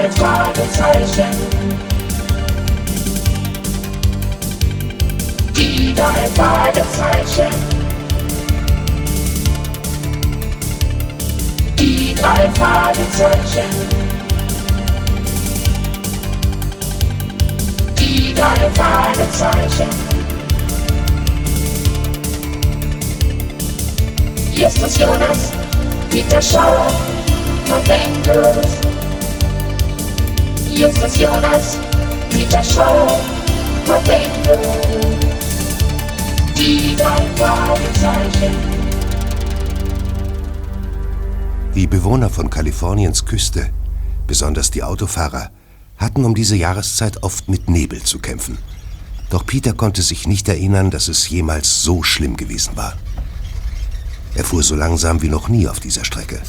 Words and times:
drei 0.00 0.10
Fragezeichen. 0.12 1.36
Die 5.54 5.94
drei 5.94 6.26
Fragezeichen. 6.34 7.52
Die 11.78 12.14
drei 12.14 12.50
Fragezeichen. 12.54 13.70
Die 17.98 18.34
drei 18.34 18.70
Fragezeichen. 18.74 19.90
Justus 24.54 24.98
Jonas, 24.98 25.52
Peter 26.10 26.40
Schauer, 26.40 26.90
Verwendet. 27.66 28.66
Justus 30.80 31.14
Jonas, 31.18 31.76
Peter 32.30 32.64
Schauer, 32.64 33.20
Verwendet. 33.84 34.66
Die 36.56 36.96
drei. 36.96 37.20
Die 41.74 41.86
Bewohner 41.86 42.30
von 42.30 42.48
Kaliforniens 42.48 43.26
Küste, 43.26 43.68
besonders 44.26 44.70
die 44.70 44.82
Autofahrer, 44.82 45.50
hatten 45.98 46.24
um 46.24 46.34
diese 46.34 46.56
Jahreszeit 46.56 47.22
oft 47.22 47.46
mit 47.50 47.68
Nebel 47.68 48.02
zu 48.02 48.18
kämpfen. 48.18 48.56
Doch 49.28 49.44
Peter 49.44 49.74
konnte 49.74 50.00
sich 50.00 50.26
nicht 50.26 50.48
erinnern, 50.48 50.90
dass 50.90 51.08
es 51.08 51.28
jemals 51.28 51.82
so 51.82 52.02
schlimm 52.02 52.38
gewesen 52.38 52.78
war. 52.78 52.94
Er 54.34 54.44
fuhr 54.44 54.62
so 54.62 54.76
langsam 54.76 55.20
wie 55.20 55.28
noch 55.28 55.50
nie 55.50 55.68
auf 55.68 55.78
dieser 55.78 56.06
Strecke. 56.06 56.40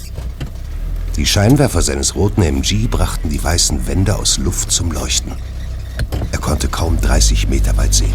Die 1.17 1.25
Scheinwerfer 1.25 1.81
seines 1.81 2.15
roten 2.15 2.41
MG 2.41 2.88
brachten 2.88 3.29
die 3.29 3.43
weißen 3.43 3.85
Wände 3.85 4.15
aus 4.15 4.38
Luft 4.38 4.71
zum 4.71 4.93
Leuchten. 4.93 5.34
Er 6.31 6.40
konnte 6.40 6.70
kaum 6.70 6.99
30 7.01 7.49
Meter 7.49 7.76
weit 7.76 7.93
sehen. 7.93 8.13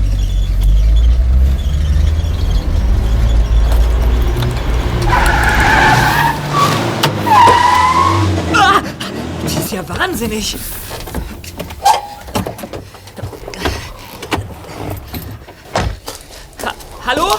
Ah, 8.55 8.81
das 9.43 9.57
ist 9.57 9.73
ja 9.73 9.87
wahnsinnig. 9.87 10.57
Ha 16.65 16.75
Hallo? 17.07 17.35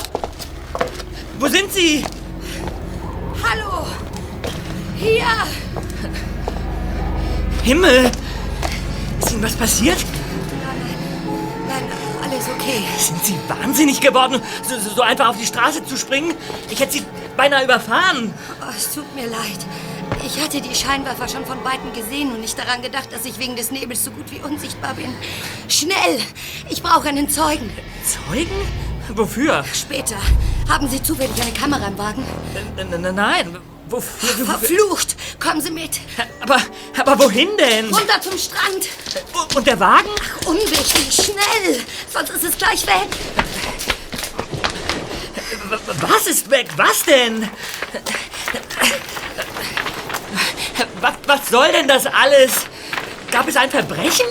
Wo 1.39 1.47
sind 1.47 1.73
Sie? 1.73 2.05
Hallo! 3.44 3.88
Hier! 4.98 5.26
Himmel! 7.64 8.12
Ist 9.20 9.31
Ihnen 9.31 9.44
was 9.44 9.56
passiert? 9.56 9.98
Nein, 11.67 11.84
alles 12.23 12.45
okay. 12.56 12.81
Sind 12.98 13.23
Sie 13.23 13.36
wahnsinnig 13.48 14.00
geworden, 14.02 14.42
so, 14.67 14.78
so- 14.95 15.02
einfach 15.02 15.30
auf 15.30 15.38
die 15.38 15.45
Straße 15.45 15.86
zu 15.86 15.98
springen? 15.98 16.34
Ich 16.70 16.80
hätte 16.80 16.94
Sie 16.94 17.06
beinahe 17.36 17.64
überfahren. 17.66 18.34
Oh, 18.62 18.73
es 18.76 18.94
tut 18.94 19.14
mir 19.16 19.28
leid. 19.28 19.59
Ich 20.26 20.42
hatte 20.42 20.62
die 20.62 20.73
Scheinwerfer 20.73 21.28
schon 21.28 21.45
von 21.45 21.64
Weitem 21.64 21.94
gesehen 21.94 22.32
und 22.32 22.39
nicht 22.42 22.58
daran 22.58 22.82
gedacht, 22.82 23.09
dass 23.11 23.26
ich 23.26 23.38
wegen 23.39 23.56
des 23.56 23.72
Nebels 23.72 24.04
so 24.06 24.11
gut 24.11 24.32
wie 24.32 24.39
unsichtbar 24.39 24.94
bin. 24.94 25.14
Schnell! 25.67 26.20
Ich 26.70 26.82
brauche 26.82 27.09
einen 27.09 27.30
Zeugen. 27.30 27.70
Zeugen? 28.04 28.56
Wofür? 29.16 29.64
Später. 29.73 30.16
Haben 30.70 30.88
Sie 30.89 31.02
zufällig 31.04 31.39
eine 31.42 31.52
Kamera 31.52 31.88
im 31.88 31.98
Wagen? 31.98 32.23
N- 32.78 33.16
n- 33.91 34.03
Nein, 34.21 34.38
wofür? 34.38 34.45
Verflucht! 34.45 35.16
Kommen 35.39 35.61
Sie 35.61 35.71
mit! 35.71 35.99
Aber, 36.41 36.61
aber 36.97 37.19
wohin 37.23 37.49
denn? 37.57 37.93
Runter 37.93 38.21
zum 38.21 38.38
Strand! 38.38 38.88
Und 39.55 39.66
der 39.67 39.80
Wagen? 39.80 40.09
Ach, 40.43 40.47
unwichtig, 40.47 41.13
schnell! 41.13 41.80
Sonst 42.11 42.30
ist 42.31 42.43
es 42.43 42.58
gleich 42.58 42.85
weg! 42.88 43.08
Was 45.99 46.27
ist 46.27 46.49
weg? 46.49 46.67
Was 46.77 47.03
denn? 47.03 47.49
Was, 51.02 51.14
was 51.26 51.49
soll 51.49 51.71
denn 51.71 51.87
das 51.87 52.05
alles? 52.05 52.65
Gab 53.31 53.47
es 53.47 53.55
ein 53.58 53.70
Verbrechen? 53.70 54.26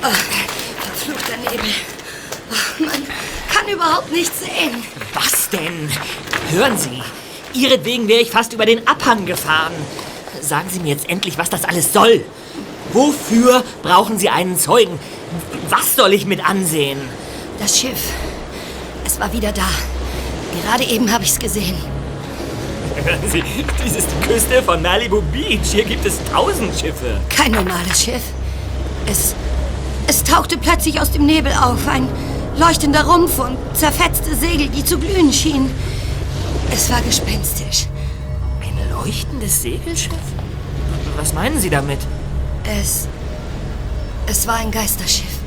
Verfluchter 0.00 1.36
Nebel. 1.38 1.70
Ach, 2.52 2.78
man 2.80 3.06
kann 3.52 3.68
überhaupt 3.68 4.12
nichts 4.12 4.40
sehen. 4.40 4.84
Was 5.14 5.48
denn? 5.50 5.90
Hören 6.50 6.78
Sie, 6.78 7.02
Ihretwegen 7.56 8.06
wäre 8.06 8.20
ich 8.20 8.30
fast 8.30 8.52
über 8.52 8.66
den 8.66 8.86
Abhang 8.86 9.24
gefahren. 9.24 9.72
Sagen 10.42 10.68
Sie 10.70 10.80
mir 10.80 10.90
jetzt 10.90 11.08
endlich, 11.08 11.38
was 11.38 11.48
das 11.50 11.64
alles 11.64 11.92
soll. 11.92 12.22
Wofür 12.92 13.64
brauchen 13.82 14.18
Sie 14.18 14.28
einen 14.28 14.58
Zeugen? 14.58 14.98
Was 15.70 15.96
soll 15.96 16.12
ich 16.12 16.26
mit 16.26 16.46
ansehen? 16.46 16.98
Das 17.58 17.80
Schiff. 17.80 18.12
Es 19.04 19.18
war 19.18 19.32
wieder 19.32 19.52
da. 19.52 19.68
Gerade 20.62 20.84
eben 20.84 21.10
habe 21.12 21.24
ich 21.24 21.30
es 21.30 21.38
gesehen. 21.38 21.76
Hören 22.94 23.18
Sie, 23.30 23.42
dies 23.84 23.96
ist 23.96 24.08
die 24.10 24.26
Küste 24.26 24.62
von 24.62 24.82
Malibu 24.82 25.20
Beach. 25.32 25.60
Hier 25.72 25.84
gibt 25.84 26.04
es 26.06 26.14
tausend 26.32 26.78
Schiffe. 26.78 27.20
Kein 27.28 27.52
normales 27.52 28.04
Schiff. 28.04 28.22
Es. 29.06 29.34
Es 30.08 30.22
tauchte 30.22 30.56
plötzlich 30.56 31.00
aus 31.00 31.10
dem 31.10 31.26
Nebel 31.26 31.52
auf. 31.52 31.88
Ein 31.88 32.08
leuchtender 32.58 33.04
Rumpf 33.04 33.38
und 33.38 33.56
zerfetzte 33.74 34.34
Segel, 34.36 34.68
die 34.68 34.84
zu 34.84 34.98
glühen 34.98 35.32
schienen. 35.32 35.70
Es 36.72 36.90
war 36.90 37.00
gespenstisch. 37.02 37.86
Ein 38.60 38.90
leuchtendes 38.90 39.62
Segelschiff? 39.62 40.14
Was 41.16 41.32
meinen 41.32 41.60
Sie 41.60 41.70
damit? 41.70 41.98
Es. 42.64 43.08
Es 44.26 44.46
war 44.46 44.56
ein 44.56 44.70
Geisterschiff. 44.70 45.38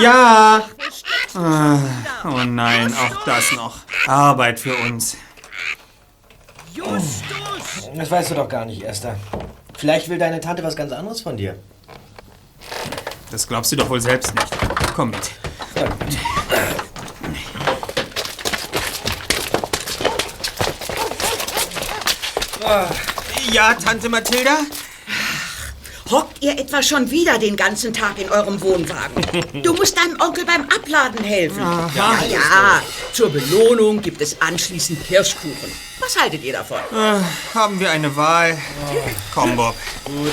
Ja! 0.00 0.62
Ah, 1.34 1.78
oh 2.24 2.44
nein, 2.44 2.94
auch 2.94 3.24
das 3.24 3.52
noch. 3.52 3.78
Arbeit 4.06 4.60
für 4.60 4.74
uns. 4.76 5.16
Justus! 6.72 7.90
Das 7.94 8.10
weißt 8.10 8.30
du 8.30 8.34
doch 8.34 8.48
gar 8.48 8.64
nicht, 8.64 8.82
Esther. 8.82 9.16
Vielleicht 9.76 10.08
will 10.08 10.18
deine 10.18 10.40
Tante 10.40 10.62
was 10.62 10.76
ganz 10.76 10.92
anderes 10.92 11.20
von 11.20 11.36
dir. 11.36 11.56
Das 13.30 13.46
glaubst 13.46 13.72
du 13.72 13.76
doch 13.76 13.88
wohl 13.90 14.00
selbst 14.00 14.34
nicht. 14.34 14.48
Komm 14.94 15.10
mit. 15.10 15.30
Ja, 23.52 23.74
Tante 23.74 24.08
Mathilda? 24.08 24.58
Hockt 26.10 26.42
ihr 26.42 26.58
etwa 26.58 26.82
schon 26.82 27.10
wieder 27.10 27.38
den 27.38 27.54
ganzen 27.54 27.92
Tag 27.92 28.18
in 28.18 28.30
eurem 28.30 28.60
Wohnwagen? 28.60 29.26
Du 29.62 29.74
musst 29.74 29.96
deinem 29.98 30.18
Onkel 30.20 30.44
beim 30.46 30.62
Abladen 30.62 31.22
helfen. 31.22 31.62
Aha. 31.62 31.90
Ja, 31.94 32.26
ja. 32.30 32.82
Zur 33.12 33.30
Belohnung 33.30 34.00
gibt 34.00 34.20
es 34.22 34.40
anschließend 34.40 35.04
Kirschkuchen. 35.06 35.70
Was 36.00 36.16
haltet 36.16 36.42
ihr 36.44 36.52
davon? 36.54 36.78
Äh, 36.92 37.20
haben 37.54 37.78
wir 37.80 37.90
eine 37.90 38.14
Wahl? 38.16 38.56
Komm, 39.34 39.56
Bob. 39.56 39.74
Gut. 40.04 40.32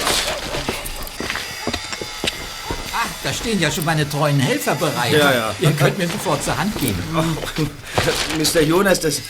Ach, 2.93 3.07
da 3.23 3.33
stehen 3.33 3.59
ja 3.59 3.69
schon 3.71 3.83
meine 3.83 4.07
treuen 4.07 4.39
Helfer 4.39 4.75
bereit. 4.75 5.11
Ja, 5.11 5.33
ja. 5.33 5.55
Ihr 5.59 5.71
könnt 5.71 5.97
mir 5.97 6.07
sofort 6.07 6.43
zur 6.43 6.57
Hand 6.57 6.79
geben. 6.79 7.03
Mr. 8.37 8.61
Jonas, 8.61 8.99
das, 9.01 9.21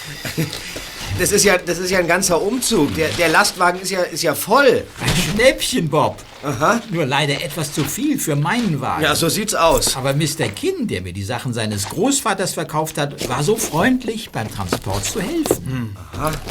das, 1.19 1.31
ist 1.31 1.43
ja, 1.43 1.57
das 1.57 1.79
ist 1.79 1.89
ja 1.89 1.99
ein 1.99 2.07
ganzer 2.07 2.39
Umzug. 2.39 2.93
Der, 2.95 3.09
der 3.09 3.29
Lastwagen 3.29 3.79
ist 3.79 3.89
ja, 3.89 4.01
ist 4.01 4.21
ja 4.21 4.35
voll. 4.35 4.85
Ein 5.01 5.33
Schnäppchen, 5.33 5.89
Bob. 5.89 6.17
Aha. 6.45 6.79
Nur 6.91 7.05
leider 7.07 7.43
etwas 7.43 7.73
zu 7.73 7.83
viel 7.83 8.19
für 8.19 8.35
meinen 8.35 8.79
Wagen. 8.79 9.03
Ja, 9.03 9.15
so 9.15 9.29
sieht's 9.29 9.55
aus. 9.55 9.97
Aber 9.97 10.13
Mr. 10.13 10.47
Kinn, 10.55 10.87
der 10.87 11.01
mir 11.01 11.11
die 11.11 11.23
Sachen 11.23 11.53
seines 11.53 11.89
Großvaters 11.89 12.53
verkauft 12.53 12.99
hat, 12.99 13.27
war 13.27 13.43
so 13.43 13.55
freundlich, 13.55 14.29
beim 14.29 14.53
Transport 14.53 15.03
zu 15.05 15.21
helfen. 15.21 15.97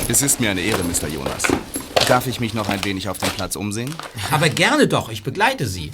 Es 0.08 0.22
ist 0.22 0.40
mir 0.40 0.50
eine 0.50 0.62
Ehre, 0.62 0.82
Mr. 0.82 1.08
Jonas. 1.08 1.44
Darf 2.08 2.26
ich 2.26 2.40
mich 2.40 2.54
noch 2.54 2.68
ein 2.68 2.84
wenig 2.84 3.08
auf 3.08 3.18
dem 3.18 3.30
Platz 3.30 3.54
umsehen? 3.54 3.94
Aber 4.32 4.48
gerne 4.48 4.88
doch, 4.88 5.10
ich 5.10 5.22
begleite 5.22 5.66
Sie. 5.66 5.92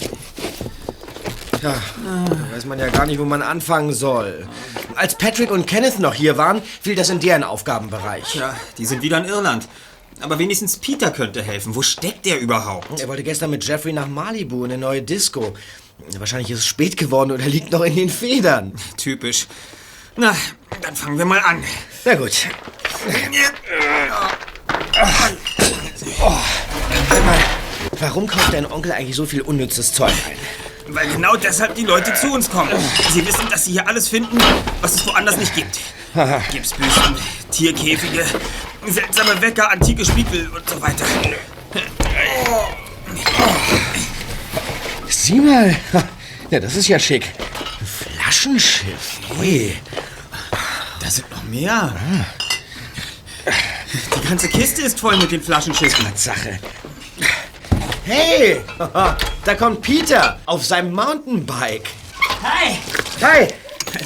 Ja, 1.62 1.74
da 1.74 2.56
weiß 2.56 2.64
man 2.64 2.78
ja 2.78 2.88
gar 2.88 3.04
nicht, 3.04 3.18
wo 3.18 3.26
man 3.26 3.42
anfangen 3.42 3.92
soll. 3.92 4.48
Als 4.96 5.14
Patrick 5.14 5.50
und 5.50 5.66
Kenneth 5.66 5.98
noch 5.98 6.14
hier 6.14 6.38
waren, 6.38 6.62
fiel 6.80 6.94
das 6.94 7.10
in 7.10 7.20
deren 7.20 7.44
Aufgabenbereich. 7.44 8.34
Ja, 8.34 8.56
die 8.78 8.86
sind 8.86 9.02
wieder 9.02 9.18
in 9.18 9.26
Irland. 9.26 9.68
Aber 10.20 10.38
wenigstens 10.38 10.76
Peter 10.76 11.10
könnte 11.10 11.42
helfen. 11.42 11.74
Wo 11.74 11.82
steckt 11.82 12.26
der 12.26 12.40
überhaupt? 12.40 13.00
Er 13.00 13.08
wollte 13.08 13.22
gestern 13.22 13.50
mit 13.50 13.64
Jeffrey 13.64 13.92
nach 13.92 14.06
Malibu 14.06 14.64
in 14.64 14.72
eine 14.72 14.80
neue 14.80 15.02
Disco. 15.02 15.54
Wahrscheinlich 16.18 16.50
ist 16.50 16.60
es 16.60 16.66
spät 16.66 16.96
geworden 16.96 17.30
oder 17.30 17.44
liegt 17.46 17.72
noch 17.72 17.82
in 17.82 17.96
den 17.96 18.08
Federn. 18.08 18.72
Typisch. 18.96 19.46
Na, 20.16 20.34
dann 20.82 20.96
fangen 20.96 21.18
wir 21.18 21.24
mal 21.24 21.40
an. 21.40 21.62
Na 22.04 22.14
gut. 22.14 22.32
Oh, 26.22 26.32
sag 27.08 27.24
mal, 27.24 27.38
warum 27.98 28.26
kauft 28.26 28.52
dein 28.52 28.70
Onkel 28.70 28.92
eigentlich 28.92 29.16
so 29.16 29.24
viel 29.24 29.42
unnützes 29.42 29.92
Zeug 29.92 30.12
ein? 30.28 30.36
Weil 30.94 31.08
genau 31.12 31.36
deshalb 31.36 31.74
die 31.76 31.84
Leute 31.84 32.12
zu 32.14 32.32
uns 32.32 32.50
kommen. 32.50 32.72
Sie 33.12 33.24
wissen, 33.26 33.48
dass 33.50 33.64
sie 33.64 33.72
hier 33.72 33.86
alles 33.86 34.08
finden, 34.08 34.38
was 34.80 34.94
es 34.94 35.06
woanders 35.06 35.36
nicht 35.36 35.54
gibt. 35.54 35.78
Gipsbüsten, 36.50 37.14
Tierkäfige, 37.52 38.24
seltsame 38.86 39.40
Wecker, 39.40 39.70
antike 39.70 40.04
Spiegel 40.04 40.48
und 40.48 40.68
so 40.68 40.80
weiter. 40.80 41.04
Sieh 45.08 45.40
mal. 45.40 45.76
Ja, 46.50 46.60
das 46.60 46.76
ist 46.76 46.88
ja 46.88 46.98
schick. 46.98 47.26
Ein 47.38 47.86
Flaschenschiff. 47.86 49.20
Ui. 49.38 49.76
Da 51.00 51.10
sind 51.10 51.30
noch 51.30 51.42
mehr. 51.44 51.94
Die 54.14 54.28
ganze 54.28 54.48
Kiste 54.48 54.82
ist 54.82 55.00
voll 55.00 55.16
mit 55.16 55.30
den 55.32 55.42
Flaschenschiffen. 55.42 56.06
Sache. 56.14 56.58
Hey, 58.04 58.60
da 59.44 59.54
kommt 59.54 59.82
Peter 59.82 60.38
auf 60.46 60.64
seinem 60.64 60.92
Mountainbike. 60.92 61.88
Hi! 62.42 62.78
Hi. 63.22 63.48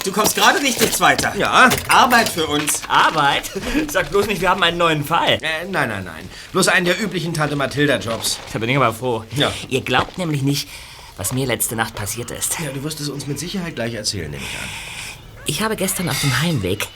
Du 0.04 0.12
kommst 0.12 0.34
gerade 0.36 0.60
richtig, 0.60 0.92
Zweiter. 0.92 1.34
Ja? 1.34 1.70
Arbeit 1.88 2.28
für 2.28 2.46
uns. 2.46 2.82
Arbeit? 2.88 3.50
Sag 3.88 4.10
bloß 4.10 4.26
nicht, 4.26 4.42
wir 4.42 4.50
haben 4.50 4.62
einen 4.62 4.76
neuen 4.76 5.02
Fall. 5.02 5.38
Äh, 5.40 5.64
nein, 5.70 5.88
nein, 5.88 6.04
nein. 6.04 6.28
Bloß 6.52 6.68
einen 6.68 6.84
der 6.84 7.00
üblichen 7.00 7.32
Tante 7.32 7.56
Mathilda-Jobs. 7.56 8.38
Da 8.52 8.58
bin 8.58 8.68
ich 8.68 8.76
aber 8.76 8.92
froh. 8.92 9.24
Ja. 9.34 9.50
Ihr 9.70 9.80
glaubt 9.80 10.18
nämlich 10.18 10.42
nicht, 10.42 10.68
was 11.16 11.32
mir 11.32 11.46
letzte 11.46 11.74
Nacht 11.74 11.94
passiert 11.94 12.30
ist. 12.32 12.60
Ja, 12.60 12.70
du 12.70 12.82
wirst 12.84 13.00
es 13.00 13.08
uns 13.08 13.26
mit 13.26 13.38
Sicherheit 13.38 13.76
gleich 13.76 13.94
erzählen, 13.94 14.30
nehme 14.30 14.42
ich 14.42 14.58
an. 14.58 14.68
Ich 15.46 15.62
habe 15.62 15.74
gestern 15.74 16.10
auf 16.10 16.20
dem 16.20 16.42
Heimweg 16.42 16.86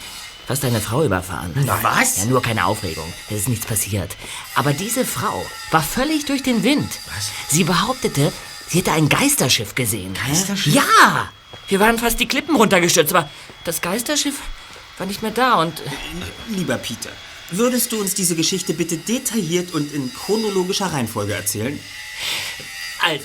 fast 0.47 0.65
eine 0.67 0.81
Frau 0.81 1.03
überfahren. 1.03 1.53
Was? 1.83 2.19
Ja, 2.19 2.25
nur 2.27 2.43
keine 2.43 2.67
Aufregung. 2.67 3.11
Es 3.31 3.37
ist 3.37 3.49
nichts 3.49 3.65
passiert. 3.65 4.17
Aber 4.55 4.75
diese 4.75 5.07
Frau 5.07 5.47
war 5.71 5.83
völlig 5.83 6.27
durch 6.27 6.43
den 6.43 6.63
Wind. 6.63 6.91
Was? 7.17 7.31
Sie 7.49 7.65
behauptete, 7.65 8.33
sie 8.67 8.79
hätte 8.81 8.93
ein 8.93 9.09
Geisterschiff 9.09 9.75
gesehen. 9.75 10.15
Geisterschiff? 10.27 10.75
Ja! 10.75 11.31
Wir 11.69 11.81
waren 11.81 11.99
fast 11.99 12.21
die 12.21 12.29
Klippen 12.29 12.57
runtergestürzt, 12.57 13.15
aber 13.15 13.29
das 13.65 13.81
Geisterschiff 13.81 14.41
war 14.99 15.07
nicht 15.07 15.23
mehr 15.23 15.31
da 15.31 15.61
und... 15.61 15.83
Lieber 16.49 16.79
Peter, 16.79 17.11
würdest 17.51 17.93
du 17.93 18.01
uns 18.01 18.15
diese 18.15 18.37
Geschichte 18.37 18.75
bitte 18.75 18.97
detailliert 18.97 19.73
und 19.73 19.93
in 19.93 20.13
chronologischer 20.13 20.87
Reihenfolge 20.87 21.35
erzählen? 21.35 21.79
Also, 23.01 23.25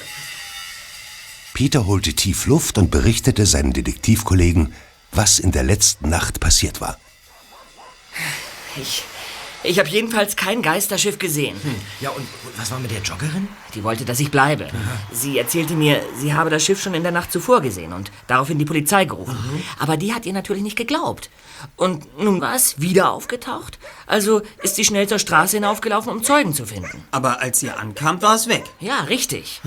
Peter 1.53 1.85
holte 1.85 2.13
tief 2.13 2.45
Luft 2.47 2.77
und 2.77 2.91
berichtete 2.91 3.45
seinen 3.45 3.73
Detektivkollegen, 3.73 4.73
was 5.11 5.39
in 5.39 5.51
der 5.51 5.63
letzten 5.63 6.09
Nacht 6.09 6.39
passiert 6.39 6.81
war. 6.81 6.99
ich... 8.75 9.03
Ich 9.63 9.79
habe 9.79 9.87
jedenfalls 9.87 10.35
kein 10.35 10.61
Geisterschiff 10.61 11.17
gesehen. 11.19 11.55
Ja, 12.01 12.09
und, 12.09 12.27
was 12.57 12.69
war 12.71 12.79
mit 12.79 12.91
der 12.91 13.01
Joggerin? 13.01 13.47
Die 13.73 13.83
wollte, 13.83 14.03
dass 14.05 14.19
ich 14.19 14.29
bleibe. 14.29 14.67
Sie 15.11 15.37
erzählte 15.37 15.73
mir, 15.73 16.01
sie 16.17 16.33
habe 16.33 16.49
das 16.49 16.63
Schiff 16.63 16.81
schon 16.81 16.93
in 16.93 17.03
der 17.03 17.11
Nacht 17.11 17.31
zuvor 17.31 17.61
gesehen 17.61 17.93
und 17.93 18.11
daraufhin 18.27 18.59
die 18.59 18.65
Polizei 18.65 19.05
gerufen. 19.05 19.37
Aber 19.79 19.95
die 19.97 20.13
hat 20.13 20.25
ihr 20.25 20.33
natürlich 20.33 20.63
nicht 20.63 20.75
geglaubt. 20.75 21.29
Und 21.77 22.19
nun 22.19 22.41
war 22.41 22.55
es 22.55 22.81
wieder 22.81 23.11
aufgetaucht. 23.11 23.79
Also 24.05 24.41
ist 24.61 24.75
sie 24.75 24.83
schnell 24.83 25.07
zur 25.07 25.19
Straße 25.19 25.57
hinaufgelaufen, 25.57 26.11
um 26.11 26.23
Zeugen 26.23 26.53
zu 26.53 26.65
finden. 26.65 27.03
Aber 27.11 27.41
als 27.41 27.63
ihr 27.63 27.79
ankamt, 27.79 28.21
war 28.21 28.35
es 28.35 28.47
weg. 28.47 28.65
Ja, 28.79 29.01
richtig. 29.03 29.61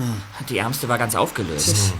Die 0.49 0.59
Ärmste 0.59 0.87
war 0.89 0.97
ganz 0.99 1.15
aufgelöst. 1.15 1.93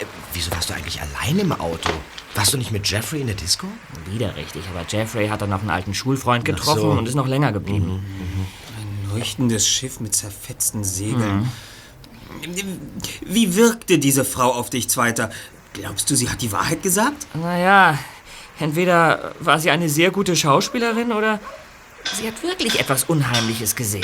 Äh, 0.00 0.04
wieso 0.32 0.50
warst 0.52 0.70
du 0.70 0.74
eigentlich 0.74 1.00
allein 1.00 1.38
im 1.38 1.52
Auto? 1.52 1.90
Warst 2.38 2.52
du 2.52 2.56
nicht 2.56 2.70
mit 2.70 2.88
Jeffrey 2.88 3.20
in 3.20 3.26
der 3.26 3.34
Disco? 3.34 3.66
Wieder 4.06 4.36
richtig. 4.36 4.62
Aber 4.70 4.86
Jeffrey 4.88 5.26
hat 5.26 5.42
dann 5.42 5.50
noch 5.50 5.58
einen 5.60 5.70
alten 5.70 5.92
Schulfreund 5.92 6.44
getroffen 6.44 6.82
so. 6.82 6.90
und 6.92 7.08
ist 7.08 7.16
noch 7.16 7.26
länger 7.26 7.50
geblieben. 7.50 8.00
Ein 8.78 9.18
leuchtendes 9.18 9.66
Schiff 9.66 9.98
mit 9.98 10.14
zerfetzten 10.14 10.84
Segeln. 10.84 11.50
Wie 13.26 13.56
wirkte 13.56 13.98
diese 13.98 14.24
Frau 14.24 14.52
auf 14.52 14.70
dich, 14.70 14.88
Zweiter? 14.88 15.30
Glaubst 15.72 16.08
du, 16.10 16.14
sie 16.14 16.30
hat 16.30 16.40
die 16.40 16.52
Wahrheit 16.52 16.80
gesagt? 16.80 17.26
Naja, 17.34 17.98
entweder 18.60 19.34
war 19.40 19.58
sie 19.58 19.72
eine 19.72 19.88
sehr 19.88 20.12
gute 20.12 20.36
Schauspielerin 20.36 21.10
oder 21.10 21.40
sie 22.20 22.28
hat 22.28 22.40
wirklich 22.44 22.78
etwas 22.78 23.02
Unheimliches 23.02 23.74
gesehen. 23.74 24.02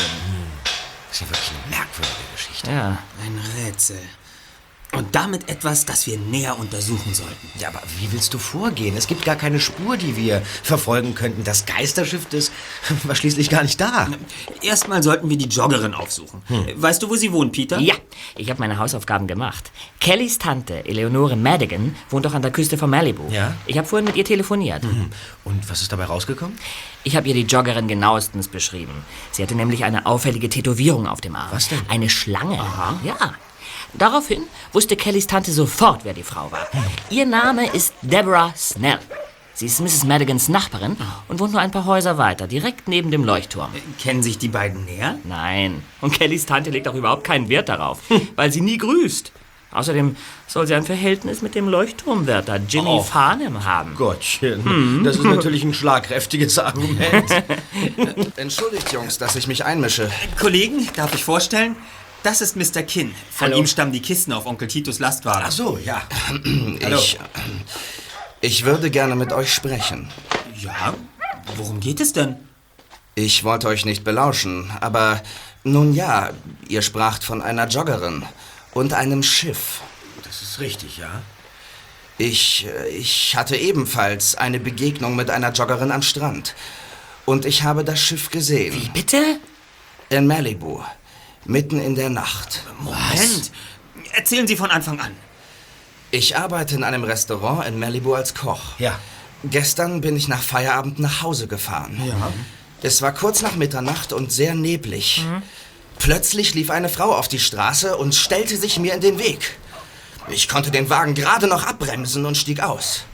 Das 1.08 1.20
ist 1.20 1.20
ja 1.20 1.28
wirklich 1.28 1.50
eine 1.50 1.76
merkwürdige 1.76 2.32
Geschichte. 2.34 2.68
Ja. 2.68 2.98
Ein 3.24 3.40
Rätsel. 3.64 4.00
Und 4.96 5.14
damit 5.14 5.48
etwas, 5.48 5.86
das 5.86 6.06
wir 6.06 6.18
näher 6.18 6.58
untersuchen 6.58 7.14
sollten. 7.14 7.50
Ja, 7.58 7.68
aber 7.68 7.82
wie 7.98 8.12
willst 8.12 8.32
du 8.32 8.38
vorgehen? 8.38 8.96
Es 8.96 9.06
gibt 9.06 9.24
gar 9.24 9.36
keine 9.36 9.58
Spur, 9.58 9.96
die 9.96 10.16
wir 10.16 10.42
verfolgen 10.62 11.14
könnten. 11.14 11.42
Das 11.42 11.66
Geisterschiff, 11.66 12.26
das 12.30 12.52
war 13.04 13.14
schließlich 13.14 13.50
gar 13.50 13.62
nicht 13.62 13.80
da. 13.80 14.08
Erstmal 14.62 15.02
sollten 15.02 15.28
wir 15.28 15.36
die 15.36 15.48
Joggerin 15.48 15.94
aufsuchen. 15.94 16.42
Weißt 16.76 17.02
du, 17.02 17.10
wo 17.10 17.16
sie 17.16 17.32
wohnt, 17.32 17.52
Peter? 17.52 17.78
Ja, 17.80 17.94
ich 18.36 18.50
habe 18.50 18.60
meine 18.60 18.78
Hausaufgaben 18.78 19.26
gemacht. 19.26 19.70
Kellys 20.00 20.38
Tante, 20.38 20.84
Eleonore 20.86 21.36
Madigan, 21.36 21.96
wohnt 22.10 22.24
doch 22.24 22.34
an 22.34 22.42
der 22.42 22.52
Küste 22.52 22.78
von 22.78 22.90
Malibu. 22.90 23.30
Ja? 23.30 23.54
Ich 23.66 23.76
habe 23.78 23.88
vorhin 23.88 24.04
mit 24.06 24.16
ihr 24.16 24.24
telefoniert. 24.24 24.84
Und 25.44 25.68
was 25.68 25.82
ist 25.82 25.90
dabei 25.92 26.04
rausgekommen? 26.04 26.56
Ich 27.02 27.16
habe 27.16 27.28
ihr 27.28 27.34
die 27.34 27.42
Joggerin 27.42 27.88
genauestens 27.88 28.48
beschrieben. 28.48 28.92
Sie 29.32 29.42
hatte 29.42 29.54
nämlich 29.54 29.84
eine 29.84 30.06
auffällige 30.06 30.48
Tätowierung 30.48 31.06
auf 31.06 31.20
dem 31.20 31.36
Arm. 31.36 31.48
Was 31.52 31.68
denn? 31.68 31.80
Eine 31.88 32.08
Schlange. 32.08 32.56
Ja. 33.04 33.34
Daraufhin 33.98 34.42
wusste 34.72 34.96
Kellys 34.96 35.26
Tante 35.26 35.52
sofort, 35.52 36.04
wer 36.04 36.12
die 36.14 36.22
Frau 36.22 36.50
war. 36.50 36.66
Ihr 37.10 37.26
Name 37.26 37.68
ist 37.70 37.94
Deborah 38.02 38.52
Snell. 38.56 38.98
Sie 39.56 39.66
ist 39.66 39.80
Mrs. 39.80 40.02
Madigans 40.04 40.48
Nachbarin 40.48 40.96
und 41.28 41.38
wohnt 41.38 41.52
nur 41.52 41.60
ein 41.60 41.70
paar 41.70 41.84
Häuser 41.84 42.18
weiter, 42.18 42.48
direkt 42.48 42.88
neben 42.88 43.12
dem 43.12 43.22
Leuchtturm. 43.22 43.70
Kennen 44.00 44.20
sich 44.22 44.36
die 44.36 44.48
beiden 44.48 44.84
näher? 44.84 45.16
Nein. 45.22 45.82
Und 46.00 46.12
Kellys 46.12 46.44
Tante 46.44 46.70
legt 46.70 46.88
auch 46.88 46.94
überhaupt 46.94 47.22
keinen 47.22 47.48
Wert 47.48 47.68
darauf, 47.68 48.00
weil 48.34 48.50
sie 48.52 48.60
nie 48.62 48.78
grüßt. 48.78 49.30
Außerdem 49.70 50.16
soll 50.46 50.66
sie 50.68 50.74
ein 50.74 50.84
Verhältnis 50.84 51.42
mit 51.42 51.54
dem 51.56 51.68
Leuchtturmwärter 51.68 52.60
Jimmy 52.68 52.88
Oh. 52.90 53.02
Farnham 53.02 53.64
haben. 53.64 53.94
Gottchen, 53.96 55.02
das 55.04 55.16
ist 55.16 55.24
natürlich 55.24 55.64
ein 55.64 55.74
schlagkräftiges 55.74 56.58
Argument. 56.60 57.42
Entschuldigt, 58.36 58.92
Jungs, 58.92 59.18
dass 59.18 59.34
ich 59.36 59.46
mich 59.48 59.64
einmische. 59.64 60.10
Kollegen, 60.40 60.88
darf 60.94 61.12
ich 61.14 61.24
vorstellen? 61.24 61.74
Das 62.24 62.40
ist 62.40 62.56
Mr. 62.56 62.82
Kinn. 62.82 63.14
Von 63.30 63.48
Hallo. 63.48 63.58
ihm 63.58 63.66
stammen 63.66 63.92
die 63.92 64.00
Kisten 64.00 64.32
auf 64.32 64.46
Onkel 64.46 64.66
Titus 64.66 64.98
Lastwagen. 64.98 65.44
Ach 65.46 65.52
so, 65.52 65.78
ja. 65.78 66.02
Ich, 66.80 67.18
ich 68.40 68.64
würde 68.64 68.90
gerne 68.90 69.14
mit 69.14 69.30
euch 69.34 69.52
sprechen. 69.52 70.08
Ja? 70.58 70.94
Worum 71.56 71.80
geht 71.80 72.00
es 72.00 72.14
denn? 72.14 72.36
Ich 73.14 73.44
wollte 73.44 73.68
euch 73.68 73.84
nicht 73.84 74.04
belauschen, 74.04 74.72
aber 74.80 75.22
nun 75.64 75.92
ja, 75.92 76.30
ihr 76.66 76.80
spracht 76.80 77.24
von 77.24 77.42
einer 77.42 77.68
Joggerin 77.68 78.24
und 78.72 78.94
einem 78.94 79.22
Schiff. 79.22 79.82
Das 80.22 80.40
ist 80.40 80.60
richtig, 80.60 80.96
ja. 80.96 81.20
Ich, 82.16 82.66
ich 82.90 83.36
hatte 83.36 83.56
ebenfalls 83.56 84.34
eine 84.34 84.60
Begegnung 84.60 85.14
mit 85.14 85.28
einer 85.28 85.52
Joggerin 85.52 85.92
am 85.92 86.00
Strand. 86.00 86.54
Und 87.26 87.44
ich 87.44 87.64
habe 87.64 87.84
das 87.84 88.00
Schiff 88.00 88.30
gesehen. 88.30 88.90
Bitte? 88.94 89.38
In 90.08 90.26
Malibu. 90.26 90.82
Mitten 91.44 91.80
in 91.80 91.94
der 91.94 92.10
Nacht. 92.10 92.62
Moment. 92.80 93.50
Erzählen 94.12 94.46
Sie 94.46 94.56
von 94.56 94.70
Anfang 94.70 95.00
an. 95.00 95.12
Ich 96.10 96.36
arbeite 96.36 96.76
in 96.76 96.84
einem 96.84 97.04
Restaurant 97.04 97.66
in 97.66 97.78
Malibu 97.78 98.14
als 98.14 98.34
Koch. 98.34 98.78
Ja. 98.78 98.98
Gestern 99.44 100.00
bin 100.00 100.16
ich 100.16 100.28
nach 100.28 100.42
Feierabend 100.42 100.98
nach 100.98 101.22
Hause 101.22 101.46
gefahren. 101.46 102.00
Ja. 102.06 102.32
Es 102.82 103.02
war 103.02 103.12
kurz 103.12 103.42
nach 103.42 103.56
Mitternacht 103.56 104.12
und 104.12 104.32
sehr 104.32 104.54
neblig. 104.54 105.24
Plötzlich 105.98 106.54
lief 106.54 106.70
eine 106.70 106.88
Frau 106.88 107.14
auf 107.14 107.28
die 107.28 107.38
Straße 107.38 107.96
und 107.96 108.14
stellte 108.14 108.56
sich 108.56 108.78
mir 108.78 108.94
in 108.94 109.00
den 109.00 109.18
Weg. 109.18 109.56
Ich 110.28 110.48
konnte 110.48 110.70
den 110.70 110.88
Wagen 110.88 111.14
gerade 111.14 111.46
noch 111.46 111.64
abbremsen 111.64 112.24
und 112.24 112.36
stieg 112.36 112.60
aus. 112.60 113.04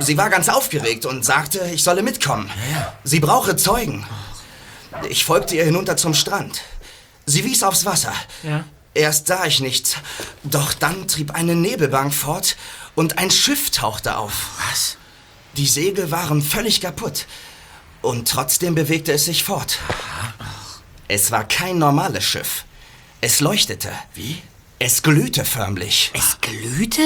Sie 0.00 0.16
war 0.16 0.30
ganz 0.30 0.48
aufgeregt 0.48 1.04
und 1.06 1.24
sagte, 1.24 1.60
ich 1.72 1.82
solle 1.82 2.02
mitkommen. 2.02 2.50
Sie 3.04 3.20
brauche 3.20 3.56
Zeugen. 3.56 4.06
Ich 5.08 5.24
folgte 5.24 5.56
ihr 5.56 5.64
hinunter 5.64 5.96
zum 5.96 6.14
Strand. 6.14 6.62
Sie 7.26 7.44
wies 7.44 7.62
aufs 7.62 7.84
Wasser. 7.84 8.14
Ja. 8.42 8.64
Erst 8.94 9.26
sah 9.28 9.46
ich 9.46 9.60
nichts, 9.60 9.96
doch 10.42 10.74
dann 10.74 11.08
trieb 11.08 11.30
eine 11.30 11.54
Nebelbank 11.54 12.12
fort 12.12 12.56
und 12.94 13.18
ein 13.18 13.30
Schiff 13.30 13.70
tauchte 13.70 14.18
auf. 14.18 14.50
Was? 14.70 14.98
Die 15.56 15.66
Segel 15.66 16.10
waren 16.10 16.42
völlig 16.42 16.80
kaputt 16.80 17.26
und 18.02 18.28
trotzdem 18.28 18.74
bewegte 18.74 19.12
es 19.12 19.24
sich 19.24 19.44
fort. 19.44 19.78
Es 21.08 21.30
war 21.30 21.44
kein 21.44 21.78
normales 21.78 22.24
Schiff. 22.24 22.64
Es 23.20 23.40
leuchtete. 23.40 23.90
Wie? 24.14 24.42
Es 24.78 25.02
glühte 25.02 25.44
förmlich. 25.44 26.10
Es 26.12 26.38
glühte? 26.40 27.02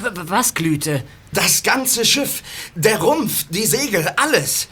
W 0.00 0.10
was 0.24 0.54
glühte? 0.54 1.04
Das 1.30 1.62
ganze 1.62 2.04
Schiff, 2.06 2.42
der 2.74 2.98
Rumpf, 3.00 3.44
die 3.50 3.66
Segel, 3.66 4.08
alles. 4.16 4.66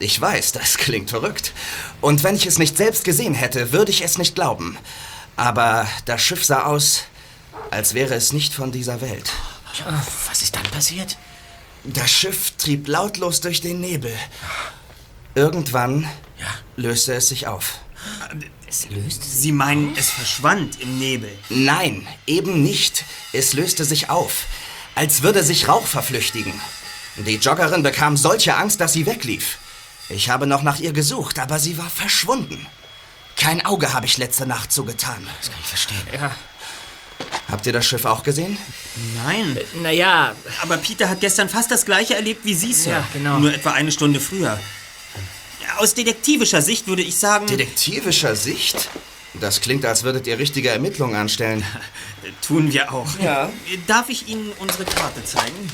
Ich 0.00 0.20
weiß, 0.20 0.52
das 0.52 0.76
klingt 0.76 1.10
verrückt. 1.10 1.52
Und 2.00 2.22
wenn 2.22 2.36
ich 2.36 2.46
es 2.46 2.58
nicht 2.58 2.76
selbst 2.76 3.04
gesehen 3.04 3.34
hätte, 3.34 3.72
würde 3.72 3.90
ich 3.90 4.02
es 4.02 4.18
nicht 4.18 4.34
glauben. 4.34 4.78
Aber 5.36 5.86
das 6.04 6.22
Schiff 6.22 6.44
sah 6.44 6.64
aus, 6.64 7.04
als 7.70 7.94
wäre 7.94 8.14
es 8.14 8.32
nicht 8.32 8.54
von 8.54 8.72
dieser 8.72 9.00
Welt. 9.00 9.32
Was 10.28 10.42
ist 10.42 10.56
dann 10.56 10.64
passiert? 10.64 11.16
Das 11.84 12.10
Schiff 12.10 12.52
trieb 12.58 12.88
lautlos 12.88 13.40
durch 13.40 13.60
den 13.60 13.80
Nebel. 13.80 14.12
Irgendwann 15.34 16.08
löste 16.76 17.14
es 17.14 17.28
sich 17.28 17.46
auf. 17.46 17.78
Es 18.68 18.88
löste 18.90 19.24
sich. 19.24 19.40
Sie 19.40 19.52
meinen, 19.52 19.96
es 19.96 20.10
verschwand 20.10 20.80
im 20.80 20.98
Nebel. 20.98 21.30
Nein, 21.48 22.06
eben 22.26 22.62
nicht. 22.62 23.04
Es 23.32 23.52
löste 23.52 23.84
sich 23.84 24.10
auf, 24.10 24.44
als 24.94 25.22
würde 25.22 25.42
sich 25.42 25.68
Rauch 25.68 25.86
verflüchtigen. 25.86 26.52
Die 27.16 27.36
Joggerin 27.36 27.82
bekam 27.82 28.16
solche 28.16 28.56
Angst, 28.56 28.80
dass 28.80 28.92
sie 28.92 29.06
weglief. 29.06 29.58
Ich 30.08 30.30
habe 30.30 30.46
noch 30.46 30.62
nach 30.62 30.78
ihr 30.78 30.92
gesucht, 30.92 31.38
aber 31.38 31.58
sie 31.58 31.76
war 31.78 31.90
verschwunden. 31.90 32.66
Kein 33.36 33.64
Auge 33.64 33.92
habe 33.92 34.06
ich 34.06 34.16
letzte 34.18 34.46
Nacht 34.46 34.72
so 34.72 34.84
getan. 34.84 35.26
Das 35.40 35.50
kann 35.50 35.60
ich 35.60 35.66
verstehen. 35.66 36.02
Ja. 36.12 36.34
Habt 37.50 37.66
ihr 37.66 37.72
das 37.72 37.86
Schiff 37.86 38.04
auch 38.04 38.22
gesehen? 38.22 38.58
Nein. 39.24 39.58
Naja, 39.82 40.34
Aber 40.62 40.76
Peter 40.76 41.08
hat 41.08 41.20
gestern 41.20 41.48
fast 41.48 41.70
das 41.70 41.84
gleiche 41.84 42.14
erlebt 42.14 42.44
wie 42.44 42.54
Sie, 42.54 42.72
Sir. 42.72 42.92
Ja, 42.92 43.08
genau. 43.12 43.38
Nur 43.38 43.52
etwa 43.54 43.72
eine 43.72 43.92
Stunde 43.92 44.20
früher. 44.20 44.58
Aus 45.78 45.94
detektivischer 45.94 46.62
Sicht 46.62 46.86
würde 46.86 47.02
ich 47.02 47.16
sagen... 47.16 47.46
Detektivischer 47.46 48.34
Sicht? 48.34 48.88
Das 49.34 49.60
klingt, 49.60 49.84
als 49.84 50.02
würdet 50.02 50.26
ihr 50.26 50.38
richtige 50.38 50.70
Ermittlungen 50.70 51.14
anstellen. 51.14 51.64
Tun 52.46 52.72
wir 52.72 52.92
auch. 52.92 53.06
Ja. 53.20 53.50
Darf 53.86 54.08
ich 54.08 54.28
Ihnen 54.28 54.52
unsere 54.58 54.84
Karte 54.84 55.24
zeigen? 55.24 55.70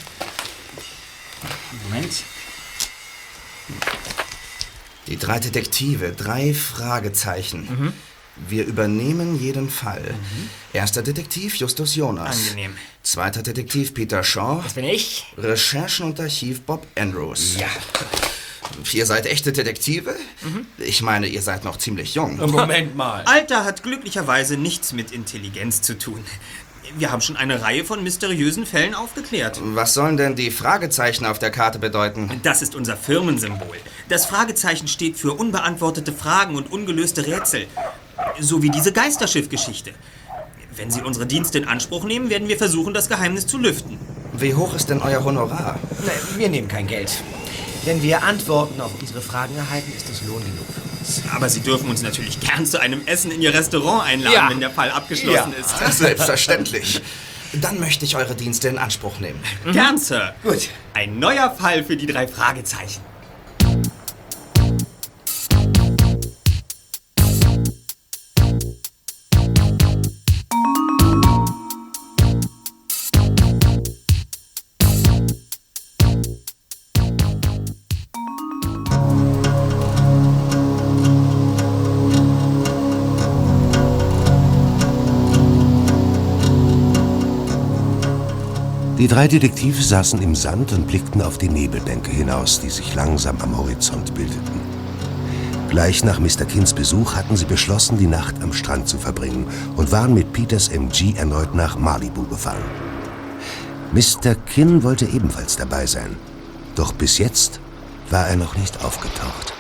Moment. 1.89 2.13
Die 5.07 5.19
drei 5.19 5.39
Detektive, 5.39 6.13
drei 6.13 6.55
Fragezeichen. 6.55 7.93
Wir 8.49 8.65
übernehmen 8.67 9.39
jeden 9.41 9.71
Fall. 9.71 10.15
Erster 10.73 11.03
Detektiv 11.03 11.57
Justus 11.57 11.95
Jonas. 11.95 12.49
Angenehm. 12.49 12.75
Zweiter 13.03 13.43
Detektiv 13.43 13.95
Peter 13.95 14.25
Shaw. 14.25 14.61
das 14.65 14.73
bin 14.75 14.85
ich. 14.85 15.27
Recherchen 15.39 16.07
und 16.07 16.19
Archiv 16.19 16.63
Bob 16.63 16.87
Andrews. 16.97 17.57
Ja. 17.59 17.69
Ihr 18.93 19.07
seid 19.07 19.27
echte 19.27 19.53
Detektive? 19.53 20.17
Ich 20.79 21.03
meine, 21.03 21.27
ihr 21.27 21.43
seid 21.43 21.65
noch 21.65 21.77
ziemlich 21.77 22.15
jung. 22.15 22.39
Moment 22.51 22.97
mal. 22.97 23.23
Alter 23.27 23.65
hat 23.65 23.83
glücklicherweise 23.83 24.57
nichts 24.57 24.93
mit 24.93 25.13
Intelligenz 25.13 25.83
zu 25.83 25.97
tun. 25.99 26.25
Wir 26.97 27.11
haben 27.11 27.21
schon 27.21 27.37
eine 27.37 27.63
Reihe 27.63 27.85
von 27.85 28.03
mysteriösen 28.03 28.67
Fällen 28.67 28.95
aufgeklärt. 28.95 29.61
Was 29.63 29.95
sollen 29.95 30.17
denn 30.17 30.37
die 30.37 30.51
Fragezeichen 30.51 31.27
auf 31.27 31.39
der 31.39 31.51
Karte 31.51 31.79
bedeuten? 31.79 32.41
Das 32.43 32.63
ist 32.63 32.75
unser 32.75 32.97
Firmensymbol. 32.97 33.77
Das 34.09 34.27
Fragezeichen 34.27 34.87
steht 34.89 35.17
für 35.17 35.33
unbeantwortete 35.33 36.13
Fragen 36.13 36.57
und 36.57 36.71
ungelöste 36.71 37.27
Rätsel. 37.27 37.67
So 38.39 38.63
wie 38.63 38.71
diese 38.71 38.93
Geisterschiff-Geschichte. 38.93 39.93
Wenn 40.77 40.91
Sie 40.91 41.03
unsere 41.03 41.27
Dienste 41.27 41.59
in 41.59 41.67
Anspruch 41.67 42.05
nehmen, 42.05 42.31
werden 42.31 42.49
wir 42.49 42.59
versuchen, 42.59 42.95
das 42.95 43.09
Geheimnis 43.09 43.47
zu 43.47 43.59
lüften. 43.59 43.99
Wie 44.33 44.55
hoch 44.55 44.75
ist 44.75 44.91
denn 44.91 45.01
euer 45.01 45.25
Honorar? 45.25 45.79
Nein, 46.05 46.39
wir 46.39 46.49
nehmen 46.49 46.69
kein 46.69 46.87
Geld. 46.87 47.23
Wenn 47.85 48.03
wir 48.03 48.23
Antworten 48.23 48.81
auf 48.81 48.93
unsere 49.01 49.21
Fragen 49.21 49.57
erhalten, 49.57 49.93
ist 49.97 50.09
das 50.09 50.23
Lohn 50.23 50.41
genug 50.41 50.67
für 50.67 50.81
uns. 50.81 50.94
Aber 51.35 51.49
Sie 51.49 51.61
dürfen 51.61 51.89
uns 51.91 52.03
natürlich 52.03 52.41
gern 52.41 52.65
zu 52.67 52.81
einem 52.81 53.07
Essen 53.07 53.31
in 53.31 53.43
Ihr 53.43 53.53
Restaurant 53.55 54.05
einladen, 54.05 54.35
Ja. 54.35 54.49
wenn 54.51 54.61
der 54.61 54.71
Fall 54.71 54.91
abgeschlossen 54.91 55.53
ist. 55.61 55.77
Selbstverständlich. 55.99 57.03
Dann 57.53 57.79
möchte 57.79 58.05
ich 58.05 58.17
eure 58.17 58.35
Dienste 58.35 58.69
in 58.69 58.79
Anspruch 58.79 59.21
nehmen. 59.21 59.39
Gern, 59.73 59.97
Sir. 59.99 60.35
Gut. 60.43 60.71
Ein 60.93 61.19
neuer 61.21 61.51
Fall 61.51 61.85
für 61.85 61.97
die 61.97 62.07
drei 62.07 62.27
Fragezeichen. 62.27 63.01
Die 89.05 89.09
drei 89.09 89.29
Detektive 89.29 89.83
saßen 89.83 90.23
im 90.23 90.35
Sand 90.35 90.73
und 90.73 90.87
blickten 90.87 91.21
auf 91.21 91.37
die 91.37 91.51
Nebelbänke 91.51 92.11
hinaus, 92.11 92.61
die 92.61 92.71
sich 92.71 92.95
langsam 92.95 93.39
am 93.43 93.55
Horizont 93.55 94.15
bildeten. 94.15 94.59
Gleich 95.69 96.05
nach 96.05 96.19
Mr. 96.19 96.47
Kinns 96.47 96.73
Besuch 96.73 97.15
hatten 97.15 97.37
sie 97.37 97.45
beschlossen, 97.45 97.99
die 97.99 98.07
Nacht 98.07 98.43
am 98.43 98.55
Strand 98.55 98.89
zu 98.89 98.97
verbringen 98.97 99.47
und 99.77 99.93
waren 99.93 100.15
mit 100.15 100.33
Peters 100.33 100.69
MG 100.69 101.13
erneut 101.19 101.55
nach 101.55 101.77
Malibu 101.77 102.23
gefahren. 102.23 102.65
Mr. 103.93 104.37
Kinn 104.37 104.83
wollte 104.83 105.05
ebenfalls 105.05 105.59
dabei 105.59 105.85
sein, 105.85 106.17
doch 106.75 106.95
bis 106.95 107.19
jetzt 107.19 107.61
war 108.09 108.27
er 108.27 108.37
noch 108.37 108.57
nicht 108.57 108.83
aufgetaucht. 108.83 109.53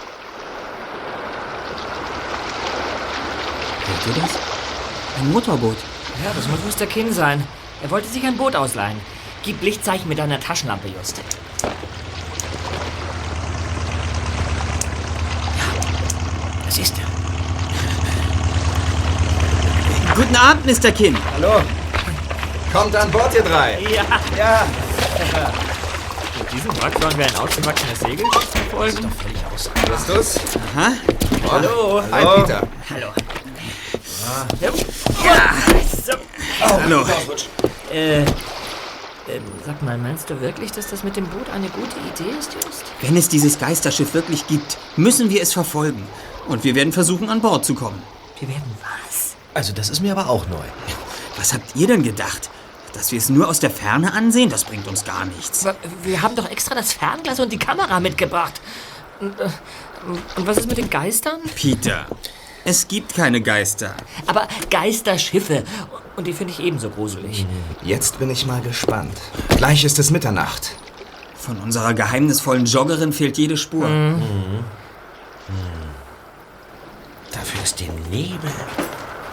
Hört 3.84 4.06
ihr 4.06 4.22
das? 4.22 4.30
Ein 5.20 5.32
Motorboot. 5.32 5.76
Ja, 6.24 6.32
das 6.34 6.48
muss 6.48 6.60
Mr. 6.80 6.86
Kinn 6.86 7.12
sein. 7.12 7.46
Er 7.82 7.90
wollte 7.90 8.08
sich 8.08 8.24
ein 8.24 8.38
Boot 8.38 8.56
ausleihen. 8.56 8.96
Gib 9.44 9.60
Lichtzeichen 9.62 10.08
mit 10.08 10.18
deiner 10.18 10.40
Taschenlampe, 10.40 10.88
Just. 10.88 11.20
Das 16.64 16.78
ist 16.78 16.94
er. 16.98 17.04
Guten 20.14 20.36
Abend, 20.36 20.64
Mr. 20.64 20.90
Kinn. 20.92 21.18
Hallo. 21.34 21.60
Kommt 22.72 22.96
an 22.96 23.10
Bord, 23.10 23.34
ihr 23.34 23.42
drei. 23.42 23.78
Ja. 23.82 24.04
Ja. 24.36 24.66
Mit 26.38 26.50
diesem 26.52 26.82
Wrack 26.82 26.98
sollen 27.00 27.18
wir 27.18 27.26
ein 27.26 27.36
ausgewachsenes 27.36 28.00
Segelschiff 28.00 28.48
verfolgen? 28.50 29.12
Justus. 29.88 30.40
Aha. 30.74 30.92
Hallo. 31.50 32.02
Hi, 32.10 32.40
Peter. 32.40 32.66
Hallo. 32.90 33.12
Ja, 34.60 35.54
so. 36.04 36.12
Hallo. 36.60 37.06
Äh, 37.92 38.24
ähm, 39.28 39.42
sag 39.64 39.82
mal, 39.82 39.96
meinst 39.98 40.30
du 40.30 40.40
wirklich, 40.40 40.72
dass 40.72 40.88
das 40.88 41.02
mit 41.04 41.16
dem 41.16 41.26
Boot 41.26 41.48
eine 41.50 41.68
gute 41.68 41.96
Idee 41.98 42.36
ist, 42.38 42.54
Just? 42.54 42.84
Wenn 43.00 43.16
es 43.16 43.28
dieses 43.28 43.58
Geisterschiff 43.58 44.14
wirklich 44.14 44.46
gibt, 44.46 44.78
müssen 44.96 45.30
wir 45.30 45.42
es 45.42 45.52
verfolgen. 45.52 46.06
Und 46.48 46.64
wir 46.64 46.74
werden 46.74 46.92
versuchen, 46.92 47.28
an 47.30 47.40
Bord 47.40 47.64
zu 47.64 47.74
kommen. 47.74 48.02
Wir 48.38 48.48
werden 48.48 48.78
was? 48.82 49.34
Also, 49.54 49.72
das 49.72 49.88
ist 49.88 50.00
mir 50.00 50.12
aber 50.12 50.28
auch 50.28 50.46
neu. 50.48 50.64
Was 51.36 51.54
habt 51.54 51.74
ihr 51.74 51.86
denn 51.86 52.02
gedacht? 52.02 52.50
Dass 52.92 53.10
wir 53.12 53.18
es 53.18 53.28
nur 53.28 53.48
aus 53.48 53.60
der 53.60 53.70
Ferne 53.70 54.12
ansehen, 54.12 54.50
das 54.50 54.64
bringt 54.64 54.86
uns 54.86 55.04
gar 55.04 55.24
nichts. 55.24 55.66
Aber 55.66 55.78
Wir 56.02 56.22
haben 56.22 56.36
doch 56.36 56.48
extra 56.48 56.74
das 56.74 56.92
Fernglas 56.92 57.40
und 57.40 57.52
die 57.52 57.58
Kamera 57.58 57.98
mitgebracht. 58.00 58.60
Und, 59.20 59.40
äh, 59.40 59.48
und 60.36 60.46
was 60.46 60.58
ist 60.58 60.68
mit 60.68 60.78
den 60.78 60.90
Geistern? 60.90 61.40
Peter, 61.54 62.06
es 62.64 62.88
gibt 62.88 63.14
keine 63.14 63.40
Geister. 63.40 63.94
Aber 64.26 64.48
Geisterschiffe. 64.70 65.64
Und 66.16 66.26
die 66.26 66.32
finde 66.32 66.52
ich 66.52 66.60
ebenso 66.60 66.90
gruselig. 66.90 67.44
Jetzt 67.82 68.18
bin 68.18 68.30
ich 68.30 68.46
mal 68.46 68.60
gespannt. 68.60 69.20
Gleich 69.56 69.84
ist 69.84 69.98
es 69.98 70.10
Mitternacht. 70.10 70.76
Von 71.34 71.58
unserer 71.58 71.92
geheimnisvollen 71.92 72.64
Joggerin 72.64 73.12
fehlt 73.12 73.36
jede 73.36 73.56
Spur. 73.56 73.88
Dafür 77.32 77.62
ist 77.62 77.80
der 77.80 77.88
Nebel 78.10 78.50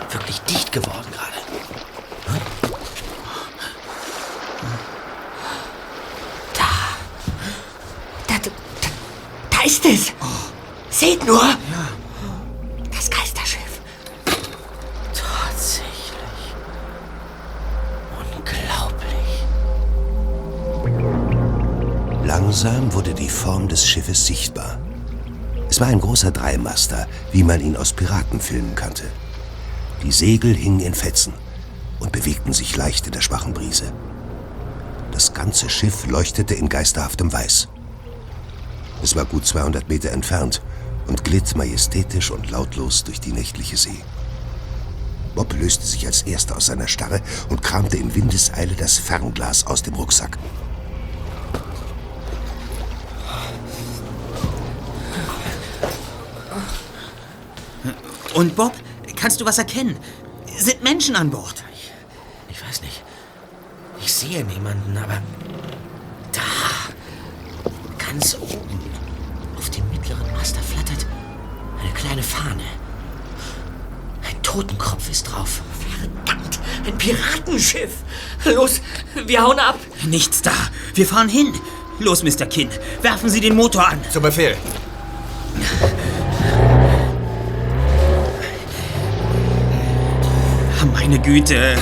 wirklich 0.09 0.41
dicht 0.41 0.71
geworden 0.71 1.07
gerade. 1.11 1.31
Da, 6.53 8.35
da, 8.35 8.49
da 9.49 9.65
ist 9.65 9.85
es. 9.85 10.13
Seht 10.89 11.25
nur. 11.25 11.41
Das 11.41 12.00
Langsam 22.41 22.91
wurde 22.93 23.13
die 23.13 23.29
Form 23.29 23.67
des 23.67 23.87
Schiffes 23.87 24.25
sichtbar. 24.25 24.79
Es 25.69 25.79
war 25.79 25.87
ein 25.87 26.01
großer 26.01 26.31
Dreimaster, 26.31 27.07
wie 27.31 27.43
man 27.43 27.61
ihn 27.61 27.77
aus 27.77 27.93
Piratenfilmen 27.93 28.73
kannte. 28.73 29.03
Die 30.01 30.11
Segel 30.11 30.55
hingen 30.55 30.79
in 30.79 30.95
Fetzen 30.95 31.33
und 31.99 32.11
bewegten 32.11 32.51
sich 32.51 32.75
leicht 32.75 33.05
in 33.05 33.11
der 33.11 33.21
schwachen 33.21 33.53
Brise. 33.53 33.93
Das 35.11 35.35
ganze 35.35 35.69
Schiff 35.69 36.07
leuchtete 36.07 36.55
in 36.55 36.67
geisterhaftem 36.67 37.31
Weiß. 37.31 37.67
Es 39.03 39.15
war 39.15 39.25
gut 39.25 39.45
200 39.45 39.87
Meter 39.87 40.09
entfernt 40.09 40.63
und 41.05 41.23
glitt 41.23 41.55
majestätisch 41.55 42.31
und 42.31 42.49
lautlos 42.49 43.03
durch 43.03 43.21
die 43.21 43.33
nächtliche 43.33 43.77
See. 43.77 44.03
Bob 45.35 45.53
löste 45.53 45.85
sich 45.85 46.07
als 46.07 46.23
erster 46.23 46.57
aus 46.57 46.65
seiner 46.65 46.87
Starre 46.87 47.21
und 47.49 47.61
kramte 47.61 47.97
in 47.97 48.15
Windeseile 48.15 48.73
das 48.73 48.97
Fernglas 48.97 49.67
aus 49.67 49.83
dem 49.83 49.93
Rucksack. 49.93 50.39
Und 58.33 58.55
Bob, 58.55 58.73
kannst 59.15 59.41
du 59.41 59.45
was 59.45 59.57
erkennen? 59.57 59.97
Sind 60.57 60.83
Menschen 60.83 61.15
an 61.15 61.29
Bord? 61.29 61.63
Ich 62.49 62.61
weiß 62.65 62.81
nicht. 62.81 63.03
Ich 63.99 64.13
sehe 64.13 64.43
niemanden, 64.43 64.97
aber 64.97 65.21
da, 66.31 66.41
ganz 67.97 68.37
oben, 68.39 68.79
auf 69.57 69.69
dem 69.69 69.87
mittleren 69.89 70.31
Mast, 70.33 70.55
da 70.55 70.61
flattert 70.61 71.05
eine 71.79 71.93
kleine 71.93 72.23
Fahne. 72.23 72.63
Ein 74.27 74.41
Totenkopf 74.41 75.09
ist 75.09 75.23
drauf. 75.23 75.61
Verdammt, 75.99 76.59
ein 76.85 76.97
Piratenschiff. 76.97 77.91
Los, 78.45 78.81
wir 79.25 79.43
hauen 79.43 79.59
ab. 79.59 79.79
Nichts 80.05 80.41
da. 80.41 80.53
Wir 80.95 81.05
fahren 81.05 81.29
hin. 81.29 81.53
Los, 81.99 82.23
Mr. 82.23 82.47
Kinn, 82.47 82.69
werfen 83.01 83.29
Sie 83.29 83.41
den 83.41 83.55
Motor 83.55 83.87
an. 83.87 84.01
Zu 84.09 84.21
Befehl. 84.21 84.57
Meine 91.11 91.23
Güte. 91.23 91.75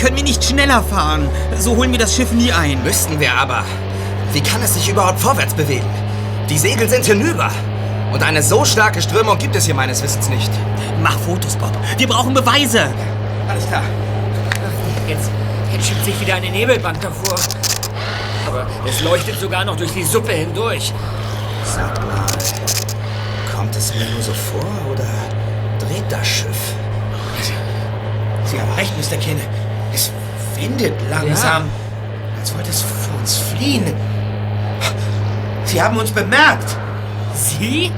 Können 0.00 0.16
wir 0.16 0.24
nicht 0.24 0.42
schneller 0.42 0.82
fahren? 0.82 1.28
So 1.56 1.76
holen 1.76 1.92
wir 1.92 2.00
das 2.00 2.16
Schiff 2.16 2.32
nie 2.32 2.50
ein. 2.50 2.82
Müssten 2.82 3.20
wir 3.20 3.32
aber. 3.32 3.62
Wie 4.32 4.40
kann 4.40 4.60
es 4.60 4.74
sich 4.74 4.88
überhaupt 4.88 5.20
vorwärts 5.20 5.54
bewegen? 5.54 5.86
Die 6.48 6.58
Segel 6.58 6.88
sind 6.88 7.06
hinüber. 7.06 7.48
Und 8.12 8.24
eine 8.24 8.42
so 8.42 8.64
starke 8.64 9.00
Strömung 9.02 9.38
gibt 9.38 9.54
es 9.54 9.66
hier 9.66 9.74
meines 9.76 10.02
Wissens 10.02 10.28
nicht. 10.30 10.50
Mach 11.00 11.16
Fotos, 11.20 11.54
Bob. 11.54 11.70
Wir 11.96 12.08
brauchen 12.08 12.34
Beweise. 12.34 12.92
Alles 13.48 13.68
klar. 13.68 13.84
Jetzt, 15.06 15.30
jetzt 15.72 15.86
schiebt 15.86 16.04
sich 16.04 16.20
wieder 16.20 16.34
eine 16.34 16.50
Nebelbank 16.50 17.00
davor. 17.00 17.38
Aber 18.48 18.66
es 18.84 19.00
leuchtet 19.00 19.38
sogar 19.38 19.64
noch 19.64 19.76
durch 19.76 19.92
die 19.92 20.02
Suppe 20.02 20.32
hindurch. 20.32 20.92
Sag 21.64 21.96
mal, 22.04 22.26
kommt 23.54 23.76
es 23.76 23.94
mir 23.94 24.06
nur 24.10 24.20
so 24.20 24.32
vor 24.32 24.90
oder 24.90 25.06
dreht 25.78 26.10
das 26.10 26.26
Schiff? 26.26 26.74
Sie 28.50 28.60
haben 28.60 28.72
recht, 28.72 28.92
Mr. 28.98 29.16
Kenne. 29.16 29.40
Es 29.94 30.10
windet 30.56 30.94
langsam, 31.08 31.70
als 32.38 32.52
wollte 32.54 32.70
es 32.70 32.82
vor 32.82 33.18
uns 33.18 33.36
fliehen. 33.36 33.94
Sie 35.64 35.80
haben 35.80 35.96
uns 35.96 36.10
bemerkt. 36.10 36.76
Sie? 37.34 37.92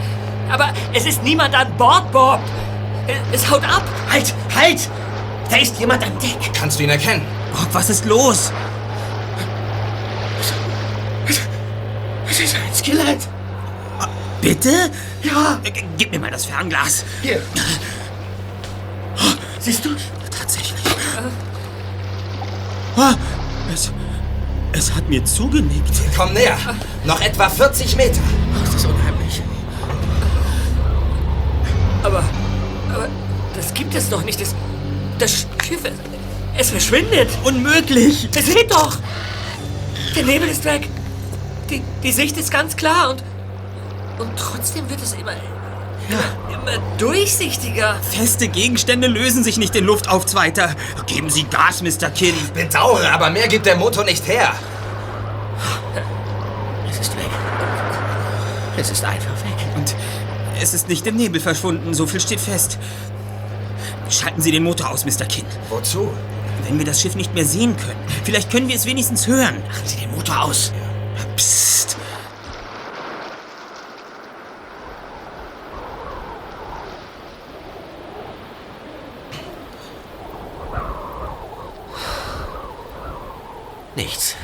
Aber 0.50 0.68
es 0.92 1.06
ist 1.06 1.23
niemand 1.23 1.54
an 1.54 1.75
Bord, 1.78 2.12
Bob. 2.12 2.40
Es 3.32 3.50
haut 3.50 3.64
ab. 3.64 3.82
Halt, 4.11 4.35
halt! 4.54 4.90
Da 5.49 5.56
ist 5.56 5.78
jemand 5.78 6.04
an 6.04 6.12
Deck. 6.18 6.52
Kannst 6.52 6.78
du 6.78 6.85
ihn 6.85 6.90
erkennen? 6.90 7.23
Bob, 7.52 7.68
was 7.73 7.88
ist 7.88 8.04
los? 8.04 8.52
Es 12.28 12.40
ist 12.40 12.54
ein 12.54 12.75
Skelett. 12.75 13.28
Bitte? 14.40 14.90
Ja. 15.23 15.59
G 15.62 15.85
gib 15.97 16.11
mir 16.11 16.18
mal 16.18 16.30
das 16.30 16.44
Fernglas. 16.44 17.04
Hier. 17.23 17.40
Siehst 19.61 19.85
du? 19.85 19.90
Ah, 22.96 23.14
es, 23.72 23.90
es 24.72 24.94
hat 24.94 25.08
mir 25.08 25.25
zugenickt. 25.25 25.94
Komm 26.16 26.32
näher. 26.32 26.58
Noch 27.04 27.20
etwa 27.20 27.49
40 27.49 27.96
Meter. 27.96 28.20
Das 28.64 28.75
ist 28.75 28.87
unheimlich. 28.87 29.42
Aber, 32.02 32.22
aber 32.92 33.08
das 33.54 33.72
gibt 33.72 33.94
es 33.94 34.08
doch 34.08 34.22
nicht. 34.25 34.40
Das, 34.40 34.54
das 35.18 35.46
Schiff, 35.66 35.84
es, 35.84 35.92
es 36.58 36.70
verschwindet. 36.70 37.28
Unmöglich. 37.44 38.28
Seht 38.32 38.70
doch. 38.70 38.99
Der 40.14 40.25
Nebel 40.25 40.49
ist 40.49 40.64
weg. 40.64 40.88
Die, 41.70 41.82
die 42.02 42.12
Sicht 42.12 42.37
ist 42.37 42.50
ganz 42.50 42.76
klar 42.76 43.11
und, 43.11 43.22
und 44.18 44.37
trotzdem 44.37 44.88
wird 44.90 45.00
es 45.02 45.14
immer, 45.14 45.32
immer, 46.08 46.62
immer 46.62 46.78
durchsichtiger. 46.99 47.97
Feste 48.02 48.49
Gegenstände 48.49 49.08
lösen 49.08 49.45
sich 49.45 49.58
nicht 49.58 49.75
in 49.76 49.84
Luft 49.84 50.08
auf, 50.08 50.26
Zweiter. 50.26 50.75
Geben 51.06 51.30
Sie 51.30 51.45
Gas, 51.45 51.82
Mr. 51.82 52.10
Kinn. 52.10 52.34
Bedauere, 52.54 53.10
aber 53.12 53.30
mehr 53.30 53.49
gibt 53.49 53.67
der 53.67 53.76
Motor 53.76 54.04
nicht 54.04 54.26
her. 54.26 54.52
Es 56.91 57.00
ist 57.00 57.17
weg. 57.17 57.30
Es 58.76 58.91
ist 58.91 59.04
einfach 59.04 59.30
weg. 59.45 59.76
Und 59.76 59.95
es 60.60 60.75
ist 60.75 60.88
nicht 60.88 61.06
im 61.06 61.17
Nebel 61.17 61.41
verschwunden, 61.41 61.95
so 61.95 62.06
viel 62.06 62.21
steht 62.21 62.41
fest. 62.41 62.78
Schalten 64.08 64.43
Sie 64.43 64.52
den 64.52 64.62
Motor 64.62 64.91
aus, 64.91 65.04
Mr. 65.04 65.25
Kinn. 65.25 65.47
Wozu? 65.71 66.10
Wenn 66.69 66.78
wir 66.78 66.84
das 66.84 67.00
Schiff 67.00 67.17
nicht 67.17 67.34
mehr 67.34 67.45
sehen 67.45 67.76
können. 67.76 68.00
Vielleicht 68.25 68.50
können 68.50 68.69
wir 68.69 68.76
es 68.76 68.86
wenigstens 68.86 69.26
hören. 69.26 69.56
Machen 69.67 69.86
Sie 69.86 69.97
den 69.97 70.10
Motor 70.12 70.43
aus. 70.43 70.73
Nichts. 84.02 84.34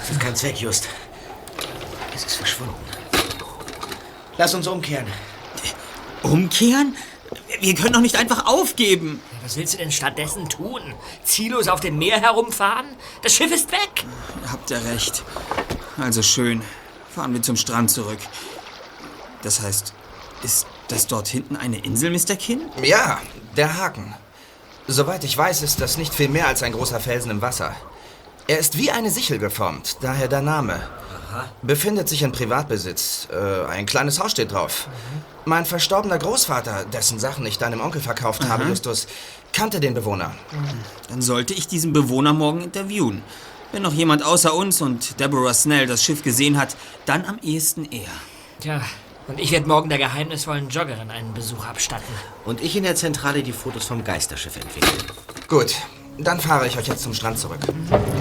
Es 0.00 0.10
ist 0.10 0.20
ganz 0.20 0.44
weg, 0.44 0.60
Just. 0.60 0.88
Es 2.14 2.24
ist 2.24 2.36
verschwunden. 2.36 2.74
Lass 4.38 4.54
uns 4.54 4.68
umkehren. 4.68 5.08
Umkehren? 6.22 6.96
Wir 7.60 7.74
können 7.74 7.94
doch 7.94 8.00
nicht 8.00 8.14
einfach 8.14 8.46
aufgeben. 8.46 9.20
Was 9.42 9.56
willst 9.56 9.74
du 9.74 9.78
denn 9.78 9.90
stattdessen 9.90 10.48
tun? 10.48 10.94
Ziellos 11.24 11.66
auf 11.66 11.80
dem 11.80 11.98
Meer 11.98 12.20
herumfahren? 12.20 12.86
Das 13.22 13.34
Schiff 13.34 13.50
ist 13.52 13.72
weg. 13.72 14.04
Habt 14.48 14.70
ihr 14.70 14.80
recht. 14.84 15.24
Also 15.98 16.22
schön. 16.22 16.62
Fahren 17.12 17.34
wir 17.34 17.42
zum 17.42 17.56
Strand 17.56 17.90
zurück. 17.90 18.20
Das 19.42 19.60
heißt, 19.60 19.94
ist 20.44 20.68
das 20.86 21.08
dort 21.08 21.26
hinten 21.26 21.56
eine 21.56 21.78
Insel, 21.78 22.10
Mr. 22.12 22.36
Kinn? 22.36 22.70
Ja, 22.84 23.20
der 23.56 23.76
Haken. 23.78 24.14
Soweit 24.90 25.22
ich 25.22 25.38
weiß, 25.38 25.62
ist 25.62 25.80
das 25.80 25.98
nicht 25.98 26.12
viel 26.12 26.28
mehr 26.28 26.48
als 26.48 26.64
ein 26.64 26.72
großer 26.72 26.98
Felsen 26.98 27.30
im 27.30 27.40
Wasser. 27.40 27.76
Er 28.48 28.58
ist 28.58 28.76
wie 28.76 28.90
eine 28.90 29.12
Sichel 29.12 29.38
geformt, 29.38 29.98
daher 30.00 30.26
der 30.26 30.42
Name. 30.42 30.80
Befindet 31.62 32.08
sich 32.08 32.22
in 32.22 32.32
Privatbesitz. 32.32 33.28
Äh, 33.30 33.66
ein 33.66 33.86
kleines 33.86 34.18
Haus 34.18 34.32
steht 34.32 34.50
drauf. 34.50 34.88
Mein 35.44 35.64
verstorbener 35.64 36.18
Großvater, 36.18 36.86
dessen 36.92 37.20
Sachen 37.20 37.46
ich 37.46 37.56
deinem 37.56 37.80
Onkel 37.80 38.00
verkauft 38.00 38.48
habe, 38.48 38.64
Justus, 38.64 39.06
kannte 39.52 39.78
den 39.78 39.94
Bewohner. 39.94 40.32
Dann 41.08 41.22
sollte 41.22 41.54
ich 41.54 41.68
diesen 41.68 41.92
Bewohner 41.92 42.32
morgen 42.32 42.62
interviewen. 42.62 43.22
Wenn 43.70 43.82
noch 43.82 43.94
jemand 43.94 44.24
außer 44.24 44.52
uns 44.52 44.82
und 44.82 45.20
Deborah 45.20 45.54
Snell 45.54 45.86
das 45.86 46.02
Schiff 46.02 46.24
gesehen 46.24 46.58
hat, 46.58 46.76
dann 47.06 47.24
am 47.26 47.38
ehesten 47.44 47.84
er. 47.92 48.10
Tja, 48.58 48.82
und 49.30 49.38
ich 49.38 49.52
werde 49.52 49.68
morgen 49.68 49.88
der 49.88 49.98
geheimnisvollen 49.98 50.68
Joggerin 50.70 51.10
einen 51.10 51.32
Besuch 51.32 51.64
abstatten. 51.64 52.12
Und 52.44 52.60
ich 52.60 52.76
in 52.76 52.82
der 52.82 52.96
Zentrale 52.96 53.44
die 53.44 53.52
Fotos 53.52 53.86
vom 53.86 54.02
Geisterschiff 54.02 54.56
entwickeln. 54.56 55.04
Gut, 55.48 55.76
dann 56.18 56.40
fahre 56.40 56.66
ich 56.66 56.76
euch 56.76 56.88
jetzt 56.88 57.04
zum 57.04 57.14
Strand 57.14 57.38
zurück. 57.38 57.60
Am 57.68 58.19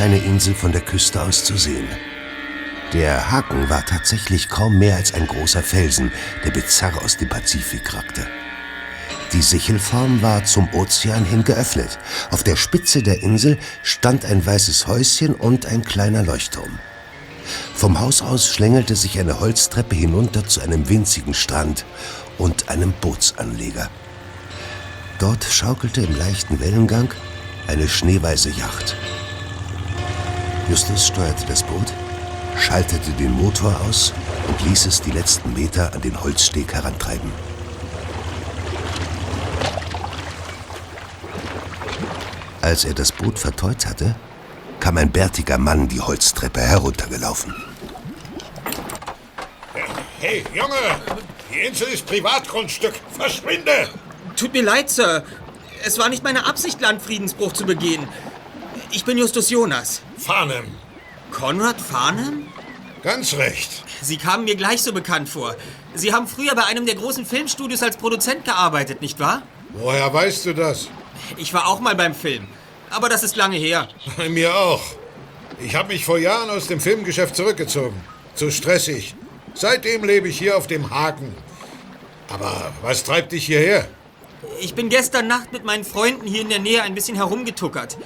kleine 0.00 0.24
Insel 0.24 0.54
von 0.54 0.72
der 0.72 0.80
Küste 0.80 1.20
aus 1.20 1.44
zu 1.44 1.58
sehen. 1.58 1.86
Der 2.94 3.30
Haken 3.30 3.68
war 3.68 3.84
tatsächlich 3.84 4.48
kaum 4.48 4.78
mehr 4.78 4.96
als 4.96 5.12
ein 5.12 5.26
großer 5.26 5.62
Felsen, 5.62 6.10
der 6.42 6.52
bizarr 6.52 7.04
aus 7.04 7.18
dem 7.18 7.28
Pazifik 7.28 7.92
ragte. 7.92 8.26
Die 9.34 9.42
Sichelform 9.42 10.22
war 10.22 10.42
zum 10.44 10.72
Ozean 10.72 11.26
hin 11.26 11.44
geöffnet. 11.44 11.98
Auf 12.30 12.42
der 12.42 12.56
Spitze 12.56 13.02
der 13.02 13.22
Insel 13.22 13.58
stand 13.82 14.24
ein 14.24 14.46
weißes 14.46 14.86
Häuschen 14.86 15.34
und 15.34 15.66
ein 15.66 15.84
kleiner 15.84 16.22
Leuchtturm. 16.22 16.78
Vom 17.74 18.00
Haus 18.00 18.22
aus 18.22 18.48
schlängelte 18.48 18.96
sich 18.96 19.20
eine 19.20 19.38
Holztreppe 19.38 19.96
hinunter 19.96 20.46
zu 20.46 20.62
einem 20.62 20.88
winzigen 20.88 21.34
Strand 21.34 21.84
und 22.38 22.70
einem 22.70 22.94
Bootsanleger. 23.02 23.90
Dort 25.18 25.44
schaukelte 25.44 26.00
im 26.00 26.16
leichten 26.16 26.58
Wellengang 26.58 27.12
eine 27.66 27.86
schneeweiße 27.86 28.48
Yacht. 28.48 28.96
Justus 30.70 31.08
steuerte 31.08 31.44
das 31.46 31.64
Boot, 31.64 31.92
schaltete 32.56 33.10
den 33.18 33.32
Motor 33.32 33.74
aus 33.88 34.12
und 34.46 34.68
ließ 34.68 34.86
es 34.86 35.02
die 35.02 35.10
letzten 35.10 35.52
Meter 35.52 35.92
an 35.92 36.00
den 36.00 36.22
Holzsteg 36.22 36.72
herantreiben. 36.72 37.32
Als 42.60 42.84
er 42.84 42.94
das 42.94 43.10
Boot 43.10 43.36
verteut 43.36 43.84
hatte, 43.84 44.14
kam 44.78 44.96
ein 44.96 45.10
bärtiger 45.10 45.58
Mann 45.58 45.88
die 45.88 46.00
Holztreppe 46.00 46.60
heruntergelaufen. 46.60 47.52
Hey, 50.20 50.44
Junge! 50.54 50.76
Die 51.52 51.66
Insel 51.66 51.88
ist 51.88 52.06
Privatgrundstück. 52.06 52.94
Verschwinde! 53.18 53.88
Tut 54.36 54.52
mir 54.52 54.62
leid, 54.62 54.88
Sir. 54.88 55.24
Es 55.84 55.98
war 55.98 56.08
nicht 56.08 56.22
meine 56.22 56.46
Absicht, 56.46 56.80
Landfriedensbruch 56.80 57.54
zu 57.54 57.66
begehen. 57.66 58.06
Ich 58.92 59.04
bin 59.04 59.18
Justus 59.18 59.50
Jonas. 59.50 60.02
Farnham. 60.20 60.66
Konrad 61.32 61.80
Farnham? 61.80 62.46
Ganz 63.02 63.34
recht. 63.34 63.82
Sie 64.02 64.18
kamen 64.18 64.44
mir 64.44 64.54
gleich 64.54 64.82
so 64.82 64.92
bekannt 64.92 65.30
vor. 65.30 65.56
Sie 65.94 66.12
haben 66.12 66.28
früher 66.28 66.54
bei 66.54 66.64
einem 66.64 66.84
der 66.84 66.94
großen 66.94 67.24
Filmstudios 67.24 67.82
als 67.82 67.96
Produzent 67.96 68.44
gearbeitet, 68.44 69.00
nicht 69.00 69.18
wahr? 69.18 69.42
Woher 69.70 70.12
weißt 70.12 70.44
du 70.44 70.52
das? 70.52 70.88
Ich 71.38 71.54
war 71.54 71.66
auch 71.66 71.80
mal 71.80 71.94
beim 71.94 72.14
Film. 72.14 72.46
Aber 72.90 73.08
das 73.08 73.22
ist 73.22 73.36
lange 73.36 73.56
her. 73.56 73.88
Bei 74.18 74.28
mir 74.28 74.54
auch. 74.54 74.82
Ich 75.58 75.74
habe 75.74 75.92
mich 75.92 76.04
vor 76.04 76.18
Jahren 76.18 76.50
aus 76.50 76.66
dem 76.66 76.80
Filmgeschäft 76.80 77.34
zurückgezogen. 77.34 77.98
Zu 78.34 78.50
stressig. 78.50 79.14
Seitdem 79.54 80.04
lebe 80.04 80.28
ich 80.28 80.38
hier 80.38 80.56
auf 80.58 80.66
dem 80.66 80.90
Haken. 80.90 81.34
Aber 82.28 82.72
was 82.82 83.04
treibt 83.04 83.32
dich 83.32 83.46
hierher? 83.46 83.88
Ich 84.60 84.74
bin 84.74 84.90
gestern 84.90 85.26
Nacht 85.26 85.52
mit 85.52 85.64
meinen 85.64 85.84
Freunden 85.84 86.26
hier 86.26 86.42
in 86.42 86.50
der 86.50 86.58
Nähe 86.58 86.82
ein 86.82 86.94
bisschen 86.94 87.16
herumgetuckert. 87.16 87.96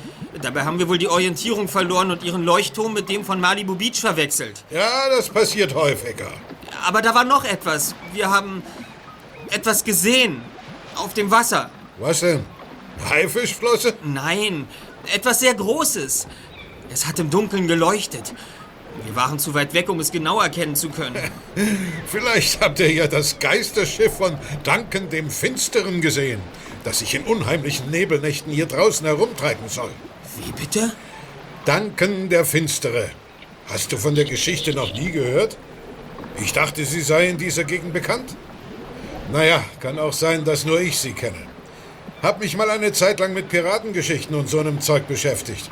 Dabei 0.44 0.66
haben 0.66 0.78
wir 0.78 0.90
wohl 0.90 0.98
die 0.98 1.08
Orientierung 1.08 1.68
verloren 1.68 2.10
und 2.10 2.22
ihren 2.22 2.44
Leuchtturm 2.44 2.92
mit 2.92 3.08
dem 3.08 3.24
von 3.24 3.40
Malibu 3.40 3.76
Beach 3.76 3.98
verwechselt. 3.98 4.62
Ja, 4.70 5.08
das 5.08 5.30
passiert 5.30 5.74
häufiger. 5.74 6.30
Aber 6.86 7.00
da 7.00 7.14
war 7.14 7.24
noch 7.24 7.46
etwas. 7.46 7.94
Wir 8.12 8.30
haben 8.30 8.62
etwas 9.50 9.84
gesehen. 9.84 10.42
Auf 10.96 11.14
dem 11.14 11.30
Wasser. 11.30 11.70
Was 11.98 12.20
denn? 12.20 12.44
Haifischflosse? 13.08 13.94
Nein, 14.04 14.68
etwas 15.14 15.40
sehr 15.40 15.54
Großes. 15.54 16.26
Es 16.92 17.06
hat 17.06 17.18
im 17.18 17.30
Dunkeln 17.30 17.66
geleuchtet. 17.66 18.34
Wir 19.02 19.16
waren 19.16 19.38
zu 19.38 19.54
weit 19.54 19.72
weg, 19.72 19.88
um 19.88 19.98
es 19.98 20.12
genau 20.12 20.42
erkennen 20.42 20.76
zu 20.76 20.90
können. 20.90 21.16
Vielleicht 22.06 22.60
habt 22.60 22.80
ihr 22.80 22.92
ja 22.92 23.06
das 23.06 23.38
Geisterschiff 23.38 24.18
von 24.18 24.36
Duncan 24.62 25.08
dem 25.08 25.30
Finsteren 25.30 26.02
gesehen, 26.02 26.40
das 26.84 26.98
sich 26.98 27.14
in 27.14 27.22
unheimlichen 27.22 27.90
Nebelnächten 27.90 28.52
hier 28.52 28.66
draußen 28.66 29.06
herumtreiben 29.06 29.70
soll. 29.70 29.90
Wie 30.36 30.52
bitte? 30.52 30.92
Duncan 31.64 32.28
der 32.28 32.44
Finstere. 32.44 33.10
Hast 33.68 33.92
du 33.92 33.96
von 33.96 34.14
der 34.14 34.24
Geschichte 34.24 34.74
noch 34.74 34.92
nie 34.92 35.10
gehört? 35.10 35.56
Ich 36.42 36.52
dachte, 36.52 36.84
sie 36.84 37.00
sei 37.00 37.28
in 37.28 37.38
dieser 37.38 37.64
Gegend 37.64 37.92
bekannt. 37.92 38.36
Naja, 39.32 39.64
kann 39.80 39.98
auch 39.98 40.12
sein, 40.12 40.44
dass 40.44 40.64
nur 40.64 40.80
ich 40.80 40.98
sie 40.98 41.12
kenne. 41.12 41.46
Hab 42.22 42.40
mich 42.40 42.56
mal 42.56 42.70
eine 42.70 42.92
Zeit 42.92 43.20
lang 43.20 43.32
mit 43.32 43.48
Piratengeschichten 43.48 44.36
und 44.36 44.48
so 44.48 44.58
einem 44.58 44.80
Zeug 44.80 45.06
beschäftigt. 45.06 45.70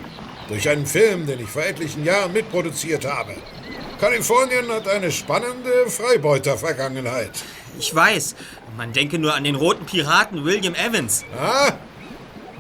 Durch 0.49 0.69
einen 0.69 0.87
Film, 0.87 1.27
den 1.27 1.41
ich 1.41 1.49
vor 1.49 1.63
etlichen 1.63 2.05
Jahren 2.05 2.33
mitproduziert 2.33 3.05
habe. 3.05 3.35
Kalifornien 4.01 4.69
hat 4.71 4.89
eine 4.89 5.13
spannende 5.13 5.89
Freibeuter-Vergangenheit. 5.89 7.31
Ich 7.79 7.95
weiß. 7.95 8.35
Man 8.77 8.93
denke 8.93 9.19
nur 9.19 9.35
an 9.35 9.45
den 9.45 9.55
roten 9.55 9.87
Piraten 9.87 10.45
William 10.45 10.75
Evans. 10.75 11.25
Ah, 11.39 11.73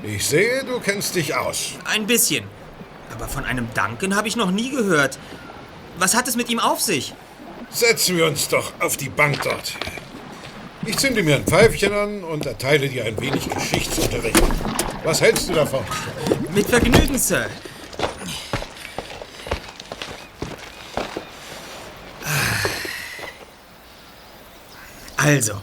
ich 0.03 0.27
sehe, 0.27 0.65
du 0.65 0.81
kennst 0.81 1.15
dich 1.15 1.35
aus. 1.35 1.73
Ein 1.85 2.07
bisschen. 2.07 2.45
Aber 3.13 3.29
von 3.29 3.45
einem 3.45 3.69
Duncan 3.75 4.17
habe 4.17 4.29
ich 4.29 4.37
noch 4.37 4.51
nie 4.51 4.71
gehört. 4.71 5.19
Was 5.99 6.15
hat 6.15 6.29
es 6.29 6.37
mit 6.37 6.49
ihm 6.49 6.59
auf 6.59 6.81
sich? 6.81 7.15
Setzen 7.71 8.17
wir 8.17 8.27
uns 8.27 8.49
doch 8.49 8.73
auf 8.81 8.97
die 8.97 9.09
Bank 9.09 9.43
dort. 9.43 9.75
Ich 10.85 10.97
zünde 10.99 11.23
mir 11.23 11.37
ein 11.37 11.45
Pfeifchen 11.45 11.93
an 11.93 12.25
und 12.25 12.45
erteile 12.45 12.89
dir 12.89 13.05
ein 13.05 13.21
wenig 13.21 13.49
Geschichtsunterricht. 13.49 14.43
Was 15.05 15.21
hältst 15.21 15.49
du 15.49 15.55
davon? 15.55 15.85
Mit 16.55 16.67
Vergnügen, 16.67 17.19
Sir. 17.19 17.49
Also, 25.17 25.61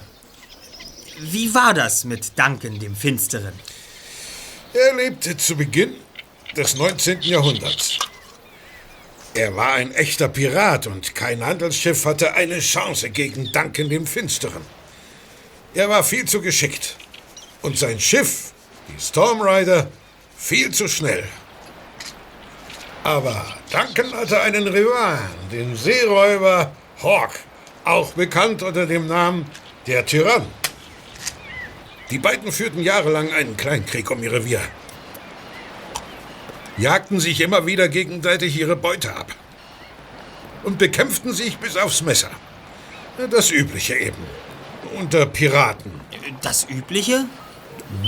wie 1.19 1.53
war 1.53 1.73
das 1.73 2.05
mit 2.05 2.39
Duncan 2.39 2.79
dem 2.79 2.95
Finsteren? 2.95 3.53
Er 4.73 4.93
lebte 4.93 5.35
zu 5.35 5.55
Beginn 5.55 5.95
des 6.55 6.75
19. 6.75 7.21
Jahrhunderts. 7.23 7.97
Er 9.33 9.55
war 9.55 9.73
ein 9.73 9.91
echter 9.95 10.27
Pirat 10.27 10.85
und 10.85 11.15
kein 11.15 11.43
Handelsschiff 11.43 12.05
hatte 12.05 12.35
eine 12.35 12.59
Chance 12.59 13.09
gegen 13.09 13.51
Duncan 13.51 13.89
dem 13.89 14.05
Finsteren. 14.05 14.61
Er 15.73 15.89
war 15.89 16.03
viel 16.03 16.25
zu 16.25 16.39
geschickt. 16.41 16.97
Und 17.63 17.79
sein 17.79 17.99
Schiff, 17.99 18.53
die 18.89 19.01
Storm 19.01 19.41
Rider, 19.41 19.89
viel 20.37 20.71
zu 20.71 20.87
schnell. 20.87 21.23
Aber 23.03 23.57
Duncan 23.71 24.13
hatte 24.13 24.39
einen 24.39 24.67
Rivalen, 24.67 25.49
den 25.51 25.75
Seeräuber 25.75 26.71
Hawk, 27.01 27.39
auch 27.85 28.11
bekannt 28.13 28.61
unter 28.61 28.85
dem 28.85 29.07
Namen 29.07 29.49
der 29.87 30.05
Tyrann. 30.05 30.45
Die 32.11 32.19
beiden 32.19 32.51
führten 32.51 32.81
jahrelang 32.81 33.31
einen 33.31 33.55
Kleinkrieg 33.55 34.09
um 34.09 34.23
ihr 34.23 34.31
Revier. 34.31 34.61
Jagten 36.77 37.19
sich 37.19 37.41
immer 37.41 37.65
wieder 37.65 37.87
gegenseitig 37.87 38.57
ihre 38.57 38.75
Beute 38.75 39.15
ab. 39.15 39.35
Und 40.63 40.77
bekämpften 40.77 41.33
sich 41.33 41.57
bis 41.57 41.77
aufs 41.77 42.01
Messer. 42.01 42.31
Das 43.29 43.51
Übliche 43.51 43.95
eben. 43.95 44.23
Unter 44.97 45.25
Piraten. 45.25 45.91
Das 46.41 46.67
Übliche? 46.69 47.25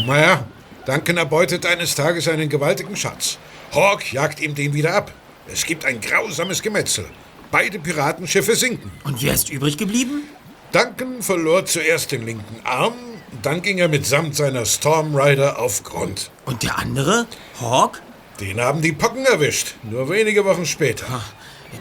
Naja, 0.06 0.46
Duncan 0.86 1.18
erbeutet 1.18 1.66
eines 1.66 1.96
Tages 1.96 2.28
einen 2.28 2.50
gewaltigen 2.50 2.96
Schatz. 2.96 3.38
Hawk 3.74 4.12
jagt 4.12 4.40
ihm 4.40 4.56
den 4.56 4.74
wieder 4.74 4.96
ab. 4.96 5.12
Es 5.48 5.66
gibt 5.66 5.86
ein 5.86 6.02
grausames 6.02 6.62
Gemetzel. 6.62 7.06
Beide 7.52 7.80
Piratenschiffe 7.80 8.56
sinken. 8.56 8.92
Und 9.04 9.22
wer 9.22 9.34
ist 9.34 9.50
übrig 9.50 9.78
geblieben? 9.78 10.24
Duncan 10.72 11.22
verlor 11.22 11.66
zuerst 11.66 12.12
den 12.12 12.26
linken 12.26 12.66
Arm, 12.66 12.94
dann 13.41 13.62
ging 13.62 13.78
er 13.78 13.88
mitsamt 13.88 14.36
seiner 14.36 14.65
Storm 14.65 15.15
Rider 15.15 15.60
auf 15.60 15.84
Grund. 15.84 16.32
Und 16.46 16.63
der 16.63 16.78
andere? 16.78 17.26
Hawk? 17.60 18.02
Den 18.39 18.60
haben 18.60 18.82
die 18.82 18.91
Pocken 18.91 19.26
erwischt, 19.26 19.76
nur 19.84 20.10
wenige 20.10 20.46
Wochen 20.46 20.65
später. 20.65 21.22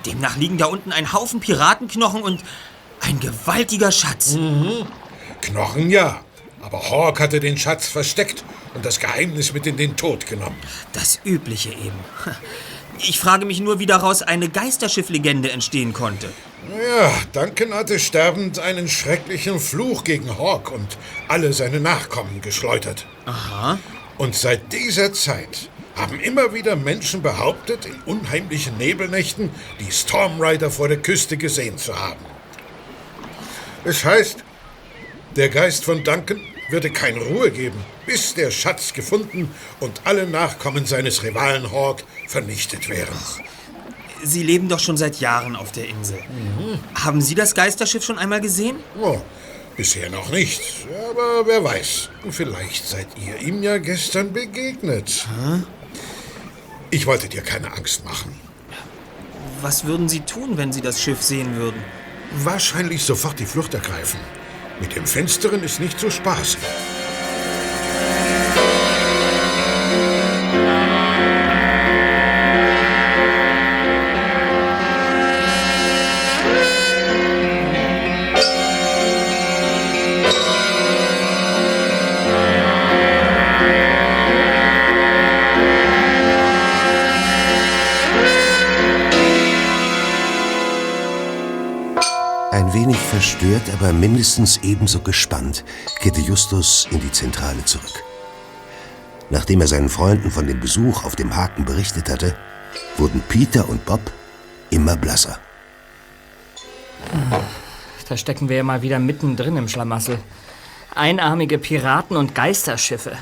Demnach 0.07 0.37
liegen 0.37 0.59
da 0.59 0.67
unten 0.67 0.93
ein 0.93 1.13
Haufen 1.13 1.41
Piratenknochen 1.41 2.23
und 2.23 2.43
ein 3.01 3.19
gewaltiger 3.19 3.91
Schatz. 3.91 4.35
Mhm. 4.35 4.87
Knochen 5.41 5.91
ja, 5.91 6.21
aber 6.61 6.91
Hawk 6.91 7.21
hatte 7.21 7.41
den 7.41 7.57
Schatz 7.57 7.89
versteckt 7.89 8.45
und 8.75 8.85
das 8.85 9.01
Geheimnis 9.01 9.53
mit 9.53 9.67
in 9.67 9.77
den 9.77 9.97
Tod 9.97 10.27
genommen. 10.27 10.57
Das 10.93 11.21
Übliche 11.25 11.71
eben. 11.71 11.99
Ich 13.03 13.19
frage 13.19 13.47
mich 13.47 13.61
nur, 13.61 13.79
wie 13.79 13.87
daraus 13.87 14.23
eine 14.23 14.49
Geisterschifflegende 14.49 15.51
entstehen 15.51 15.93
konnte. 15.93 16.31
Ja, 16.69 17.13
Duncan 17.33 17.73
hatte 17.73 17.99
sterbend 17.99 18.59
einen 18.59 18.89
schrecklichen 18.89 19.59
Fluch 19.59 20.05
gegen 20.05 20.39
Hawk 20.39 20.71
und 20.71 20.99
alle 21.27 21.53
seine 21.53 21.81
Nachkommen 21.81 22.43
geschleudert. 22.43 23.07
Aha. 23.25 23.79
Und 24.19 24.35
seit 24.35 24.73
dieser 24.73 25.13
Zeit 25.15 25.71
haben 25.97 26.21
immer 26.21 26.53
wieder 26.53 26.77
Menschen 26.77 27.23
behauptet, 27.23 27.87
in 27.87 27.95
unheimlichen 28.03 28.77
Nebelnächten 28.77 29.51
die 29.81 29.91
Stormrider 29.91 30.71
vor 30.71 30.89
der 30.89 30.99
Küste 30.99 31.37
gesehen 31.37 31.79
zu 31.79 31.99
haben. 31.99 32.21
Es 33.85 34.05
heißt, 34.05 34.45
der 35.37 35.49
Geist 35.49 35.85
von 35.85 36.05
Duncan 36.05 36.41
würde 36.69 36.91
keine 36.91 37.21
Ruhe 37.21 37.51
geben, 37.51 37.79
bis 38.07 38.35
der 38.35 38.51
Schatz 38.51 38.93
gefunden 38.93 39.51
und 39.81 40.03
alle 40.05 40.27
Nachkommen 40.27 40.87
seines 40.87 41.23
Rivalen 41.23 41.73
Hawk 41.73 42.03
vernichtet 42.31 42.89
wären. 42.89 43.17
Sie 44.23 44.43
leben 44.43 44.69
doch 44.69 44.79
schon 44.79 44.97
seit 44.97 45.19
Jahren 45.21 45.57
auf 45.57 45.73
der 45.73 45.89
Insel. 45.89 46.19
Haben 46.95 47.21
Sie 47.21 47.35
das 47.35 47.55
Geisterschiff 47.55 48.05
schon 48.05 48.19
einmal 48.19 48.41
gesehen? 48.41 48.77
Oh, 49.01 49.21
bisher 49.77 50.11
noch 50.11 50.31
nicht. 50.31 50.61
Aber 51.11 51.47
wer 51.47 51.65
weiß. 51.65 52.11
Vielleicht 52.31 52.87
seid 52.87 53.09
ihr 53.25 53.41
ihm 53.41 53.63
ja 53.63 53.79
gestern 53.79 54.33
begegnet. 54.33 55.27
Ich 56.91 57.07
wollte 57.07 57.29
dir 57.29 57.43
keine 57.43 57.73
Angst 57.73 58.05
machen. 58.05 58.39
Was 59.63 59.85
würden 59.85 60.09
Sie 60.09 60.21
tun, 60.21 60.57
wenn 60.57 60.73
Sie 60.73 60.83
das 60.83 61.03
Schiff 61.03 61.23
sehen 61.23 61.57
würden? 61.57 61.83
Wahrscheinlich 62.45 63.03
sofort 63.03 63.41
die 63.41 63.47
Flucht 63.47 63.75
ergreifen. 63.75 64.21
Mit 64.81 64.95
dem 64.95 65.07
Finsteren 65.07 65.63
ist 65.65 65.81
nicht 65.81 65.99
so 65.99 66.11
spaßig. 66.11 66.61
Verstört, 93.21 93.69
aber 93.75 93.93
mindestens 93.93 94.61
ebenso 94.63 95.01
gespannt 95.01 95.63
kehrte 96.01 96.23
Justus 96.23 96.89
in 96.91 97.01
die 97.01 97.13
Zentrale 97.13 97.63
zurück. 97.67 98.03
Nachdem 99.29 99.61
er 99.61 99.67
seinen 99.67 99.91
Freunden 99.91 100.31
von 100.31 100.47
dem 100.47 100.59
Besuch 100.59 101.05
auf 101.05 101.17
dem 101.17 101.37
Haken 101.37 101.67
berichtet 101.67 102.09
hatte, 102.09 102.35
wurden 102.97 103.21
Peter 103.29 103.69
und 103.69 103.85
Bob 103.85 104.01
immer 104.71 104.97
blasser. 104.97 105.39
Da 108.09 108.17
stecken 108.17 108.49
wir 108.49 108.57
ja 108.57 108.63
mal 108.63 108.81
wieder 108.81 108.99
mittendrin 108.99 109.59
im 109.59 109.69
Schlamassel. 109.69 110.19
Einarmige 110.95 111.59
Piraten 111.59 112.17
und 112.17 112.35
Geisterschiffe. 112.35 113.13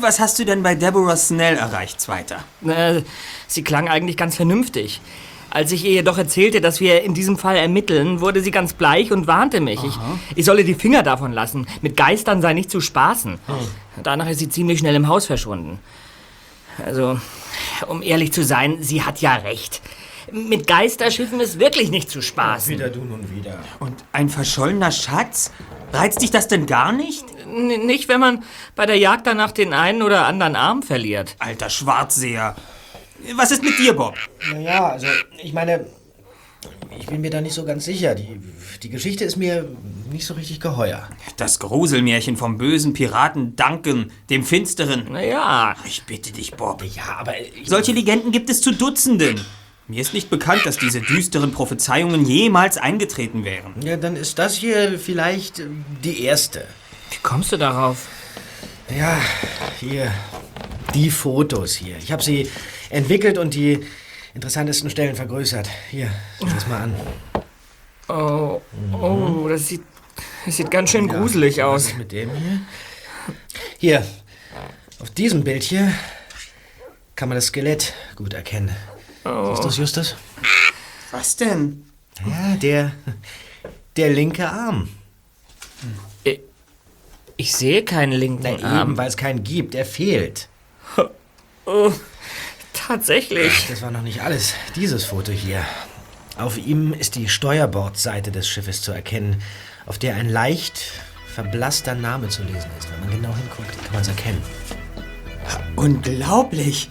Was 0.00 0.20
hast 0.20 0.38
du 0.38 0.46
denn 0.46 0.62
bei 0.62 0.74
Deborah 0.74 1.16
Snell 1.16 1.58
erreicht, 1.58 2.00
Zweiter? 2.00 2.44
Äh, 2.66 3.02
sie 3.46 3.62
klang 3.62 3.88
eigentlich 3.88 4.16
ganz 4.16 4.36
vernünftig. 4.36 5.02
Als 5.50 5.72
ich 5.72 5.84
ihr 5.84 5.92
jedoch 5.92 6.18
erzählte, 6.18 6.60
dass 6.60 6.80
wir 6.80 7.02
in 7.02 7.14
diesem 7.14 7.38
Fall 7.38 7.56
ermitteln, 7.56 8.20
wurde 8.20 8.42
sie 8.42 8.50
ganz 8.50 8.74
bleich 8.74 9.12
und 9.12 9.26
warnte 9.26 9.60
mich. 9.60 9.82
Ich, 9.82 9.94
ich 10.36 10.44
solle 10.44 10.64
die 10.64 10.74
Finger 10.74 11.02
davon 11.02 11.32
lassen. 11.32 11.66
Mit 11.80 11.96
Geistern 11.96 12.42
sei 12.42 12.52
nicht 12.52 12.70
zu 12.70 12.80
spaßen. 12.80 13.38
Danach 14.02 14.28
ist 14.28 14.38
sie 14.38 14.48
ziemlich 14.48 14.78
schnell 14.78 14.94
im 14.94 15.08
Haus 15.08 15.26
verschwunden. 15.26 15.78
Also, 16.84 17.18
um 17.88 18.02
ehrlich 18.02 18.32
zu 18.32 18.44
sein, 18.44 18.78
sie 18.80 19.02
hat 19.02 19.20
ja 19.20 19.34
recht. 19.36 19.80
Mit 20.30 20.66
Geisterschiffen 20.66 21.40
ist 21.40 21.58
wirklich 21.58 21.90
nicht 21.90 22.10
zu 22.10 22.20
spaßen. 22.20 22.74
Wieder 22.74 22.90
du 22.90 23.00
nun 23.00 23.34
wieder. 23.34 23.58
Und 23.80 23.94
ein 24.12 24.28
verschollener 24.28 24.92
Schatz? 24.92 25.50
Reizt 25.92 26.20
dich 26.20 26.30
das 26.30 26.48
denn 26.48 26.66
gar 26.66 26.92
nicht? 26.92 27.24
N 27.46 27.86
nicht, 27.86 28.08
wenn 28.08 28.20
man 28.20 28.44
bei 28.76 28.84
der 28.84 28.98
Jagd 28.98 29.26
danach 29.26 29.52
den 29.52 29.72
einen 29.72 30.02
oder 30.02 30.26
anderen 30.26 30.54
Arm 30.54 30.82
verliert. 30.82 31.34
Alter 31.38 31.70
Schwarzseher. 31.70 32.54
Was 33.34 33.50
ist 33.50 33.62
mit 33.62 33.78
dir, 33.78 33.92
Bob? 33.94 34.14
Naja, 34.52 34.90
also 34.90 35.06
ich 35.42 35.52
meine, 35.52 35.86
ich 36.98 37.06
bin 37.06 37.20
mir 37.20 37.30
da 37.30 37.40
nicht 37.40 37.54
so 37.54 37.64
ganz 37.64 37.84
sicher. 37.84 38.14
Die, 38.14 38.40
die 38.82 38.90
Geschichte 38.90 39.24
ist 39.24 39.36
mir 39.36 39.68
nicht 40.10 40.24
so 40.24 40.34
richtig 40.34 40.60
geheuer. 40.60 41.08
Das 41.36 41.58
Gruselmärchen 41.58 42.36
vom 42.36 42.58
bösen 42.58 42.92
Piraten 42.92 43.56
Duncan, 43.56 44.10
dem 44.30 44.42
Finsteren. 44.44 45.12
Naja. 45.12 45.76
Ich 45.84 46.04
bitte 46.04 46.32
dich, 46.32 46.52
Bob. 46.54 46.82
Ja, 46.82 47.16
aber 47.18 47.38
ich, 47.40 47.68
Solche 47.68 47.92
Legenden 47.92 48.32
gibt 48.32 48.50
es 48.50 48.60
zu 48.60 48.72
Dutzenden. 48.72 49.40
Mir 49.86 50.02
ist 50.02 50.12
nicht 50.12 50.28
bekannt, 50.28 50.66
dass 50.66 50.76
diese 50.76 51.00
düsteren 51.00 51.50
Prophezeiungen 51.50 52.26
jemals 52.26 52.76
eingetreten 52.76 53.44
wären. 53.44 53.74
ja, 53.82 53.96
dann 53.96 54.16
ist 54.16 54.38
das 54.38 54.54
hier 54.56 54.98
vielleicht 54.98 55.62
die 56.04 56.22
erste. 56.24 56.66
Wie 57.10 57.16
kommst 57.22 57.52
du 57.52 57.56
darauf? 57.56 58.06
Ja, 58.94 59.18
hier 59.80 60.12
die 60.98 61.10
Fotos 61.10 61.76
hier. 61.76 61.96
Ich 61.98 62.10
habe 62.10 62.22
sie 62.22 62.48
entwickelt 62.90 63.38
und 63.38 63.54
die 63.54 63.80
interessantesten 64.34 64.90
Stellen 64.90 65.14
vergrößert. 65.14 65.68
Hier, 65.90 66.10
schau 66.40 66.46
das 66.46 66.66
mal 66.66 66.82
an. 66.82 66.94
Oh, 68.08 68.60
oh, 69.00 69.46
das 69.48 69.68
sieht, 69.68 69.82
das 70.44 70.56
sieht 70.56 70.70
ganz 70.70 70.90
schön 70.90 71.06
gruselig 71.06 71.58
Was 71.58 71.64
aus. 71.64 71.86
ist 71.86 71.98
mit 71.98 72.10
dem 72.12 72.30
hier? 72.34 72.60
Hier, 73.78 74.06
auf 74.98 75.10
diesem 75.10 75.44
Bild 75.44 75.62
hier 75.62 75.92
kann 77.14 77.28
man 77.28 77.36
das 77.36 77.46
Skelett 77.46 77.92
gut 78.16 78.34
erkennen. 78.34 78.74
Siehst 79.24 79.64
du 79.64 79.68
es, 79.68 79.76
Justus? 79.76 80.16
Was 81.12 81.36
denn? 81.36 81.84
Ja, 82.26 82.56
der, 82.56 82.92
der 83.96 84.10
linke 84.10 84.48
Arm. 84.48 84.88
Ich 87.36 87.54
sehe 87.54 87.84
keinen 87.84 88.12
linken 88.12 88.42
Na 88.42 88.52
eben, 88.54 88.64
Arm. 88.64 88.96
weil 88.96 89.06
es 89.06 89.16
keinen 89.16 89.44
gibt. 89.44 89.76
Er 89.76 89.84
fehlt. 89.84 90.48
Oh, 91.68 91.92
tatsächlich. 92.72 93.66
Das 93.68 93.82
war 93.82 93.90
noch 93.90 94.00
nicht 94.00 94.22
alles. 94.22 94.54
Dieses 94.74 95.04
Foto 95.04 95.32
hier. 95.32 95.62
Auf 96.38 96.56
ihm 96.56 96.94
ist 96.94 97.14
die 97.14 97.28
Steuerbordseite 97.28 98.32
des 98.32 98.48
Schiffes 98.48 98.80
zu 98.80 98.92
erkennen, 98.92 99.42
auf 99.84 99.98
der 99.98 100.14
ein 100.14 100.30
leicht 100.30 100.92
verblasster 101.34 101.94
Name 101.94 102.28
zu 102.28 102.42
lesen 102.42 102.70
ist. 102.78 102.90
Wenn 102.90 103.00
man 103.00 103.10
genau 103.10 103.36
hinguckt, 103.36 103.84
kann 103.84 103.92
man 103.92 104.00
es 104.00 104.08
erkennen. 104.08 104.42
Unglaublich. 105.76 106.88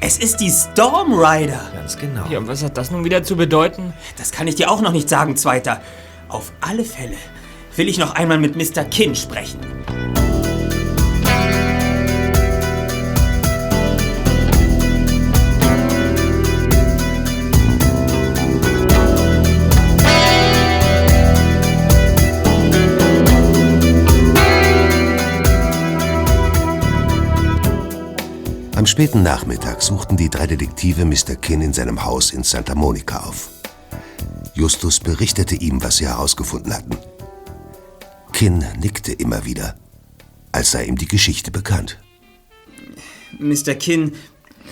Es 0.00 0.18
ist 0.18 0.38
die 0.38 0.50
Storm 0.50 1.12
Rider. 1.12 1.70
Ganz 1.72 1.96
genau. 1.96 2.26
Ja, 2.28 2.38
und 2.38 2.48
was 2.48 2.64
hat 2.64 2.76
das 2.76 2.90
nun 2.90 3.04
wieder 3.04 3.22
zu 3.22 3.36
bedeuten? 3.36 3.92
Das 4.18 4.32
kann 4.32 4.48
ich 4.48 4.56
dir 4.56 4.68
auch 4.68 4.80
noch 4.80 4.92
nicht 4.92 5.08
sagen, 5.08 5.36
Zweiter. 5.36 5.80
Auf 6.28 6.50
alle 6.60 6.84
Fälle 6.84 7.16
will 7.76 7.88
ich 7.88 7.98
noch 7.98 8.16
einmal 8.16 8.38
mit 8.38 8.56
Mr. 8.56 8.82
Kin 8.82 9.14
sprechen. 9.14 9.60
Am 28.82 28.86
späten 28.86 29.22
Nachmittag 29.22 29.80
suchten 29.80 30.16
die 30.16 30.28
drei 30.28 30.48
Detektive 30.48 31.04
Mr. 31.04 31.36
Kin 31.36 31.60
in 31.60 31.72
seinem 31.72 32.04
Haus 32.04 32.32
in 32.32 32.42
Santa 32.42 32.74
Monica 32.74 33.20
auf. 33.20 33.48
Justus 34.54 34.98
berichtete 34.98 35.54
ihm, 35.54 35.84
was 35.84 35.98
sie 35.98 36.08
herausgefunden 36.08 36.74
hatten. 36.74 36.96
Kin 38.32 38.64
nickte 38.80 39.12
immer 39.12 39.44
wieder, 39.44 39.76
als 40.50 40.72
sei 40.72 40.86
ihm 40.86 40.98
die 40.98 41.06
Geschichte 41.06 41.52
bekannt. 41.52 42.00
Mr. 43.38 43.76
Kin, 43.76 44.16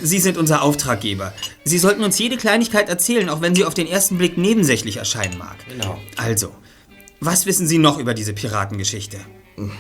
Sie 0.03 0.19
sind 0.19 0.39
unser 0.39 0.63
Auftraggeber. 0.63 1.33
Sie 1.63 1.79
sollten 1.79 2.03
uns 2.03 2.19
jede 2.19 2.37
Kleinigkeit 2.37 2.89
erzählen, 2.89 3.29
auch 3.29 3.43
wenn 3.43 3.55
sie 3.55 3.65
auf 3.65 3.75
den 3.75 3.87
ersten 3.87 4.19
Blick 4.19 4.37
nebensächlich 4.37 4.97
erscheinen 4.97 5.39
mag. 5.39 5.57
Genau. 5.69 6.01
Also, 6.17 6.53
was 7.21 7.47
wissen 7.47 7.69
Sie 7.69 7.79
noch 7.79 7.97
über 7.97 8.15
diese 8.15 8.33
Piratengeschichte? 8.33 9.19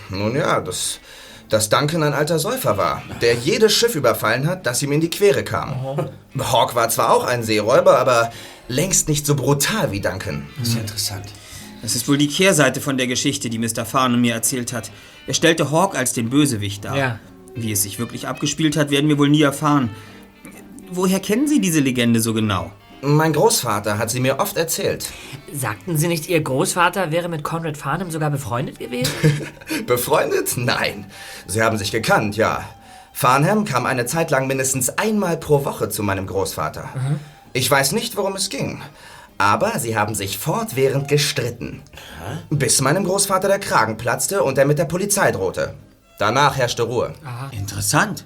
Nun 0.08 0.36
ja, 0.36 0.60
dass, 0.60 1.00
dass 1.50 1.68
Duncan 1.68 2.02
ein 2.02 2.14
alter 2.14 2.38
Säufer 2.38 2.78
war, 2.78 3.02
der 3.20 3.34
jedes 3.34 3.74
Schiff 3.74 3.94
überfallen 3.94 4.46
hat, 4.46 4.66
das 4.66 4.82
ihm 4.82 4.92
in 4.92 5.00
die 5.00 5.10
Quere 5.10 5.44
kam. 5.44 5.74
Hawk 6.38 6.74
war 6.74 6.88
zwar 6.88 7.12
auch 7.12 7.24
ein 7.24 7.42
Seeräuber, 7.42 7.98
aber 7.98 8.32
längst 8.68 9.08
nicht 9.08 9.26
so 9.26 9.34
brutal 9.34 9.90
wie 9.90 10.00
Duncan. 10.00 10.46
Das 10.58 10.68
ist 10.68 10.74
ja 10.74 10.80
interessant. 10.80 11.26
Das 11.82 11.96
ist 11.96 12.08
wohl 12.08 12.18
die 12.18 12.28
Kehrseite 12.28 12.80
von 12.80 12.96
der 12.96 13.06
Geschichte, 13.06 13.50
die 13.50 13.58
Mr. 13.58 13.84
Farnham 13.84 14.20
mir 14.20 14.34
erzählt 14.34 14.72
hat. 14.72 14.90
Er 15.26 15.34
stellte 15.34 15.70
Hawk 15.70 15.96
als 15.96 16.12
den 16.12 16.30
Bösewicht 16.30 16.84
dar. 16.84 16.96
Ja. 16.96 17.18
Wie 17.54 17.72
es 17.72 17.82
sich 17.82 17.98
wirklich 17.98 18.28
abgespielt 18.28 18.76
hat, 18.76 18.90
werden 18.90 19.08
wir 19.08 19.18
wohl 19.18 19.28
nie 19.28 19.42
erfahren. 19.42 19.90
Woher 20.90 21.20
kennen 21.20 21.48
Sie 21.48 21.60
diese 21.60 21.80
Legende 21.80 22.20
so 22.20 22.32
genau? 22.34 22.70
Mein 23.02 23.32
Großvater 23.32 23.98
hat 23.98 24.10
sie 24.10 24.20
mir 24.20 24.38
oft 24.40 24.56
erzählt. 24.56 25.10
Sagten 25.52 25.96
Sie 25.96 26.08
nicht, 26.08 26.28
Ihr 26.28 26.40
Großvater 26.42 27.10
wäre 27.10 27.28
mit 27.28 27.42
Conrad 27.42 27.76
Farnham 27.76 28.10
sogar 28.10 28.30
befreundet 28.30 28.78
gewesen? 28.78 29.12
Befreundet? 29.86 30.56
Nein. 30.56 31.06
Sie 31.46 31.62
haben 31.62 31.78
sich 31.78 31.90
gekannt, 31.92 32.36
ja. 32.36 32.64
Farnham 33.12 33.64
kam 33.64 33.86
eine 33.86 34.06
Zeit 34.06 34.30
lang 34.30 34.46
mindestens 34.46 34.90
einmal 34.98 35.36
pro 35.36 35.64
Woche 35.64 35.88
zu 35.88 36.02
meinem 36.02 36.26
Großvater. 36.26 36.88
Ich 37.52 37.70
weiß 37.70 37.92
nicht, 37.92 38.16
worum 38.16 38.36
es 38.36 38.50
ging. 38.50 38.80
Aber 39.38 39.78
sie 39.78 39.96
haben 39.96 40.14
sich 40.14 40.38
fortwährend 40.38 41.08
gestritten. 41.08 41.82
Bis 42.50 42.80
meinem 42.80 43.04
Großvater 43.04 43.48
der 43.48 43.58
Kragen 43.58 43.96
platzte 43.96 44.42
und 44.42 44.58
er 44.58 44.66
mit 44.66 44.78
der 44.78 44.84
Polizei 44.84 45.32
drohte. 45.32 45.74
Danach 46.18 46.56
herrschte 46.56 46.82
Ruhe. 46.82 47.14
Interessant. 47.50 48.24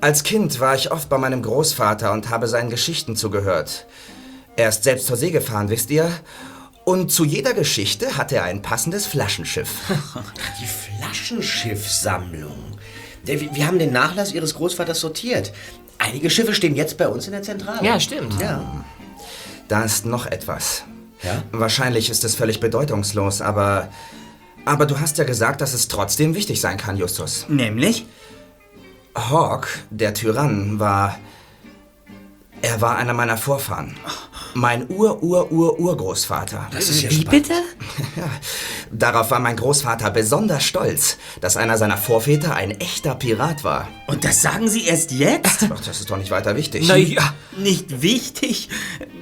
Als 0.00 0.22
Kind 0.22 0.60
war 0.60 0.74
ich 0.74 0.92
oft 0.92 1.08
bei 1.08 1.18
meinem 1.18 1.42
Großvater 1.42 2.12
und 2.12 2.30
habe 2.30 2.48
seinen 2.48 2.70
Geschichten 2.70 3.16
zugehört. 3.16 3.86
Er 4.56 4.68
ist 4.68 4.84
selbst 4.84 5.06
zur 5.06 5.16
See 5.16 5.30
gefahren, 5.30 5.68
wisst 5.68 5.90
ihr? 5.90 6.10
Und 6.84 7.10
zu 7.10 7.24
jeder 7.24 7.52
Geschichte 7.52 8.16
hatte 8.16 8.36
er 8.36 8.44
ein 8.44 8.62
passendes 8.62 9.06
Flaschenschiff. 9.06 9.70
Die 10.60 10.66
Flaschenschiffsammlung. 10.66 12.78
Wir 13.24 13.40
wir 13.40 13.66
haben 13.66 13.78
den 13.78 13.92
Nachlass 13.92 14.32
Ihres 14.32 14.54
Großvaters 14.54 15.00
sortiert. 15.00 15.52
Einige 15.98 16.30
Schiffe 16.30 16.54
stehen 16.54 16.76
jetzt 16.76 16.96
bei 16.96 17.08
uns 17.08 17.26
in 17.26 17.32
der 17.32 17.42
Zentrale. 17.42 17.84
Ja, 17.84 17.98
stimmt. 17.98 18.40
Ja. 18.40 18.84
Da 19.66 19.82
ist 19.82 20.06
noch 20.06 20.26
etwas. 20.26 20.84
Ja? 21.22 21.42
Wahrscheinlich 21.52 22.10
ist 22.10 22.24
es 22.24 22.34
völlig 22.34 22.60
bedeutungslos, 22.60 23.40
aber. 23.40 23.88
Aber 24.64 24.86
du 24.86 24.98
hast 24.98 25.18
ja 25.18 25.24
gesagt, 25.24 25.60
dass 25.60 25.74
es 25.74 25.86
trotzdem 25.86 26.34
wichtig 26.34 26.60
sein 26.60 26.76
kann, 26.76 26.96
Justus. 26.96 27.46
Nämlich? 27.48 28.04
Hawk, 29.16 29.68
der 29.90 30.14
Tyrann, 30.14 30.78
war. 30.78 31.18
Er 32.62 32.80
war 32.80 32.96
einer 32.96 33.14
meiner 33.14 33.36
Vorfahren. 33.36 33.96
Mein 34.54 34.88
Ur-Ur-Ur-Urgroßvater. 34.88 36.68
Das 36.72 36.88
ist 36.88 37.02
ja 37.02 37.10
Wie 37.10 37.22
spannend. 37.22 37.48
bitte? 37.48 37.54
Darauf 38.90 39.30
war 39.30 39.38
mein 39.40 39.56
Großvater 39.56 40.10
besonders 40.10 40.64
stolz, 40.64 41.18
dass 41.40 41.56
einer 41.56 41.76
seiner 41.78 41.96
Vorväter 41.96 42.54
ein 42.54 42.70
echter 42.72 43.14
Pirat 43.14 43.64
war. 43.64 43.88
Und 44.06 44.24
das 44.24 44.42
sagen 44.42 44.68
Sie 44.68 44.84
erst 44.84 45.12
jetzt? 45.12 45.66
Ach, 45.72 45.80
das 45.80 46.00
ist 46.00 46.10
doch 46.10 46.16
nicht 46.16 46.30
weiter 46.30 46.56
wichtig. 46.56 46.86
Naja, 46.88 47.34
nicht 47.56 48.02
wichtig. 48.02 48.68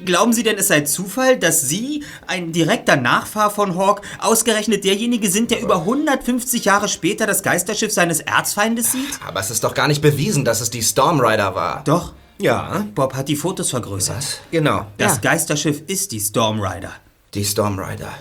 Glauben 0.05 0.33
Sie 0.33 0.43
denn, 0.43 0.57
es 0.59 0.69
sei 0.69 0.83
Zufall, 0.83 1.39
dass 1.39 1.63
Sie, 1.63 2.05
ein 2.27 2.53
direkter 2.53 2.97
Nachfahr 2.97 3.51
von 3.51 3.77
Hawk, 3.77 4.03
ausgerechnet 4.21 4.85
derjenige 4.85 5.31
sind, 5.31 5.51
der 5.51 5.61
über 5.63 5.77
150 5.79 6.65
Jahre 6.65 6.89
später 6.89 7.27
das 7.27 7.43
Geisterschiff 7.43 7.93
seines 7.93 8.21
Erzfeindes 8.21 8.93
sieht? 8.93 9.19
Aber 9.27 9.41
es 9.41 9.51
ist 9.51 9.65
doch 9.65 9.75
gar 9.75 9.89
nicht 9.89 10.03
bewiesen, 10.03 10.45
dass 10.45 10.61
es 10.61 10.71
die 10.71 10.83
Storm 10.83 11.21
Rider 11.21 11.55
war. 11.55 11.83
Doch. 11.85 12.13
Ja, 12.45 12.87
Bob 12.95 13.15
hat 13.15 13.29
die 13.29 13.37
Fotos 13.37 13.71
vergrößert. 13.71 14.43
genau. 14.51 14.87
Das 14.99 15.15
Ja. 15.15 15.31
Geisterschiff 15.31 15.81
ist 15.87 16.13
die 16.13 16.21
Storm 16.21 16.61
Rider. 16.61 16.93
Die 17.33 17.43
Storm 17.43 17.79
Rider. 17.79 18.13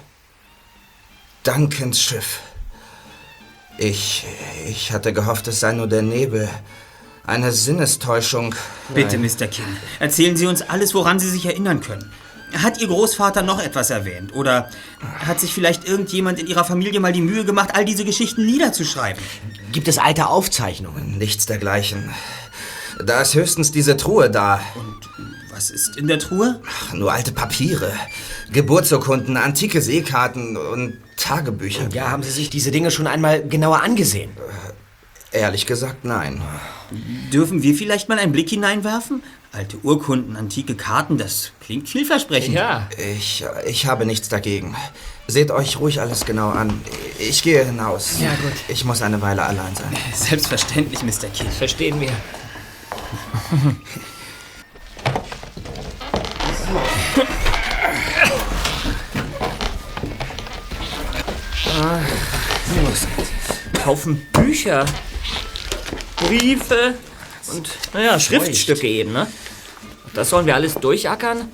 Duncans 1.44 2.02
Schiff. 2.02 2.40
Ich. 3.78 4.26
Ich 4.66 4.94
hatte 4.94 5.12
gehofft, 5.12 5.50
es 5.50 5.60
sei 5.60 5.74
nur 5.74 5.88
der 5.88 6.04
Nebel. 6.04 6.48
Eine 7.26 7.52
Sinnestäuschung. 7.52 8.56
Bitte, 8.94 9.18
Nein. 9.18 9.30
Mr. 9.38 9.48
King, 9.48 9.66
erzählen 10.00 10.38
Sie 10.38 10.46
uns 10.48 10.62
alles, 10.62 10.94
woran 10.94 11.20
Sie 11.20 11.30
sich 11.30 11.46
erinnern 11.46 11.82
können. 11.82 12.10
Hat 12.62 12.80
Ihr 12.80 12.88
Großvater 12.88 13.42
noch 13.42 13.60
etwas 13.62 13.90
erwähnt? 13.90 14.34
Oder 14.36 14.70
hat 15.02 15.40
sich 15.42 15.54
vielleicht 15.54 15.86
irgendjemand 15.86 16.40
in 16.40 16.48
Ihrer 16.48 16.64
Familie 16.64 17.00
mal 17.02 17.12
die 17.12 17.22
Mühe 17.22 17.44
gemacht, 17.44 17.72
all 17.74 17.84
diese 17.84 18.06
Geschichten 18.06 18.46
niederzuschreiben? 18.46 19.22
Gibt 19.74 19.88
es 19.90 19.98
alte 19.98 20.28
Aufzeichnungen? 20.28 21.18
Nichts 21.18 21.46
dergleichen. 21.46 22.14
Da 23.04 23.22
ist 23.22 23.34
höchstens 23.36 23.72
diese 23.72 23.98
Truhe 23.98 24.30
da. 24.30 24.60
Was 25.52 25.70
ist 25.70 25.98
in 25.98 26.08
der 26.08 26.20
Truhe? 26.20 26.60
Ach, 26.68 26.94
nur 26.94 27.12
alte 27.12 27.32
Papiere. 27.32 27.92
Geburtsurkunden, 28.52 29.38
antike 29.38 29.82
Seekarten 29.82 30.58
und 30.58 30.98
Tagebücher. 31.16 31.90
Ja, 31.94 32.10
haben 32.12 32.24
Sie 32.24 32.32
sich 32.32 32.50
diese 32.50 32.72
Dinge 32.72 32.92
schon 32.92 33.08
einmal 33.08 33.48
genauer 33.48 33.82
angesehen? 33.82 34.32
Ehrlich 35.32 35.66
gesagt, 35.66 36.06
nein. 36.06 36.42
Dürfen 37.32 37.64
wir 37.64 37.74
vielleicht 37.76 38.10
mal 38.10 38.20
einen 38.20 38.32
Blick 38.32 38.50
hineinwerfen? 38.50 39.24
Alte 39.52 39.78
Urkunden, 39.84 40.36
antike 40.36 40.76
Karten, 40.76 41.18
das 41.18 41.52
klingt 41.62 41.88
vielversprechend. 41.88 42.56
Ja. 42.56 42.90
Ich, 43.16 43.46
ich 43.66 43.86
habe 43.86 44.06
nichts 44.06 44.30
dagegen. 44.30 44.76
Seht 45.28 45.52
euch 45.52 45.80
ruhig 45.80 46.02
alles 46.02 46.26
genau 46.26 46.50
an. 46.50 46.82
Ich 47.20 47.44
gehe 47.44 47.64
hinaus. 47.64 48.20
Ja, 48.20 48.30
gut. 48.36 48.54
Ich 48.68 48.84
muss 48.86 49.02
eine 49.02 49.22
Weile 49.22 49.44
allein 49.44 49.76
sein. 49.76 49.96
Selbstverständlich, 50.14 51.04
Mr. 51.04 51.30
King. 51.34 51.50
Verstehen 51.50 52.02
wir. 52.02 52.12
Ah, 61.82 61.99
Haufen 63.86 64.26
Bücher, 64.32 64.86
Briefe 66.17 66.95
und, 67.54 67.69
naja, 67.93 68.19
Schriftstücke 68.19 68.88
eben, 68.88 69.12
ne? 69.12 69.28
Das 70.13 70.30
sollen 70.30 70.45
wir 70.45 70.56
alles 70.56 70.76
durchackern? 70.76 71.49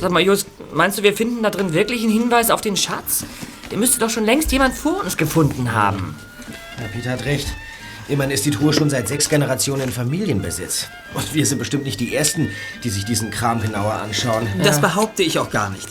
Sag 0.00 0.10
mal, 0.10 0.22
Just, 0.22 0.46
meinst 0.72 0.98
du, 0.98 1.02
wir 1.02 1.14
finden 1.14 1.42
da 1.42 1.50
drin 1.50 1.72
wirklich 1.72 2.02
einen 2.02 2.12
Hinweis 2.12 2.50
auf 2.50 2.60
den 2.60 2.76
Schatz? 2.76 3.24
Den 3.70 3.80
müsste 3.80 3.98
doch 3.98 4.10
schon 4.10 4.24
längst 4.24 4.52
jemand 4.52 4.74
vor 4.74 5.02
uns 5.02 5.16
gefunden 5.16 5.72
haben. 5.72 6.16
Ja, 6.80 6.88
Peter 6.88 7.10
hat 7.10 7.24
recht. 7.24 7.48
Immerhin 8.08 8.32
ist 8.32 8.44
die 8.44 8.50
Truhe 8.50 8.72
schon 8.72 8.90
seit 8.90 9.08
sechs 9.08 9.28
Generationen 9.28 9.82
in 9.82 9.92
Familienbesitz. 9.92 10.88
Und 11.14 11.34
wir 11.34 11.46
sind 11.46 11.58
bestimmt 11.58 11.84
nicht 11.84 12.00
die 12.00 12.14
Ersten, 12.14 12.50
die 12.82 12.90
sich 12.90 13.04
diesen 13.04 13.30
Kram 13.30 13.62
genauer 13.62 13.94
anschauen. 13.94 14.46
Das 14.62 14.80
behaupte 14.80 15.22
ich 15.22 15.38
auch 15.38 15.50
gar 15.50 15.70
nicht. 15.70 15.88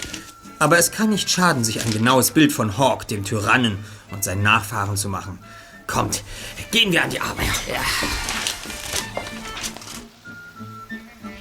Aber 0.60 0.78
es 0.78 0.92
kann 0.92 1.10
nicht 1.10 1.30
schaden, 1.30 1.64
sich 1.64 1.84
ein 1.84 1.92
genaues 1.92 2.32
Bild 2.32 2.52
von 2.52 2.78
Hawk, 2.78 3.08
dem 3.08 3.26
Tyrannen, 3.26 3.80
und 4.12 4.24
seinen 4.24 4.44
Nachfahren 4.44 4.96
zu 4.96 5.10
machen. 5.10 5.40
Kommt, 5.88 6.24
gehen 6.72 6.92
wir 6.92 7.04
an 7.04 7.10
die 7.10 7.20
Arbeit. 7.20 7.48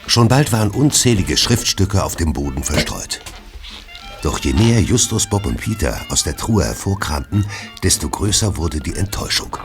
Schon 0.06 0.28
bald 0.28 0.52
waren 0.52 0.70
unzählige 0.70 1.37
Schriftstücke 1.37 2.02
auf 2.02 2.16
dem 2.16 2.32
Boden 2.32 2.64
verstreut. 2.64 3.20
Doch 4.22 4.38
je 4.38 4.52
näher 4.52 4.80
Justus, 4.80 5.26
Bob 5.26 5.46
und 5.46 5.61
Peter 5.61 6.00
aus 6.08 6.22
der 6.22 6.37
Truhe 6.37 6.64
hervorkramten, 6.64 7.46
desto 7.82 8.08
größer 8.08 8.56
wurde 8.56 8.80
die 8.80 8.94
Enttäuschung. 8.94 9.56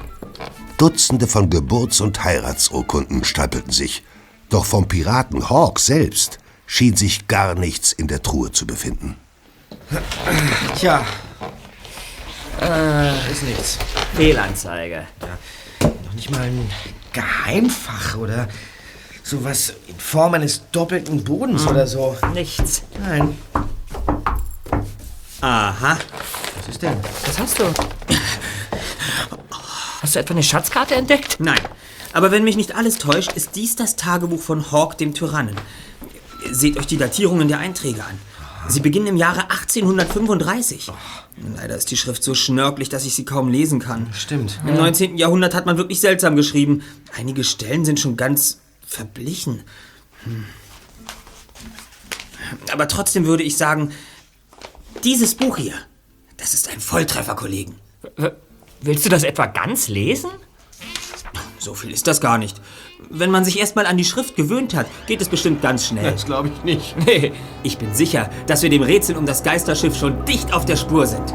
Dutzende 0.78 1.28
von 1.28 1.50
Geburts- 1.50 2.02
und 2.02 2.24
Heiratsurkunden 2.24 3.24
stapelten 3.24 3.72
sich. 3.72 4.04
Doch 4.50 4.66
vom 4.66 4.88
Piraten 4.88 5.50
Hawk 5.50 5.80
selbst 5.80 6.38
schien 6.66 6.96
sich 6.96 7.28
gar 7.28 7.56
nichts 7.56 7.92
in 7.92 8.08
der 8.08 8.22
Truhe 8.22 8.52
zu 8.52 8.66
befinden. 8.68 9.16
Tja, 10.78 11.06
Äh, 12.62 13.32
ist 13.32 13.44
nichts. 13.44 13.78
Fehlanzeige. 14.16 15.06
Noch 15.82 16.14
nicht 16.14 16.32
mal 16.32 16.42
ein 16.42 16.70
Geheimfach 17.14 18.18
oder 18.18 18.48
sowas 19.24 19.74
in 19.88 19.96
Form 20.00 20.34
eines 20.34 20.64
doppelten 20.72 21.24
Bodens 21.24 21.64
Hm. 21.66 21.70
oder 21.72 21.86
so. 21.86 22.18
Nichts. 22.34 22.82
Nein. 23.00 23.38
Aha. 25.42 25.98
Was 26.58 26.68
ist 26.68 26.82
denn? 26.82 26.98
Was 27.28 27.38
hast 27.40 27.60
du? 27.60 27.66
Hast 30.08 30.16
du 30.16 30.20
etwa 30.20 30.36
eine 30.36 30.44
Schatzkarte 30.44 30.96
entdeckt? 30.96 31.36
Nein. 31.42 31.60
Aber 32.14 32.32
wenn 32.32 32.46
mich 32.46 32.56
nicht 32.56 32.74
alles 32.74 32.98
täuscht, 32.98 33.34
ist 33.34 33.58
dies 33.58 33.76
das 33.76 33.98
Tagebuch 33.98 34.40
von 34.40 34.72
Hawk, 34.72 34.98
dem 34.98 35.14
Tyrannen. 35.14 35.54
Seht 36.50 36.78
euch 36.78 36.88
die 36.88 36.96
Datierungen 36.96 37.50
der 37.50 37.60
Einträge 37.60 38.06
an. 38.06 38.18
Sie 38.70 38.80
beginnen 38.80 39.08
im 39.08 39.18
Jahre 39.18 39.52
1835. 39.52 40.90
Leider 41.58 41.76
ist 41.76 41.92
die 41.92 41.98
Schrift 41.98 42.24
so 42.24 42.36
schnörklich, 42.36 42.88
dass 42.88 43.04
ich 43.04 43.16
sie 43.16 43.26
kaum 43.26 43.50
lesen 43.50 43.80
kann. 43.80 44.08
Stimmt. 44.14 44.62
Im 44.66 44.76
19. 44.76 45.18
Jahrhundert 45.18 45.54
hat 45.54 45.66
man 45.66 45.76
wirklich 45.78 46.00
seltsam 46.00 46.38
geschrieben. 46.38 46.84
Einige 47.18 47.44
Stellen 47.44 47.84
sind 47.84 48.00
schon 48.00 48.16
ganz 48.16 48.62
verblichen. 48.88 49.64
Hm. 50.24 50.46
Aber 52.72 52.88
trotzdem 52.88 53.26
würde 53.26 53.44
ich 53.44 53.58
sagen, 53.58 53.92
dieses 55.04 55.36
Buch 55.36 55.58
hier, 55.58 55.74
das 56.38 56.54
ist 56.54 56.70
ein 56.70 56.80
Volltreffer, 56.80 57.36
Kollegen. 57.36 57.76
W 58.16 58.32
willst 58.82 59.06
du 59.06 59.10
das 59.10 59.24
etwa 59.24 59.46
ganz 59.46 59.88
lesen? 59.88 60.30
So 61.60 61.74
viel 61.74 61.92
ist 61.92 62.08
das 62.08 62.22
gar 62.22 62.38
nicht. 62.38 62.62
Wenn 63.10 63.32
man 63.32 63.44
sich 63.44 63.60
erstmal 63.60 63.86
an 63.86 63.98
die 63.98 64.06
Schrift 64.06 64.36
gewöhnt 64.36 64.74
hat, 64.74 64.88
geht 65.06 65.22
es 65.22 65.30
bestimmt 65.30 65.62
ganz 65.62 65.88
schnell. 65.88 66.12
Das 66.12 66.26
glaube 66.26 66.50
ich 66.50 66.64
nicht. 66.64 66.96
Nee, 67.06 67.34
ich 67.64 67.78
bin 67.78 67.94
sicher, 67.94 68.30
dass 68.48 68.64
wir 68.64 68.70
dem 68.70 68.84
Rätsel 68.84 69.18
um 69.18 69.26
das 69.26 69.44
Geisterschiff 69.44 69.96
schon 69.96 70.24
dicht 70.26 70.54
auf 70.54 70.66
der 70.66 70.78
Spur 70.78 71.06
sind. 71.06 71.34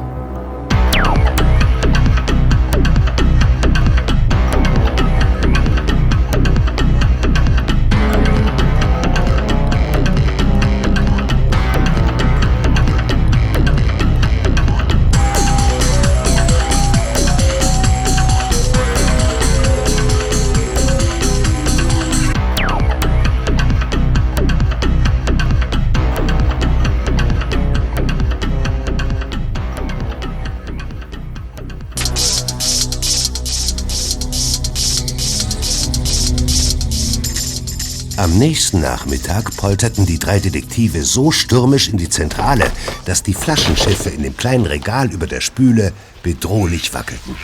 Am 38.32 38.38
nächsten 38.38 38.80
Nachmittag 38.80 39.54
polterten 39.58 40.06
die 40.06 40.18
drei 40.18 40.40
Detektive 40.40 41.04
so 41.04 41.30
stürmisch 41.30 41.90
in 41.90 41.98
die 41.98 42.08
Zentrale, 42.08 42.64
dass 43.04 43.22
die 43.22 43.34
Flaschenschiffe 43.34 44.08
in 44.08 44.22
dem 44.22 44.34
kleinen 44.34 44.64
Regal 44.64 45.12
über 45.12 45.26
der 45.26 45.42
Spüle 45.42 45.92
bedrohlich 46.22 46.94
wackelten. 46.94 47.36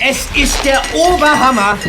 Es 0.00 0.28
ist 0.36 0.64
der 0.64 0.80
Oberhammer. 0.94 1.76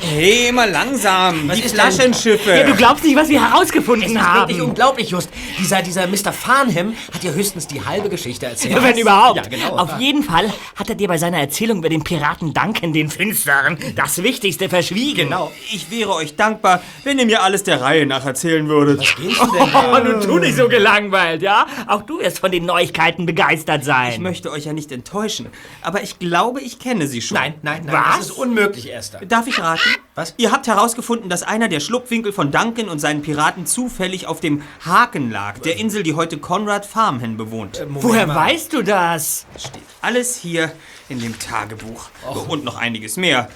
Hey, 0.00 0.52
mal 0.52 0.68
langsam. 0.70 1.48
Was 1.48 1.56
die 1.56 1.62
ist? 1.64 1.74
Flaschenschiffe. 1.74 2.50
Ja, 2.50 2.64
du 2.64 2.74
glaubst 2.76 3.04
nicht, 3.04 3.16
was 3.16 3.30
wir 3.30 3.40
herausgefunden 3.50 4.04
Es 4.04 4.12
ist 4.12 4.20
haben. 4.20 4.40
wirklich 4.50 4.60
unglaublich, 4.60 5.08
Just. 5.10 5.30
Dieser, 5.58 5.80
dieser 5.80 6.06
Mr. 6.06 6.30
Farnham 6.30 6.94
hat 7.12 7.22
dir 7.22 7.32
höchstens 7.32 7.68
die 7.68 7.82
halbe 7.82 8.10
Geschichte 8.10 8.44
erzählt. 8.46 8.74
Ja, 8.74 8.82
wenn 8.82 8.98
überhaupt. 8.98 9.36
Ja, 9.36 9.42
genau. 9.48 9.78
Auf 9.78 9.98
jeden 9.98 10.22
Fall 10.24 10.52
hat 10.76 10.90
er 10.90 10.94
dir 10.94 11.08
bei 11.08 11.16
seiner 11.16 11.38
Erzählung 11.38 11.78
über 11.78 11.88
den 11.88 12.04
Piraten 12.04 12.52
Duncan, 12.52 12.92
den 12.92 13.08
Finsteren, 13.08 13.78
das 13.96 14.22
Wichtigste 14.22 14.68
verschwiegen. 14.68 15.28
Genau. 15.28 15.50
Ich 15.72 15.90
wäre 15.90 16.12
euch 16.14 16.36
dankbar, 16.36 16.82
wenn 17.04 17.18
ihr 17.18 17.24
mir 17.26 17.42
alles 17.42 17.62
der 17.62 17.80
Reihe 17.80 18.04
nach 18.04 18.26
erzählen 18.26 18.68
würdet. 18.68 18.98
Was 19.00 19.16
gehst 19.16 19.40
du 19.40 19.52
denn 19.52 19.68
Oh, 19.74 19.98
nun 20.04 20.20
tu 20.20 20.38
nicht 20.38 20.56
so 20.56 20.68
gelangweilt, 20.68 21.40
ja? 21.40 21.66
Auch 21.86 22.02
du 22.02 22.18
wirst 22.20 22.40
von 22.40 22.52
den 22.52 22.66
Neuigkeiten 22.66 23.24
begeistert 23.24 23.84
sein. 23.84 24.12
Ich 24.12 24.18
möchte 24.18 24.50
euch 24.50 24.66
ja 24.66 24.74
nicht 24.74 24.92
enttäuschen, 24.92 25.46
aber 25.80 26.02
ich 26.02 26.18
glaube, 26.18 26.60
ich 26.60 26.78
kenne 26.78 27.01
sie 27.06 27.20
schon. 27.20 27.36
Nein, 27.36 27.54
nein, 27.62 27.82
nein. 27.84 27.94
Was? 27.94 28.16
Das 28.16 28.26
ist 28.26 28.30
unmöglich, 28.32 28.88
Erster. 28.88 29.24
Darf 29.24 29.46
ich 29.46 29.58
raten? 29.58 29.80
Was? 30.14 30.34
Ihr 30.36 30.52
habt 30.52 30.66
herausgefunden, 30.66 31.28
dass 31.28 31.42
einer 31.42 31.68
der 31.68 31.80
Schlupfwinkel 31.80 32.32
von 32.32 32.50
Duncan 32.50 32.88
und 32.88 32.98
seinen 32.98 33.22
Piraten 33.22 33.66
zufällig 33.66 34.26
auf 34.26 34.40
dem 34.40 34.62
Haken 34.84 35.30
lag, 35.30 35.58
der 35.58 35.76
Insel, 35.76 36.02
die 36.02 36.14
heute 36.14 36.38
Conrad 36.38 36.86
Farmhen 36.86 37.36
bewohnt. 37.36 37.84
Woher 37.88 38.28
weißt 38.28 38.72
du 38.72 38.82
das? 38.82 39.46
Steht 39.56 39.82
alles 40.00 40.36
hier 40.36 40.72
in 41.08 41.20
dem 41.20 41.38
Tagebuch. 41.38 42.10
Und 42.48 42.64
noch 42.64 42.76
einiges 42.76 43.16
mehr. 43.16 43.48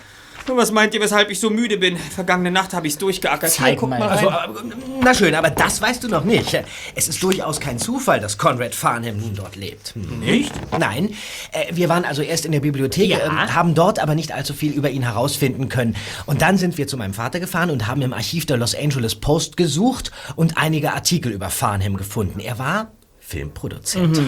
Was 0.49 0.73
meint 0.73 0.95
ihr, 0.95 1.01
weshalb 1.01 1.31
ich 1.31 1.39
so 1.41 1.51
müde 1.51 1.77
bin? 1.77 1.97
Vergangene 1.97 2.51
Nacht 2.51 2.73
habe 2.73 2.87
ich's 2.87 2.99
durchgeackert. 2.99 3.51
Hier, 3.53 3.65
Zeig 3.67 3.79
guck 3.79 3.91
mal. 3.91 3.99
mal 3.99 4.09
Also, 4.09 4.29
rein. 4.29 4.49
aber, 4.51 4.63
na 5.03 5.15
schön, 5.15 5.35
aber 5.35 5.51
das 5.51 5.81
weißt 5.83 6.05
du 6.05 6.09
noch 6.09 6.25
nicht. 6.25 6.59
Es 6.95 7.09
ist 7.09 7.23
durchaus 7.23 7.61
kein 7.61 7.79
Zufall, 7.79 8.21
dass 8.21 8.39
Conrad 8.39 8.75
Farnham 8.75 9.19
nun 9.19 9.35
dort 9.35 9.57
lebt. 9.57 9.95
Hm. 9.95 10.21
Nicht? 10.21 10.53
Nein, 10.79 11.11
äh, 11.53 11.75
wir 11.75 11.89
waren 11.89 12.05
also 12.05 12.23
erst 12.23 12.47
in 12.47 12.53
der 12.53 12.61
Bibliothek, 12.61 13.11
Ja. 13.11 13.19
ähm, 13.27 13.55
haben 13.55 13.75
dort 13.75 13.99
aber 13.99 14.15
nicht 14.15 14.33
allzu 14.33 14.55
viel 14.55 14.73
über 14.73 14.91
ihn 14.91 15.03
herausfinden 15.03 15.69
können. 15.69 15.97
Und 16.27 16.43
dann 16.43 16.57
sind 16.59 16.79
wir 16.79 16.87
zu 16.87 16.97
meinem 16.97 17.15
Vater 17.15 17.41
gefahren 17.41 17.71
und 17.71 17.87
haben 17.87 18.03
im 18.03 18.13
Archiv 18.13 18.47
der 18.47 18.57
Los 18.57 18.75
Angeles 18.75 19.15
Post 19.17 19.57
gesucht 19.57 20.11
und 20.37 20.57
einige 20.57 20.93
Artikel 20.93 21.33
über 21.33 21.51
Farnham 21.51 21.97
gefunden. 21.97 22.41
Er 22.41 22.59
war 22.59 22.93
Filmproduzent. 23.27 24.21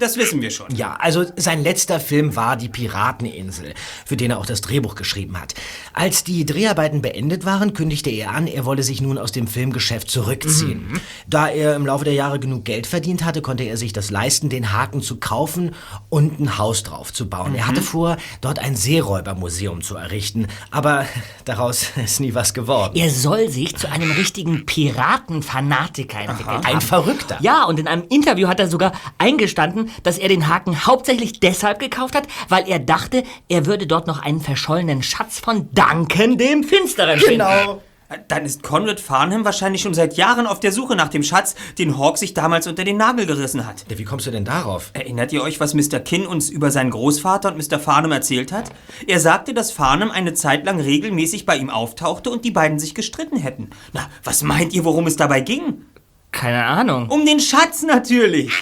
Das 0.00 0.16
wissen 0.16 0.42
wir 0.42 0.50
schon. 0.50 0.74
Ja, 0.74 0.96
also 0.98 1.24
sein 1.36 1.62
letzter 1.62 2.00
Film 2.00 2.34
war 2.34 2.56
Die 2.56 2.68
Pirateninsel, 2.68 3.74
für 4.04 4.16
den 4.16 4.32
er 4.32 4.38
auch 4.38 4.46
das 4.46 4.60
Drehbuch 4.60 4.96
geschrieben 4.96 5.40
hat. 5.40 5.54
Als 5.92 6.24
die 6.24 6.44
Dreharbeiten 6.44 7.00
beendet 7.00 7.44
waren, 7.44 7.74
kündigte 7.74 8.10
er 8.10 8.32
an, 8.32 8.48
er 8.48 8.64
wolle 8.64 8.82
sich 8.82 9.00
nun 9.00 9.18
aus 9.18 9.30
dem 9.30 9.46
Filmgeschäft 9.46 10.10
zurückziehen. 10.10 11.00
Da 11.28 11.46
er 11.48 11.76
im 11.76 11.86
Laufe 11.86 12.04
der 12.04 12.14
Jahre 12.14 12.40
genug 12.40 12.64
Geld 12.64 12.88
verdient 12.88 13.24
hatte, 13.24 13.40
konnte 13.40 13.62
er 13.62 13.76
sich 13.76 13.92
das 13.92 14.10
leisten, 14.10 14.48
den 14.48 14.72
Haken 14.72 15.00
zu 15.00 15.20
kaufen 15.20 15.72
und 16.08 16.40
ein 16.40 16.58
Haus 16.58 16.82
drauf 16.82 17.12
zu 17.12 17.28
bauen. 17.28 17.54
Er 17.54 17.68
hatte 17.68 17.82
vor, 17.82 18.16
dort 18.40 18.58
ein 18.58 18.74
Seeräubermuseum 18.74 19.80
zu 19.80 19.94
errichten, 19.94 20.48
aber 20.72 21.06
daraus 21.44 21.90
ist 22.02 22.18
nie 22.18 22.34
was 22.34 22.52
geworden. 22.52 22.96
Er 22.96 23.10
soll 23.10 23.48
sich 23.48 23.76
zu 23.76 23.88
einem 23.88 24.10
richtigen 24.10 24.66
Piratenfanatiker 24.66 26.18
entwickelt 26.18 26.66
Ein. 26.66 26.80
Verrückter. 26.80 27.38
Ja, 27.40 27.64
und 27.64 27.78
in 27.78 27.86
einem 27.86 28.04
Interview 28.08 28.39
hat 28.48 28.60
er 28.60 28.68
sogar 28.68 28.92
eingestanden, 29.18 29.90
dass 30.02 30.18
er 30.18 30.28
den 30.28 30.48
Haken 30.48 30.86
hauptsächlich 30.86 31.40
deshalb 31.40 31.78
gekauft 31.78 32.14
hat, 32.14 32.26
weil 32.48 32.68
er 32.68 32.78
dachte, 32.78 33.24
er 33.48 33.66
würde 33.66 33.86
dort 33.86 34.06
noch 34.06 34.22
einen 34.22 34.40
verschollenen 34.40 35.02
Schatz 35.02 35.40
von 35.40 35.68
Duncan 35.72 36.38
dem 36.38 36.64
Finsteren 36.64 37.18
finden. 37.18 37.38
Genau. 37.38 37.82
Dann 38.26 38.44
ist 38.44 38.64
Conrad 38.64 38.98
Farnham 38.98 39.44
wahrscheinlich 39.44 39.82
schon 39.82 39.94
seit 39.94 40.16
Jahren 40.16 40.48
auf 40.48 40.58
der 40.58 40.72
Suche 40.72 40.96
nach 40.96 41.08
dem 41.08 41.22
Schatz, 41.22 41.54
den 41.78 41.96
Hawk 41.96 42.18
sich 42.18 42.34
damals 42.34 42.66
unter 42.66 42.82
den 42.82 42.96
Nagel 42.96 43.24
gerissen 43.24 43.66
hat. 43.66 43.84
Wie 43.88 44.04
kommst 44.04 44.26
du 44.26 44.32
denn 44.32 44.44
darauf? 44.44 44.90
Erinnert 44.94 45.32
ihr 45.32 45.42
euch, 45.42 45.60
was 45.60 45.74
Mr. 45.74 46.00
Kinn 46.00 46.26
uns 46.26 46.50
über 46.50 46.72
seinen 46.72 46.90
Großvater 46.90 47.54
und 47.54 47.58
Mr. 47.58 47.78
Farnham 47.78 48.10
erzählt 48.10 48.50
hat? 48.50 48.70
Er 49.06 49.20
sagte, 49.20 49.54
dass 49.54 49.70
Farnham 49.70 50.10
eine 50.10 50.34
Zeit 50.34 50.66
lang 50.66 50.80
regelmäßig 50.80 51.46
bei 51.46 51.56
ihm 51.56 51.70
auftauchte 51.70 52.30
und 52.30 52.44
die 52.44 52.50
beiden 52.50 52.80
sich 52.80 52.96
gestritten 52.96 53.36
hätten. 53.36 53.70
Na, 53.92 54.10
was 54.24 54.42
meint 54.42 54.72
ihr, 54.72 54.84
worum 54.84 55.06
es 55.06 55.14
dabei 55.14 55.40
ging? 55.40 55.84
Keine 56.32 56.64
Ahnung. 56.64 57.08
Um 57.08 57.26
den 57.26 57.40
Schatz 57.40 57.82
natürlich. 57.82 58.52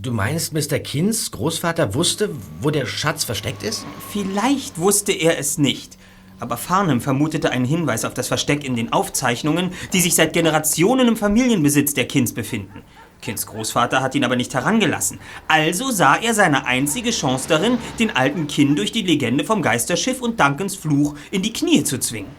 Du 0.00 0.12
meinst, 0.12 0.52
Mr. 0.52 0.78
Kins 0.78 1.30
Großvater 1.30 1.94
wusste, 1.94 2.30
wo 2.60 2.70
der 2.70 2.86
Schatz 2.86 3.24
versteckt 3.24 3.62
ist? 3.62 3.86
Vielleicht 4.10 4.78
wusste 4.78 5.12
er 5.12 5.38
es 5.38 5.58
nicht. 5.58 5.96
Aber 6.40 6.56
Farnham 6.56 7.00
vermutete 7.00 7.50
einen 7.50 7.64
Hinweis 7.64 8.04
auf 8.04 8.14
das 8.14 8.28
Versteck 8.28 8.64
in 8.64 8.76
den 8.76 8.92
Aufzeichnungen, 8.92 9.72
die 9.92 10.00
sich 10.00 10.14
seit 10.14 10.32
Generationen 10.32 11.08
im 11.08 11.16
Familienbesitz 11.16 11.94
der 11.94 12.06
Kins 12.06 12.32
befinden. 12.32 12.82
Kins 13.20 13.46
Großvater 13.46 14.00
hat 14.00 14.14
ihn 14.14 14.24
aber 14.24 14.36
nicht 14.36 14.54
herangelassen. 14.54 15.18
Also 15.48 15.90
sah 15.90 16.14
er 16.14 16.34
seine 16.34 16.66
einzige 16.66 17.10
Chance 17.10 17.48
darin, 17.48 17.78
den 17.98 18.14
alten 18.14 18.46
Kin 18.46 18.76
durch 18.76 18.92
die 18.92 19.02
Legende 19.02 19.44
vom 19.44 19.62
Geisterschiff 19.62 20.22
und 20.22 20.38
Duncans 20.38 20.76
Fluch 20.76 21.16
in 21.32 21.42
die 21.42 21.52
Knie 21.52 21.82
zu 21.82 21.98
zwingen. 21.98 22.30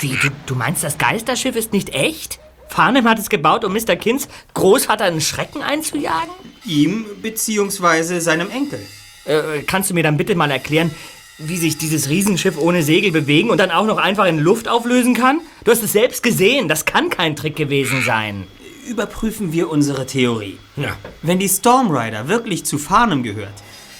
Wie, 0.00 0.16
du, 0.20 0.28
du 0.44 0.54
meinst, 0.54 0.84
das 0.84 0.98
Geisterschiff 0.98 1.56
ist 1.56 1.72
nicht 1.72 1.94
echt? 1.94 2.38
Farnham 2.68 3.08
hat 3.08 3.18
es 3.18 3.28
gebaut, 3.28 3.64
um 3.64 3.72
Mr. 3.72 3.96
Kins 3.96 4.28
Großvater 4.54 5.04
einen 5.04 5.20
Schrecken 5.20 5.62
einzujagen? 5.62 6.30
Ihm 6.64 7.06
bzw. 7.22 8.20
seinem 8.20 8.50
Enkel. 8.50 8.80
Äh, 9.24 9.62
kannst 9.66 9.90
du 9.90 9.94
mir 9.94 10.02
dann 10.02 10.16
bitte 10.16 10.34
mal 10.34 10.50
erklären, 10.50 10.90
wie 11.38 11.56
sich 11.56 11.78
dieses 11.78 12.08
Riesenschiff 12.08 12.58
ohne 12.58 12.82
Segel 12.82 13.10
bewegen 13.10 13.50
und 13.50 13.58
dann 13.58 13.70
auch 13.70 13.86
noch 13.86 13.98
einfach 13.98 14.26
in 14.26 14.38
Luft 14.38 14.68
auflösen 14.68 15.14
kann? 15.14 15.40
Du 15.64 15.70
hast 15.70 15.82
es 15.82 15.92
selbst 15.92 16.22
gesehen, 16.22 16.68
das 16.68 16.84
kann 16.84 17.10
kein 17.10 17.36
Trick 17.36 17.56
gewesen 17.56 18.02
sein. 18.02 18.46
Überprüfen 18.86 19.52
wir 19.52 19.70
unsere 19.70 20.06
Theorie. 20.06 20.58
Ja. 20.76 20.96
Wenn 21.22 21.38
die 21.38 21.48
Stormrider 21.48 22.28
wirklich 22.28 22.64
zu 22.64 22.78
Farnham 22.78 23.22
gehört, 23.22 23.54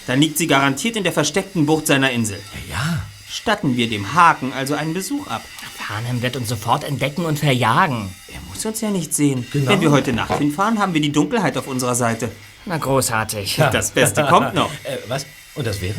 dann 0.06 0.20
liegt 0.20 0.36
sie 0.36 0.46
garantiert 0.46 0.96
in 0.96 1.04
der 1.04 1.12
versteckten 1.12 1.64
Bucht 1.64 1.86
seiner 1.86 2.10
Insel. 2.10 2.38
Ja. 2.70 3.02
Statten 3.28 3.76
wir 3.76 3.88
dem 3.88 4.14
Haken 4.14 4.52
also 4.52 4.74
einen 4.74 4.94
Besuch 4.94 5.26
ab. 5.26 5.42
Farnham 5.86 6.22
wird 6.22 6.36
uns 6.36 6.48
sofort 6.48 6.82
entdecken 6.82 7.26
und 7.26 7.38
verjagen. 7.38 8.08
Er 8.32 8.40
muss 8.48 8.64
uns 8.64 8.80
ja 8.80 8.90
nicht 8.90 9.12
sehen. 9.12 9.46
Genau. 9.52 9.70
Wenn 9.70 9.80
wir 9.82 9.90
heute 9.90 10.14
Nacht 10.14 10.38
hinfahren, 10.38 10.78
haben 10.78 10.94
wir 10.94 11.00
die 11.02 11.12
Dunkelheit 11.12 11.58
auf 11.58 11.66
unserer 11.66 11.94
Seite. 11.94 12.30
Na, 12.64 12.78
großartig. 12.78 13.56
Das 13.70 13.90
Beste 13.90 14.24
kommt 14.24 14.54
noch. 14.54 14.70
Äh, 14.84 14.96
was? 15.08 15.26
Und 15.54 15.66
das 15.66 15.82
wäre? 15.82 15.98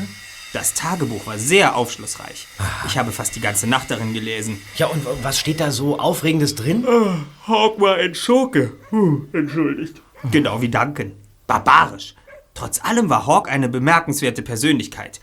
Das 0.53 0.73
Tagebuch 0.73 1.27
war 1.27 1.37
sehr 1.37 1.75
aufschlussreich. 1.75 2.47
Ich 2.87 2.97
habe 2.97 3.11
fast 3.11 3.35
die 3.35 3.41
ganze 3.41 3.67
Nacht 3.67 3.91
darin 3.91 4.13
gelesen. 4.13 4.59
Ja, 4.77 4.87
und 4.87 5.05
was 5.21 5.39
steht 5.39 5.59
da 5.59 5.69
so 5.69 5.99
Aufregendes 5.99 6.55
drin? 6.55 6.85
Hawk 7.47 7.79
war 7.79 7.97
ein 7.97 8.15
Schurke. 8.15 8.73
entschuldigt. 9.33 10.01
Genau 10.31 10.61
wie 10.61 10.69
Duncan. 10.69 11.11
Barbarisch. 11.45 12.15
Trotz 12.55 12.79
allem 12.83 13.09
war 13.09 13.27
Hawk 13.27 13.51
eine 13.51 13.67
bemerkenswerte 13.69 14.41
Persönlichkeit. 14.41 15.19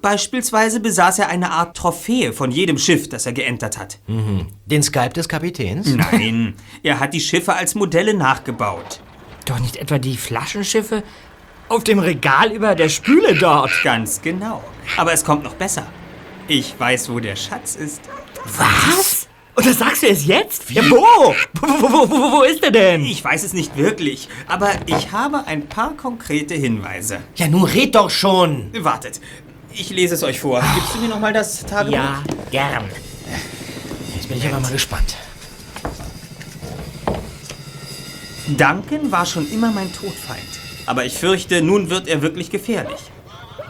Beispielsweise 0.00 0.78
besaß 0.80 1.18
er 1.18 1.28
eine 1.28 1.50
Art 1.50 1.76
Trophäe 1.76 2.32
von 2.32 2.52
jedem 2.52 2.78
Schiff, 2.78 3.08
das 3.08 3.26
er 3.26 3.32
geentert 3.32 3.76
hat. 3.76 3.98
Den 4.06 4.82
Skype 4.82 5.10
des 5.10 5.28
Kapitäns? 5.28 5.88
Nein, 5.88 6.54
er 6.84 7.00
hat 7.00 7.12
die 7.12 7.20
Schiffe 7.20 7.54
als 7.54 7.74
Modelle 7.74 8.14
nachgebaut. 8.14 9.00
Doch 9.46 9.58
nicht 9.58 9.76
etwa 9.76 9.98
die 9.98 10.16
Flaschenschiffe 10.16 11.02
auf 11.68 11.82
dem 11.82 11.98
Regal 11.98 12.52
über 12.52 12.76
der 12.76 12.88
Spüle 12.88 13.34
dort. 13.34 13.72
Ganz 13.82 14.22
genau. 14.22 14.62
Aber 14.96 15.12
es 15.12 15.24
kommt 15.24 15.42
noch 15.42 15.54
besser. 15.54 15.86
Ich 16.46 16.78
weiß, 16.78 17.10
wo 17.10 17.18
der 17.18 17.34
Schatz 17.34 17.74
ist. 17.74 18.02
Was? 18.56 19.25
Und 19.56 19.64
das 19.66 19.78
sagst 19.78 20.02
du 20.02 20.06
es 20.08 20.26
jetzt? 20.26 20.70
Ja, 20.70 20.82
wo? 20.90 21.34
Wo, 21.60 21.68
wo, 21.90 22.10
wo, 22.10 22.32
wo, 22.32 22.42
ist 22.42 22.62
er 22.62 22.70
denn? 22.70 23.04
Ich 23.04 23.24
weiß 23.24 23.42
es 23.42 23.54
nicht 23.54 23.76
wirklich, 23.76 24.28
aber 24.48 24.70
ich 24.84 25.12
habe 25.12 25.46
ein 25.46 25.66
paar 25.66 25.96
konkrete 25.96 26.54
Hinweise. 26.54 27.20
Ja, 27.36 27.48
nun 27.48 27.64
red 27.64 27.94
doch 27.94 28.10
schon. 28.10 28.70
Wartet, 28.84 29.20
ich 29.72 29.88
lese 29.90 30.14
es 30.14 30.22
euch 30.22 30.40
vor. 30.40 30.62
Gibst 30.74 30.94
du 30.94 30.98
mir 31.00 31.08
noch 31.08 31.20
mal 31.20 31.32
das 31.32 31.64
Tagebuch? 31.64 31.94
Ja, 31.96 32.22
gern. 32.50 32.84
Jetzt 34.14 34.28
bin 34.28 34.36
ich 34.38 34.46
aber 34.46 34.60
mal 34.60 34.70
gespannt. 34.72 35.16
Duncan 38.48 39.10
war 39.10 39.26
schon 39.26 39.50
immer 39.50 39.72
mein 39.72 39.92
Todfeind. 39.92 40.40
Aber 40.84 41.04
ich 41.04 41.14
fürchte, 41.14 41.62
nun 41.62 41.90
wird 41.90 42.06
er 42.08 42.22
wirklich 42.22 42.50
gefährlich. 42.50 43.00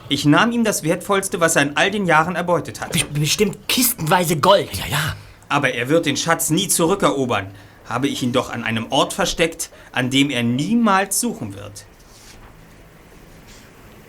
Ich 0.09 0.25
nahm 0.25 0.53
ihm 0.53 0.65
das 0.65 0.83
Wertvollste, 0.83 1.41
was 1.41 1.57
er 1.57 1.63
in 1.63 1.77
all 1.77 1.91
den 1.91 2.07
Jahren 2.07 2.37
erbeutet 2.37 2.81
hat. 2.81 2.93
Best- 2.93 3.13
Bestimmt 3.15 3.57
kistenweise 3.69 4.37
Gold. 4.37 4.69
Ja, 4.77 4.85
ja. 4.91 5.17
Aber 5.49 5.73
er 5.75 5.89
wird 5.89 6.07
den 6.07 6.17
Schatz 6.17 6.51
nie 6.51 6.69
zurückerobern. 6.69 7.53
Habe 7.89 8.09
ich 8.09 8.23
ihn 8.23 8.33
doch 8.33 8.51
an 8.51 8.65
einem 8.65 8.91
Ort 8.91 9.13
versteckt, 9.13 9.71
an 9.93 10.11
dem 10.11 10.31
er 10.31 10.43
niemals 10.43 11.21
suchen 11.21 11.55
wird. 11.55 11.85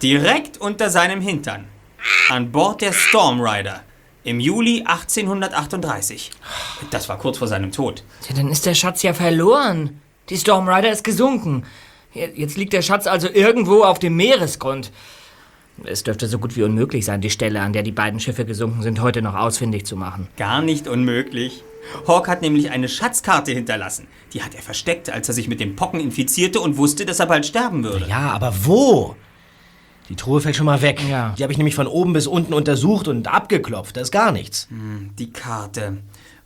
Direkt 0.02 0.58
unter 0.60 0.90
seinem 0.90 1.22
Hintern. 1.22 1.66
An 2.30 2.52
Bord 2.52 2.82
der 2.82 2.94
Stormrider. 2.94 3.84
Im 4.24 4.40
Juli 4.40 4.84
1838. 4.86 6.32
Das 6.92 7.08
war 7.10 7.18
kurz 7.18 7.38
vor 7.38 7.48
seinem 7.48 7.72
Tod. 7.72 8.04
Ja, 8.30 8.36
dann 8.36 8.50
ist 8.50 8.66
der 8.66 8.74
Schatz 8.76 9.02
ja 9.02 9.14
verloren. 9.14 10.02
Die 10.30 10.38
Stormrider 10.38 10.92
ist 10.92 11.04
gesunken. 11.04 11.64
Je- 12.14 12.32
Jetzt 12.36 12.58
liegt 12.58 12.74
der 12.74 12.82
Schatz 12.82 13.08
also 13.08 13.30
irgendwo 13.30 13.84
auf 13.84 14.00
dem 14.00 14.16
Meeresgrund. 14.18 14.92
Es 15.84 16.04
dürfte 16.04 16.28
so 16.28 16.40
gut 16.40 16.56
wie 16.56 16.64
unmöglich 16.64 17.06
sein, 17.06 17.22
die 17.22 17.30
Stelle, 17.30 17.62
an 17.62 17.74
der 17.74 17.84
die 17.84 17.92
beiden 17.92 18.20
Schiffe 18.20 18.46
gesunken 18.46 18.82
sind, 18.82 19.02
heute 19.02 19.22
noch 19.22 19.36
ausfindig 19.36 19.86
zu 19.86 19.96
machen. 19.96 20.28
Gar 20.38 20.62
nicht 20.62 20.88
unmöglich. 20.88 21.64
Hawk 22.08 22.28
hat 22.28 22.42
nämlich 22.42 22.72
eine 22.72 22.90
Schatzkarte 22.90 23.52
hinterlassen. 23.52 24.08
Die 24.34 24.42
hat 24.42 24.56
er 24.56 24.62
versteckt, 24.62 25.10
als 25.10 25.28
er 25.28 25.34
sich 25.34 25.48
mit 25.48 25.60
den 25.60 25.76
Pocken 25.76 26.00
infizierte 26.00 26.60
und 26.60 26.78
wusste, 26.78 27.06
dass 27.06 27.20
er 27.20 27.28
bald 27.28 27.46
sterben 27.46 27.84
würde. 27.84 28.08
Ja, 28.08 28.32
aber 28.32 28.54
wo? 28.64 29.16
Die 30.10 30.16
Truhe 30.16 30.42
fällt 30.42 30.56
schon 30.56 30.66
mal 30.66 30.82
weg. 30.82 31.02
Ja. 31.10 31.34
Die 31.38 31.44
habe 31.44 31.52
ich 31.52 31.58
nämlich 31.58 31.76
von 31.76 31.88
oben 31.88 32.14
bis 32.14 32.28
unten 32.28 32.54
untersucht 32.54 33.08
und 33.08 33.28
abgeklopft. 33.28 33.98
Da 33.98 34.02
ist 34.02 34.12
gar 34.12 34.32
nichts. 34.32 34.68
Die 35.20 35.32
Karte. 35.32 35.98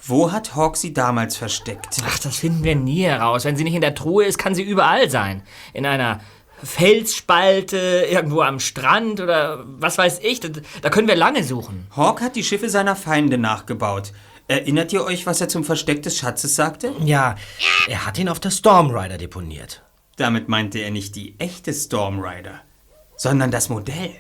Wo 0.03 0.31
hat 0.31 0.55
Hawk 0.55 0.77
sie 0.77 0.93
damals 0.93 1.37
versteckt? 1.37 1.97
Ach, 2.03 2.17
das 2.17 2.37
finden 2.37 2.63
wir 2.63 2.75
nie 2.75 3.03
heraus. 3.03 3.45
Wenn 3.45 3.55
sie 3.55 3.63
nicht 3.63 3.75
in 3.75 3.81
der 3.81 3.93
Truhe 3.93 4.25
ist, 4.25 4.39
kann 4.39 4.55
sie 4.55 4.63
überall 4.63 5.11
sein. 5.11 5.43
In 5.73 5.85
einer 5.85 6.21
Felsspalte, 6.63 8.07
irgendwo 8.09 8.41
am 8.41 8.59
Strand 8.59 9.19
oder 9.19 9.63
was 9.65 9.97
weiß 9.97 10.19
ich. 10.23 10.39
Da, 10.39 10.49
da 10.81 10.89
können 10.89 11.07
wir 11.07 11.15
lange 11.15 11.43
suchen. 11.43 11.87
Hawk 11.95 12.21
hat 12.21 12.35
die 12.35 12.43
Schiffe 12.43 12.69
seiner 12.69 12.95
Feinde 12.95 13.37
nachgebaut. 13.37 14.11
Erinnert 14.47 14.91
ihr 14.91 15.03
euch, 15.05 15.25
was 15.25 15.39
er 15.39 15.47
zum 15.47 15.63
Versteck 15.63 16.03
des 16.03 16.17
Schatzes 16.17 16.55
sagte? 16.55 16.93
Ja, 17.03 17.35
er 17.87 18.05
hat 18.05 18.17
ihn 18.17 18.27
auf 18.29 18.39
der 18.39 18.51
Stormrider 18.51 19.17
deponiert. 19.17 19.83
Damit 20.17 20.49
meinte 20.49 20.79
er 20.79 20.91
nicht 20.91 21.15
die 21.15 21.35
echte 21.39 21.73
Stormrider, 21.73 22.61
sondern 23.15 23.49
das 23.49 23.69
Modell. 23.69 24.11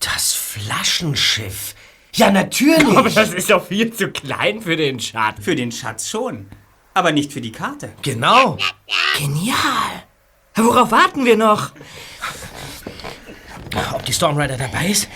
Das 0.00 0.32
Flaschenschiff. 0.32 1.74
Ja, 2.14 2.30
natürlich. 2.30 2.96
Aber 2.96 3.10
das 3.10 3.32
ist 3.32 3.50
doch 3.50 3.66
viel 3.66 3.92
zu 3.92 4.08
klein 4.10 4.60
für 4.60 4.76
den 4.76 4.98
Schatz. 5.00 5.36
Für 5.40 5.54
den 5.54 5.70
Schatz 5.70 6.08
schon, 6.08 6.48
aber 6.94 7.12
nicht 7.12 7.32
für 7.32 7.40
die 7.40 7.52
Karte. 7.52 7.92
genau. 8.02 8.56
Genial. 9.18 10.02
Worauf 10.56 10.90
warten 10.90 11.24
wir 11.24 11.36
noch? 11.36 11.72
Ob 13.92 14.04
die 14.04 14.12
Stormrider 14.12 14.56
dabei 14.56 14.88
ist? 14.88 15.08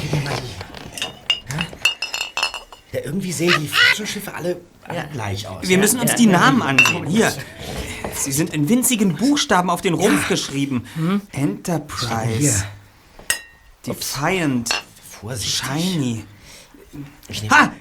Gib 0.00 0.12
mir 0.12 0.20
mal 0.20 0.36
die. 0.36 1.54
Ja? 1.54 1.66
Ja, 2.92 3.00
irgendwie 3.04 3.32
sehen 3.32 3.54
die 3.60 3.68
Flaschenschiffe 3.68 4.34
alle, 4.34 4.60
alle 4.86 5.08
gleich 5.12 5.46
aus. 5.46 5.66
Wir 5.66 5.78
müssen 5.78 6.00
uns 6.00 6.14
die 6.14 6.26
Namen 6.26 6.62
ansehen. 6.62 7.06
Hier. 7.06 7.32
Sie 8.14 8.32
sind 8.32 8.52
in 8.52 8.68
winzigen 8.68 9.16
Buchstaben 9.16 9.70
auf 9.70 9.80
den 9.80 9.94
Rumpf 9.94 10.28
geschrieben. 10.28 10.84
Enterprise. 11.32 12.64
Defiant. 13.86 14.70
Vorsichtig. 15.08 15.62
Shiny. 15.66 16.24
Ha! 17.50 17.72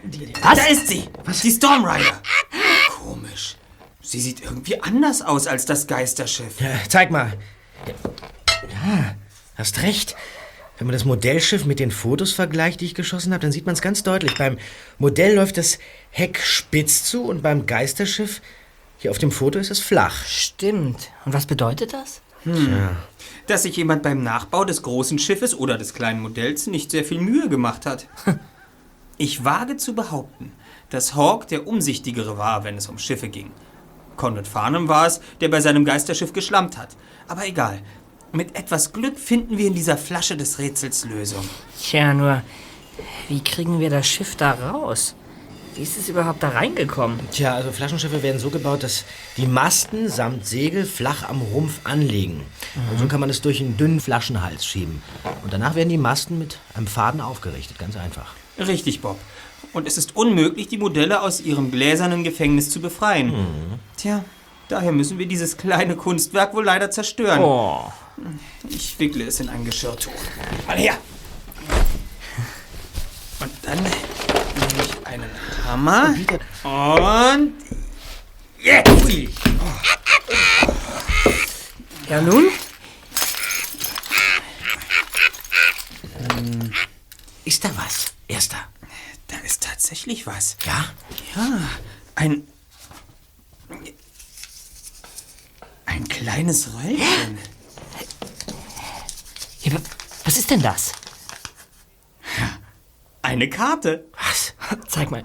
Da 0.42 0.64
ist 0.66 0.88
sie! 0.88 1.10
Die 1.44 1.52
Stormrider. 1.52 2.22
Sie 4.08 4.22
sieht 4.22 4.42
irgendwie 4.42 4.82
anders 4.82 5.22
aus 5.22 5.48
als 5.48 5.66
das 5.66 5.86
Geisterschiff. 5.86 6.62
Ja, 6.62 6.70
zeig 6.88 7.12
mal. 7.12 7.34
Ja, 7.86 9.16
hast 9.56 9.82
recht. 9.82 10.16
Wenn 10.78 10.88
man 10.88 10.94
das 10.94 11.04
Modellschiff 11.04 11.66
mit 11.66 11.78
den 11.78 11.92
Fotos 11.92 12.32
vergleicht, 12.32 12.80
die 12.80 12.86
ich 12.86 12.96
geschossen 12.96 13.34
habe, 13.34 13.42
dann 13.42 13.52
sieht 13.52 13.66
man 13.66 13.74
es 13.74 13.82
ganz 13.82 14.04
deutlich. 14.04 14.38
Beim 14.38 14.60
Modell 14.98 15.36
läuft 15.36 15.58
das 15.58 15.78
Heck 16.10 16.40
spitz 16.40 17.04
zu 17.04 17.26
und 17.26 17.42
beim 17.42 17.66
Geisterschiff, 17.66 18.42
hier 18.98 19.12
auf 19.12 19.18
dem 19.18 19.30
Foto, 19.30 19.60
ist 19.60 19.72
es 19.72 19.82
flach. 19.82 20.24
Stimmt. 20.24 21.12
Und 21.26 21.34
was 21.34 21.46
bedeutet 21.46 21.92
das? 21.92 22.22
Hm. 22.44 22.96
Dass 23.48 23.64
sich 23.64 23.76
jemand 23.76 24.04
beim 24.04 24.24
Nachbau 24.24 24.64
des 24.64 24.84
großen 24.84 25.20
Schiffes 25.20 25.54
oder 25.54 25.78
des 25.78 25.94
kleinen 25.94 26.22
Modells 26.22 26.68
nicht 26.68 26.92
sehr 26.92 27.04
viel 27.04 27.20
Mühe 27.20 27.50
gemacht 27.50 27.86
hat. 27.86 28.08
Ich 29.20 29.44
wage 29.44 29.78
zu 29.78 29.96
behaupten, 29.96 30.52
dass 30.92 31.16
Hawk 31.16 31.48
der 31.48 31.66
Umsichtigere 31.66 32.38
war, 32.38 32.64
wenn 32.64 32.78
es 32.78 32.88
um 32.88 33.00
Schiffe 33.00 33.30
ging. 33.30 33.52
Conrad 34.18 34.48
Farnham 34.48 34.88
war 34.88 35.08
es, 35.08 35.22
der 35.40 35.50
bei 35.50 35.62
seinem 35.62 35.86
Geisterschiff 35.86 36.34
geschlampt 36.34 36.78
hat. 36.78 36.90
Aber 37.28 37.46
egal. 37.46 37.82
Mit 38.34 38.58
etwas 38.58 38.92
Glück 38.92 39.18
finden 39.18 39.58
wir 39.58 39.68
in 39.68 39.74
dieser 39.74 39.98
Flasche 39.98 40.36
des 40.36 40.60
Rätsels 40.60 41.06
Lösung. 41.06 41.48
Tja, 41.82 42.14
nur, 42.14 42.42
wie 43.30 43.42
kriegen 43.42 43.80
wir 43.80 43.90
das 43.90 44.06
Schiff 44.06 44.36
da 44.36 44.52
raus? 44.52 45.16
Wie 45.76 45.84
ist 45.84 45.98
es 45.98 46.10
überhaupt 46.10 46.42
da 46.42 46.50
reingekommen? 46.50 47.20
Tja, 47.32 47.54
also 47.54 47.72
Flaschenschiffe 47.72 48.24
werden 48.24 48.40
so 48.40 48.50
gebaut, 48.50 48.82
dass 48.82 49.06
die 49.38 49.46
Masten 49.46 50.10
samt 50.10 50.46
Segel 50.48 50.86
flach 50.86 51.30
am 51.30 51.42
Rumpf 51.42 51.82
anliegen. 51.84 52.44
Und 52.92 52.98
so 52.98 53.06
kann 53.06 53.20
man 53.20 53.30
es 53.30 53.42
durch 53.42 53.62
einen 53.62 53.78
dünnen 53.78 54.00
Flaschenhals 54.00 54.66
schieben. 54.66 55.04
Und 55.44 55.54
danach 55.54 55.76
werden 55.76 55.90
die 55.90 56.00
Masten 56.00 56.40
mit 56.40 56.58
einem 56.74 56.88
Faden 56.88 57.22
aufgerichtet, 57.22 57.78
ganz 57.78 57.96
einfach. 57.96 58.34
Richtig, 58.58 59.02
Bob. 59.02 59.20
Und 59.78 59.88
es 59.88 59.96
ist 60.00 60.16
unmöglich, 60.16 60.68
die 60.70 60.80
Modelle 60.80 61.22
aus 61.22 61.40
ihrem 61.40 61.70
gläsernen 61.70 62.24
Gefängnis 62.24 62.72
zu 62.72 62.82
befreien. 62.82 63.32
Tja, 63.96 64.26
daher 64.70 64.92
müssen 64.92 65.20
wir 65.20 65.28
dieses 65.28 65.56
kleine 65.56 65.96
Kunstwerk 65.96 66.56
wohl 66.56 66.66
leider 66.66 66.90
zerstören. 66.90 67.44
Oh. 67.44 67.94
Ich 68.68 68.98
wickle 68.98 69.26
es 69.26 69.40
in 69.40 69.50
ein 69.50 69.64
Geschirrtuch. 69.64 70.12
Mal 70.66 70.78
her! 70.78 70.98
Und 73.40 73.52
dann 73.62 73.78
nehme 73.78 73.96
ich 74.84 75.06
einen 75.06 75.30
Hammer 75.68 76.16
und 77.36 77.54
jetzt! 78.60 78.90
Ja 82.10 82.20
nun? 82.22 82.46
Ist 87.46 87.64
da 87.64 87.70
was, 87.76 88.08
Erster? 88.28 88.58
Tatsächlich 89.88 90.28
was. 90.28 90.58
Ja? 90.66 90.84
Ja, 91.34 91.60
ein. 92.16 92.46
Ein 95.86 96.06
kleines 96.10 96.74
Röllchen. 96.74 97.38
Ja, 99.62 99.72
wa- 99.72 99.82
was 100.26 100.36
ist 100.38 100.50
denn 100.50 100.62
das? 100.62 100.92
Eine 103.22 103.50
Karte. 103.50 104.04
Was? 104.12 104.56
Zeig 104.90 105.10
mal. 105.10 105.24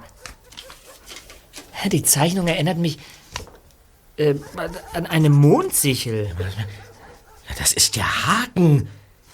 Die 1.90 2.04
Zeichnung 2.04 2.46
erinnert 2.46 2.78
mich 2.78 3.00
äh, 4.16 4.36
an 4.92 5.06
eine 5.06 5.28
Mondsichel. 5.28 6.36
Das 7.58 7.72
ist 7.72 7.96
der 7.96 8.26
Haken. 8.28 8.88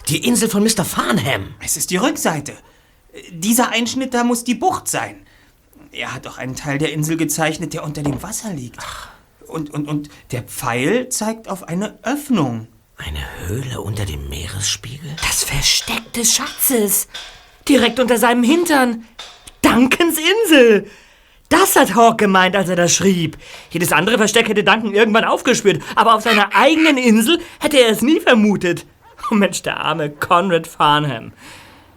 Die 0.08 0.26
Insel 0.26 0.48
von 0.48 0.62
Mr. 0.62 0.86
Farnham. 0.86 1.54
Es 1.62 1.76
ist 1.76 1.90
die 1.90 1.98
Rückseite. 1.98 2.56
Dieser 3.30 3.70
Einschnitt 3.70 4.14
da 4.14 4.24
muss 4.24 4.44
die 4.44 4.54
Bucht 4.54 4.88
sein. 4.88 5.26
Er 5.92 6.14
hat 6.14 6.26
auch 6.26 6.38
einen 6.38 6.54
Teil 6.54 6.78
der 6.78 6.92
Insel 6.92 7.16
gezeichnet, 7.16 7.72
der 7.72 7.84
unter 7.84 8.02
dem 8.02 8.22
Wasser 8.22 8.52
liegt. 8.52 8.78
Und, 9.46 9.70
und, 9.70 9.88
und 9.88 10.10
der 10.30 10.42
Pfeil 10.42 11.08
zeigt 11.08 11.48
auf 11.48 11.66
eine 11.66 11.98
Öffnung. 12.02 12.68
Eine 12.98 13.24
Höhle 13.46 13.80
unter 13.80 14.04
dem 14.04 14.28
Meeresspiegel? 14.28 15.10
Das 15.26 15.44
Versteck 15.44 16.12
des 16.12 16.34
Schatzes. 16.34 17.08
Direkt 17.68 18.00
unter 18.00 18.18
seinem 18.18 18.42
Hintern. 18.42 19.06
Duncans 19.62 20.18
Insel. 20.18 20.90
Das 21.48 21.76
hat 21.76 21.94
Hawk 21.94 22.18
gemeint, 22.18 22.56
als 22.56 22.68
er 22.68 22.76
das 22.76 22.94
schrieb. 22.94 23.38
Jedes 23.70 23.92
andere 23.92 24.18
Versteck 24.18 24.48
hätte 24.48 24.64
Duncan 24.64 24.94
irgendwann 24.94 25.24
aufgespürt, 25.24 25.82
aber 25.94 26.14
auf 26.14 26.22
seiner 26.22 26.54
eigenen 26.54 26.98
Insel 26.98 27.38
hätte 27.60 27.78
er 27.78 27.88
es 27.88 28.02
nie 28.02 28.20
vermutet. 28.20 28.84
Oh 29.30 29.34
Mensch, 29.34 29.62
der 29.62 29.80
arme 29.80 30.10
Conrad 30.10 30.66
Farnham. 30.66 31.32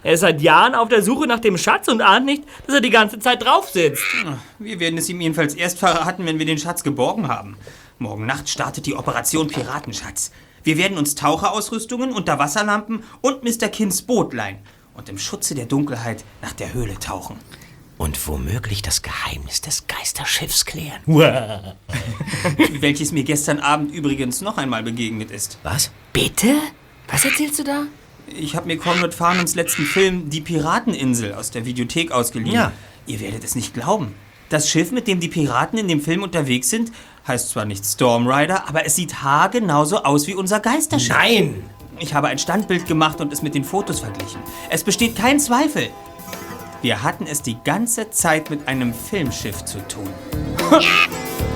Er 0.04 0.14
ist 0.14 0.22
seit 0.22 0.42
Jahren 0.42 0.74
auf 0.74 0.90
der 0.90 1.04
Suche 1.04 1.28
nach 1.28 1.40
dem 1.40 1.58
Schatz 1.58 1.88
und 1.88 2.02
ahnt 2.02 2.26
nicht, 2.26 2.44
dass 2.66 2.76
er 2.76 2.82
die 2.82 2.90
ganze 2.90 3.20
Zeit 3.20 3.44
drauf 3.44 3.70
sitzt. 3.70 4.04
Wir 4.58 4.80
werden 4.80 4.98
es 4.98 5.10
ihm 5.10 5.22
jedenfalls 5.22 5.54
erst 5.54 5.78
verraten, 5.78 6.26
wenn 6.26 6.40
wir 6.40 6.46
den 6.46 6.58
Schatz 6.58 6.84
geborgen 6.84 7.28
haben. 7.28 7.56
Morgen 8.00 8.26
Nacht 8.26 8.50
startet 8.50 8.88
die 8.88 8.96
Operation 8.96 9.48
Piratenschatz. 9.48 10.32
Wir 10.64 10.78
werden 10.78 10.98
uns 10.98 11.14
Taucherausrüstungen, 11.16 12.12
Unterwasserlampen 12.12 13.04
und 13.22 13.44
Mr. 13.44 13.70
Kins 13.70 14.02
Boot 14.02 14.34
leihen 14.34 14.58
und 14.96 15.08
im 15.08 15.20
Schutze 15.20 15.54
der 15.54 15.66
Dunkelheit 15.66 16.24
nach 16.42 16.54
der 16.54 16.74
Höhle 16.74 16.98
tauchen. 17.00 17.38
Und 17.98 18.28
womöglich 18.28 18.82
das 18.82 19.04
Geheimnis 19.04 19.62
des 19.62 19.86
Geisterschiffs 19.86 20.66
klären. 20.66 21.02
Welches 22.80 23.12
mir 23.12 23.24
gestern 23.24 23.60
Abend 23.60 23.94
übrigens 23.94 24.42
noch 24.42 24.58
einmal 24.58 24.82
begegnet 24.82 25.30
ist. 25.30 25.60
Was? 25.62 25.92
Bitte? 26.12 26.56
Was 27.08 27.26
erzählst 27.26 27.60
du 27.60 27.64
da? 27.64 27.84
Ich 28.38 28.56
habe 28.56 28.68
mir 28.68 28.78
Conrad 28.78 29.14
Farnhams 29.14 29.56
letzten 29.56 29.84
Film 29.84 30.30
Die 30.30 30.42
Pirateninsel 30.42 31.34
aus 31.34 31.52
der 31.52 31.66
Videothek 31.66 32.12
ausgeliehen. 32.12 32.56
Ja. 32.56 32.72
Ihr 33.08 33.20
werdet 33.20 33.44
es 33.44 33.56
nicht 33.56 33.74
glauben. 33.74 34.14
Das 34.50 34.70
Schiff, 34.70 34.92
mit 34.92 35.08
dem 35.08 35.20
die 35.20 35.28
Piraten 35.28 35.80
in 35.80 35.88
dem 35.88 36.02
Film 36.02 36.24
unterwegs 36.24 36.70
sind, 36.70 36.92
heißt 37.28 37.50
zwar 37.50 37.66
nicht 37.66 37.86
Storm 37.86 38.28
Rider, 38.28 38.68
aber 38.68 38.86
es 38.86 38.96
sieht 38.96 39.24
haargenauso 39.24 40.04
aus 40.04 40.28
wie 40.28 40.36
unser 40.36 40.60
Geisterschiff. 40.60 41.16
Nein! 41.16 41.64
Ich 42.00 42.14
habe 42.14 42.28
ein 42.28 42.40
Standbild 42.40 42.88
gemacht 42.88 43.22
und 43.22 43.32
es 43.32 43.42
mit 43.42 43.54
den 43.56 43.64
Fotos 43.64 44.00
verglichen. 44.00 44.42
Es 44.70 44.84
besteht 44.84 45.16
kein 45.16 45.40
Zweifel. 45.40 45.90
Wir 46.82 47.04
hatten 47.04 47.28
es 47.28 47.44
die 47.44 47.58
ganze 47.64 48.10
Zeit 48.10 48.50
mit 48.50 48.68
einem 48.68 48.94
Filmschiff 48.94 49.64
zu 49.66 49.78
tun. 49.88 50.10
Die 50.82 51.51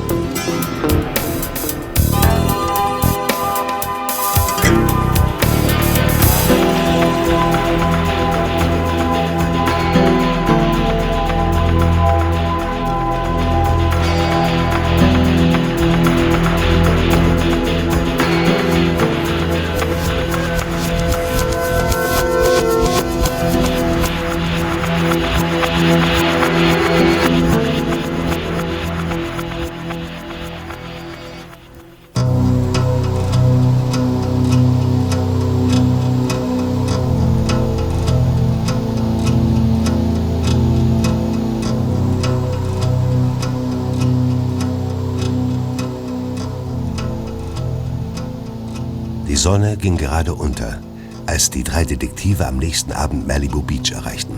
Sonne 49.45 49.77
ging 49.77 49.95
gerade 49.95 50.33
unter, 50.33 50.81
als 51.27 51.51
die 51.51 51.63
drei 51.63 51.85
Detektive 51.85 52.47
am 52.47 52.57
nächsten 52.57 52.91
Abend 52.91 53.27
Malibu 53.27 53.61
Beach 53.61 53.91
erreichten. 53.91 54.33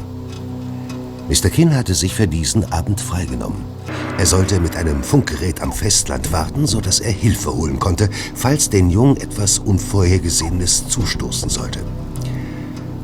Mr. 1.30 1.50
Kinn 1.50 1.74
hatte 1.74 1.94
sich 1.94 2.14
für 2.14 2.28
diesen 2.28 2.74
Abend 2.74 3.00
freigenommen. 3.00 3.64
Er 4.18 4.26
sollte 4.26 4.60
mit 4.60 4.76
einem 4.76 5.04
Funkgerät 5.04 5.62
am 5.62 5.72
Festland 5.72 6.34
warten, 6.34 6.68
sodass 6.68 7.00
er 7.00 7.14
Hilfe 7.14 7.56
holen 7.56 7.80
konnte, 7.80 8.10
falls 8.36 8.70
den 8.70 8.90
Jungen 8.90 9.16
etwas 9.16 9.60
Unvorhergesehenes 9.60 10.90
zustoßen 10.90 11.48
sollte. 11.48 11.80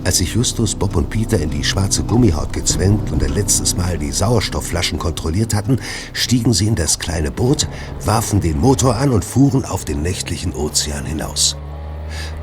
Als 0.03 0.17
sich 0.17 0.33
Justus, 0.33 0.75
Bob 0.75 0.97
und 0.97 1.09
Peter 1.09 1.39
in 1.39 1.51
die 1.51 1.63
schwarze 1.63 2.03
Gummihaut 2.03 2.51
gezwängt 2.51 3.13
und 3.13 3.23
ein 3.23 3.33
letztes 3.33 3.77
Mal 3.77 3.97
die 3.97 4.11
Sauerstoffflaschen 4.11 4.99
kontrolliert 4.99 5.53
hatten, 5.53 5.79
stiegen 6.11 6.51
sie 6.51 6.67
in 6.67 6.75
das 6.75 6.99
kleine 6.99 7.31
Boot, 7.31 7.69
warfen 8.03 8.41
den 8.41 8.59
Motor 8.59 8.97
an 8.97 9.11
und 9.11 9.23
fuhren 9.23 9.63
auf 9.63 9.85
den 9.85 10.01
nächtlichen 10.01 10.53
Ozean 10.53 11.05
hinaus. 11.05 11.55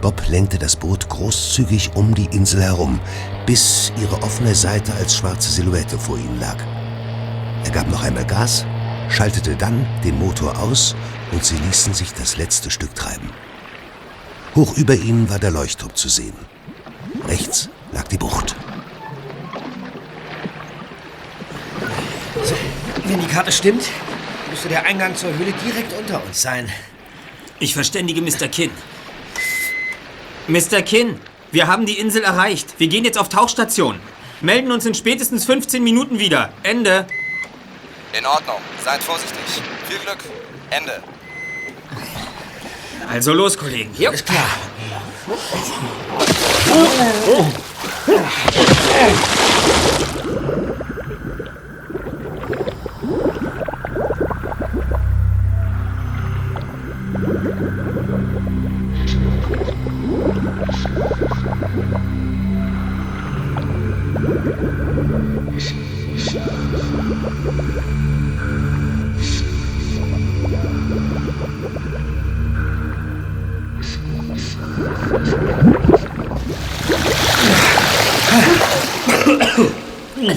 Bob 0.00 0.26
lenkte 0.28 0.58
das 0.58 0.76
Boot 0.76 1.08
großzügig 1.08 1.92
um 1.94 2.14
die 2.14 2.26
Insel 2.26 2.62
herum, 2.62 3.00
bis 3.46 3.92
ihre 4.00 4.22
offene 4.22 4.54
Seite 4.54 4.92
als 4.94 5.16
schwarze 5.16 5.50
Silhouette 5.50 5.98
vor 5.98 6.16
ihnen 6.16 6.40
lag. 6.40 6.56
Er 7.64 7.70
gab 7.70 7.88
noch 7.90 8.02
einmal 8.02 8.24
Gas, 8.24 8.64
schaltete 9.08 9.56
dann 9.56 9.86
den 10.04 10.18
Motor 10.18 10.58
aus 10.58 10.94
und 11.32 11.44
sie 11.44 11.56
ließen 11.56 11.94
sich 11.94 12.12
das 12.14 12.36
letzte 12.36 12.70
Stück 12.70 12.94
treiben. 12.94 13.30
Hoch 14.54 14.76
über 14.76 14.94
ihnen 14.94 15.30
war 15.30 15.38
der 15.38 15.50
Leuchtturm 15.50 15.94
zu 15.94 16.08
sehen. 16.08 16.34
Rechts 17.28 17.68
lag 17.92 18.08
die 18.08 18.18
Bucht. 18.18 18.56
Wenn 23.04 23.20
die 23.20 23.26
Karte 23.26 23.52
stimmt, 23.52 23.90
müsste 24.50 24.68
der 24.68 24.84
Eingang 24.84 25.14
zur 25.14 25.30
Höhle 25.36 25.52
direkt 25.64 25.92
unter 25.98 26.24
uns 26.24 26.42
sein. 26.42 26.68
Ich 27.58 27.74
verständige 27.74 28.22
Mr. 28.22 28.48
Kinn. 28.48 28.70
Mr. 30.50 30.82
Kinn, 30.82 31.20
wir 31.52 31.68
haben 31.68 31.86
die 31.86 31.98
Insel 31.98 32.24
erreicht. 32.24 32.74
Wir 32.78 32.88
gehen 32.88 33.04
jetzt 33.04 33.18
auf 33.18 33.28
Tauchstation. 33.28 34.00
Melden 34.40 34.72
uns 34.72 34.84
in 34.84 34.94
spätestens 34.94 35.44
15 35.44 35.82
Minuten 35.82 36.18
wieder. 36.18 36.52
Ende. 36.64 37.06
In 38.18 38.26
Ordnung. 38.26 38.56
Seid 38.84 39.00
vorsichtig. 39.00 39.38
Viel 39.88 39.98
Glück. 39.98 40.18
Ende. 40.70 41.02
Also 43.08 43.32
los, 43.32 43.56
Kollegen. 43.56 43.94
Jo. 43.96 44.10
Ist 44.10 44.26
klar. 44.26 44.46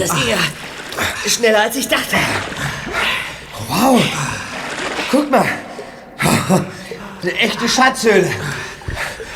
Das 0.04 0.14
ging 0.16 0.28
ja 0.28 0.38
schneller 1.26 1.62
als 1.62 1.78
ich 1.78 1.88
dachte. 1.88 2.18
Wow. 3.70 4.01
Guck 5.10 5.32
mal. 5.32 5.47
Eine 7.22 7.32
echte 7.36 7.70
Schatzhöhle. 7.70 8.30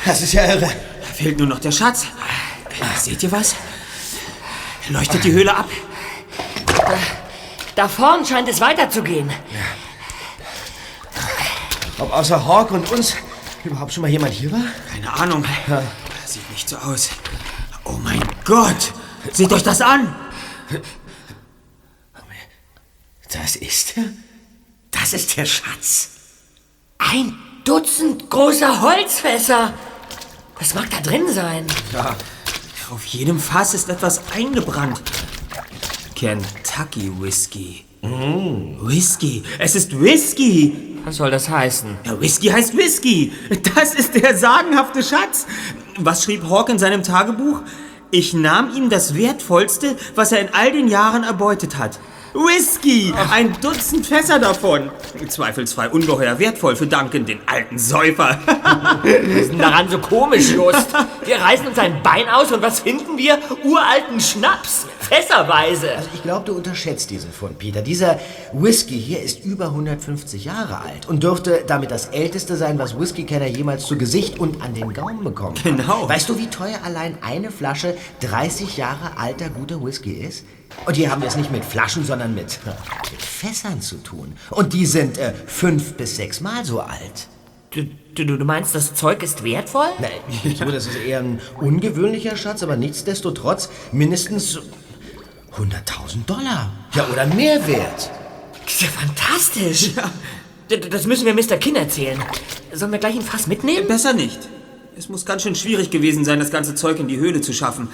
Das 0.03 0.22
ist 0.22 0.34
ja 0.34 0.43
irre. 0.43 0.70
Fehlt 1.13 1.38
nur 1.38 1.47
noch 1.47 1.59
der 1.59 1.72
Schatz. 1.72 2.07
Seht 2.97 3.24
ihr 3.24 3.32
was? 3.32 3.55
Leuchtet 4.89 5.24
die 5.24 5.32
Höhle 5.32 5.55
ab. 5.55 5.70
Da 7.76 7.88
vorn 7.88 8.26
scheint 8.26 8.49
es 8.49 8.59
weiterzugehen. 8.59 9.32
Ob 11.97 12.11
außer 12.11 12.45
Hawk 12.45 12.72
und 12.72 12.91
uns 12.91 13.15
überhaupt 13.63 13.93
schon 13.93 14.01
mal 14.01 14.11
jemand 14.11 14.34
hier 14.34 14.51
war? 14.51 14.65
Keine 14.91 15.13
Ahnung. 15.13 15.45
Sieht 16.26 16.51
nicht 16.51 16.68
so 16.68 16.76
aus. 16.76 17.11
Oh 17.86 17.97
mein 18.03 18.22
Gott! 18.43 18.91
Seht 19.32 19.53
euch 19.53 19.63
das 19.63 19.80
an! 19.80 20.13
Das 23.34 23.57
ist 23.57 23.97
er? 23.97 24.05
Das 24.91 25.13
ist 25.13 25.36
der 25.36 25.45
Schatz. 25.45 26.09
Ein 26.97 27.38
Dutzend 27.65 28.30
großer 28.30 28.82
Holzfässer. 28.82 29.74
Was 30.57 30.74
mag 30.74 30.89
da 30.89 31.01
drin 31.01 31.28
sein? 31.28 31.65
Ja, 31.91 32.15
auf 32.89 33.03
jedem 33.05 33.38
Fass 33.39 33.74
ist 33.74 33.89
etwas 33.89 34.22
eingebrannt. 34.34 35.01
Kentucky 36.15 37.11
Whisky. 37.20 37.86
Whisky. 38.01 39.43
Es 39.59 39.76
ist 39.76 39.99
Whisky. 39.99 40.99
Was 41.03 41.18
soll 41.18 41.30
das 41.30 41.49
heißen? 41.49 41.97
Ja, 42.05 42.20
Whisky 42.20 42.47
heißt 42.47 42.76
Whisky. 42.78 43.34
Das 43.76 43.93
ist 43.93 44.15
der 44.15 44.38
sagenhafte 44.38 45.03
Schatz. 45.03 45.45
Was 45.97 46.24
schrieb 46.24 46.43
Hawk 46.49 46.70
in 46.70 46.80
seinem 46.80 47.03
Tagebuch? 47.03 47.61
Ich 48.09 48.33
nahm 48.33 48.73
ihm 48.73 48.89
das 48.89 49.15
Wertvollste, 49.15 49.97
was 50.15 50.31
er 50.31 50.39
in 50.39 50.49
all 50.53 50.71
den 50.71 50.87
Jahren 50.87 51.23
erbeutet 51.23 51.77
hat. 51.77 51.99
Whisky! 52.33 53.13
Ein 53.31 53.53
Dutzend 53.59 54.05
Fässer 54.05 54.39
davon. 54.39 54.89
Zweifelsfrei 55.27 55.89
ungeheuer 55.89 56.39
wertvoll 56.39 56.77
für 56.77 56.87
Duncan, 56.87 57.25
den 57.25 57.39
alten 57.47 57.77
Säufer. 57.77 58.39
Was 58.45 59.41
ist 59.41 59.51
denn 59.51 59.59
daran 59.59 59.89
so 59.89 59.97
komisch, 59.97 60.51
Just? 60.51 60.87
Wir 61.25 61.37
reißen 61.37 61.67
uns 61.67 61.79
ein 61.79 62.01
Bein 62.01 62.29
aus 62.29 62.51
und 62.51 62.61
was 62.61 62.79
finden 62.79 63.17
wir? 63.17 63.39
Uralten 63.65 64.21
Schnaps. 64.21 64.85
Fässerweise. 65.07 65.95
Also 65.95 66.09
ich 66.13 66.21
glaube, 66.21 66.45
du 66.45 66.53
unterschätzt 66.53 67.09
diesen 67.09 67.31
Fund, 67.31 67.57
Peter. 67.59 67.81
Dieser 67.81 68.19
Whisky 68.51 68.99
hier 68.99 69.21
ist 69.21 69.45
über 69.45 69.67
150 69.67 70.43
Jahre 70.43 70.81
alt 70.81 71.07
und 71.07 71.23
dürfte 71.23 71.63
damit 71.65 71.91
das 71.91 72.07
älteste 72.07 72.57
sein, 72.57 72.77
was 72.77 72.99
Whiskykenner 72.99 73.47
jemals 73.47 73.85
zu 73.85 73.97
Gesicht 73.97 74.37
und 74.39 74.61
an 74.61 74.73
den 74.73 74.93
Gaumen 74.93 75.23
bekommen 75.23 75.55
haben. 75.63 75.77
Genau. 75.77 76.09
Weißt 76.09 76.27
du, 76.27 76.37
wie 76.37 76.47
teuer 76.47 76.79
allein 76.83 77.17
eine 77.21 77.51
Flasche 77.51 77.95
30 78.19 78.75
Jahre 78.75 79.17
alter 79.17 79.49
guter 79.49 79.81
Whisky 79.83 80.11
ist? 80.11 80.43
Und 80.85 80.95
hier 80.95 81.09
haben 81.09 81.21
wir 81.21 81.29
es 81.29 81.37
nicht 81.37 81.51
mit 81.51 81.63
Flaschen, 81.63 82.03
sondern 82.03 82.35
mit, 82.35 82.59
mit 83.11 83.21
Fässern 83.21 83.81
zu 83.81 84.03
tun. 84.03 84.35
Und 84.49 84.73
die 84.73 84.85
sind 84.85 85.17
äh, 85.17 85.33
fünf 85.45 85.93
bis 85.93 86.17
sechs 86.17 86.41
Mal 86.41 86.65
so 86.65 86.81
alt. 86.81 87.27
Du, 87.71 87.85
du, 88.15 88.37
du 88.37 88.45
meinst, 88.45 88.75
das 88.75 88.93
Zeug 88.93 89.23
ist 89.23 89.43
wertvoll? 89.43 89.87
Nein, 89.99 90.55
so, 90.55 90.65
das 90.65 90.87
ist 90.87 90.97
eher 90.97 91.19
ein 91.19 91.39
ungewöhnlicher 91.59 92.35
Schatz, 92.35 92.63
aber 92.63 92.75
nichtsdestotrotz 92.75 93.69
mindestens 93.91 94.59
100.000 95.57 96.25
Dollar. 96.25 96.71
Ja, 96.93 97.07
oder 97.11 97.25
mehr 97.27 97.65
wert. 97.67 98.09
Das 98.63 98.73
ist 98.73 98.81
ja 98.81 98.87
fantastisch. 98.89 99.91
D- 100.69 100.77
Das 100.89 101.05
müssen 101.07 101.25
wir 101.25 101.33
Mr. 101.33 101.57
Kinn 101.57 101.75
erzählen. 101.75 102.21
Sollen 102.73 102.91
wir 102.91 102.99
gleich 102.99 103.15
ein 103.15 103.21
Fass 103.21 103.47
mitnehmen? 103.47 103.87
Besser 103.87 104.13
nicht. 104.13 104.39
Es 104.97 105.09
muss 105.09 105.25
ganz 105.25 105.43
schön 105.43 105.55
schwierig 105.55 105.89
gewesen 105.91 106.25
sein, 106.25 106.39
das 106.39 106.49
ganze 106.51 106.75
Zeug 106.75 106.99
in 106.99 107.07
die 107.07 107.17
Höhle 107.17 107.41
zu 107.41 107.53
schaffen. 107.53 107.87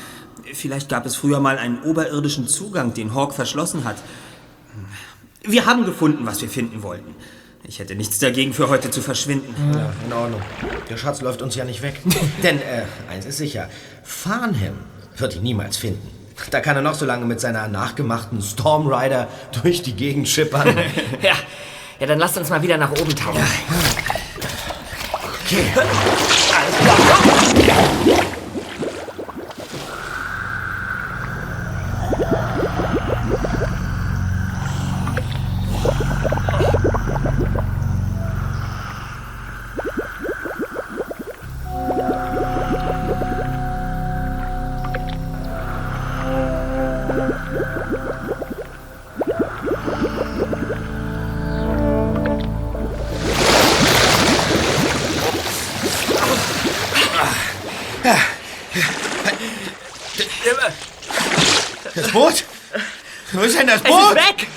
Vielleicht 0.54 0.90
gab 0.90 1.06
es 1.06 1.16
früher 1.16 1.40
mal 1.40 1.58
einen 1.58 1.82
oberirdischen 1.84 2.48
Zugang, 2.48 2.94
den 2.94 3.14
Hawk 3.14 3.34
verschlossen 3.34 3.84
hat. 3.84 3.98
Wir 5.44 5.66
haben 5.66 5.86
gefunden, 5.86 6.26
was 6.26 6.42
wir 6.42 6.50
finden 6.50 6.84
wollten. 6.84 7.16
Ich 7.66 7.80
hätte 7.80 7.96
nichts 7.96 8.20
dagegen, 8.20 8.54
für 8.54 8.70
heute 8.70 8.90
zu 8.92 9.02
verschwinden. 9.02 9.54
Ja, 9.74 9.94
in 10.06 10.14
Ordnung. 10.14 10.42
Der 10.90 10.98
Schatz 10.98 11.22
läuft 11.22 11.42
uns 11.42 11.56
ja 11.56 11.64
nicht 11.66 11.82
weg. 11.82 12.02
Denn, 12.44 12.58
äh, 12.60 12.84
eins 13.10 13.26
ist 13.26 13.38
sicher. 13.38 13.70
Farnham 14.04 14.76
wird 15.18 15.36
ihn 15.36 15.44
niemals 15.44 15.78
finden. 15.78 16.08
Da 16.52 16.60
kann 16.60 16.76
er 16.76 16.82
noch 16.82 16.96
so 16.96 17.06
lange 17.06 17.26
mit 17.26 17.40
seiner 17.40 17.68
nachgemachten 17.68 18.42
Storm 18.42 18.88
Rider 18.88 19.28
durch 19.62 19.82
die 19.84 19.94
Gegend 19.94 20.28
schippern. 20.28 20.78
Ja. 21.22 21.34
Ja, 22.00 22.08
dann 22.08 22.20
lasst 22.20 22.38
uns 22.38 22.50
mal 22.50 22.62
wieder 22.62 22.78
nach 22.78 22.92
oben 22.92 23.16
tauchen. 23.16 23.42
Okay. 25.46 25.64
Das 61.96 62.12
Boot? 62.12 62.44
Wo 63.34 63.42
ist 63.42 63.58
denn 63.58 63.68
das 63.68 63.78
Es 63.78 63.84
Boot? 63.84 64.00
ist 64.10 64.16
weg! 64.16 64.48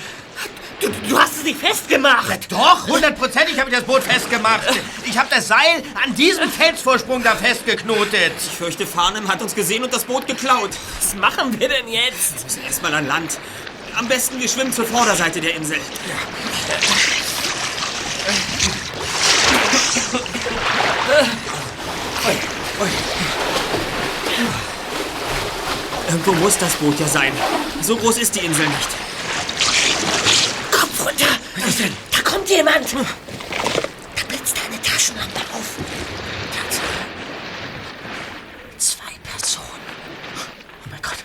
Du, 0.79 0.89
du 1.09 1.19
hast 1.19 1.37
es 1.37 1.43
nicht 1.43 1.59
festgemacht! 1.59 2.51
Doch, 2.51 2.87
hundertprozentig 2.87 3.59
habe 3.59 3.69
ich 3.69 3.75
das 3.75 3.85
Boot 3.85 4.03
festgemacht. 4.03 4.61
Ich 5.05 5.17
habe 5.17 5.27
das 5.29 5.47
Seil 5.47 5.83
an 6.03 6.13
diesem 6.15 6.49
Felsvorsprung 6.51 7.23
da 7.23 7.35
festgeknotet. 7.35 8.33
Ich 8.37 8.57
fürchte, 8.57 8.85
Farnham 8.85 9.27
hat 9.27 9.41
uns 9.41 9.55
gesehen 9.55 9.83
und 9.83 9.93
das 9.93 10.03
Boot 10.05 10.27
geklaut. 10.27 10.71
Was 11.01 11.15
machen 11.15 11.59
wir 11.59 11.69
denn 11.69 11.87
jetzt? 11.87 12.37
Wir 12.37 12.43
müssen 12.45 12.63
erstmal 12.63 12.93
an 12.93 13.07
Land. 13.07 13.39
Am 13.95 14.07
besten 14.07 14.39
wir 14.39 14.47
schwimmen 14.47 14.71
zur 14.71 14.85
Vorderseite 14.85 15.41
der 15.41 15.55
Insel. 15.55 15.79
Irgendwo 26.07 26.31
muss 26.33 26.57
das 26.57 26.73
Boot 26.75 26.99
ja 26.99 27.07
sein. 27.07 27.33
So 27.81 27.97
groß 27.97 28.17
ist 28.17 28.35
die 28.35 28.45
Insel 28.45 28.65
nicht. 28.67 28.89
Kopf 30.71 31.05
runter! 31.05 31.25
Was 31.57 31.77
denn? 31.77 31.95
Da 32.11 32.21
kommt 32.21 32.49
jemand! 32.49 32.93
Da 32.93 34.23
blitzt 34.27 34.55
eine 34.65 34.81
Taschenlampe 34.81 35.39
auf. 35.53 35.75
Tatsache. 36.55 37.05
Zwei 38.77 39.11
Personen. 39.29 39.65
Oh 40.85 40.89
mein 40.89 41.01
Gott. 41.01 41.17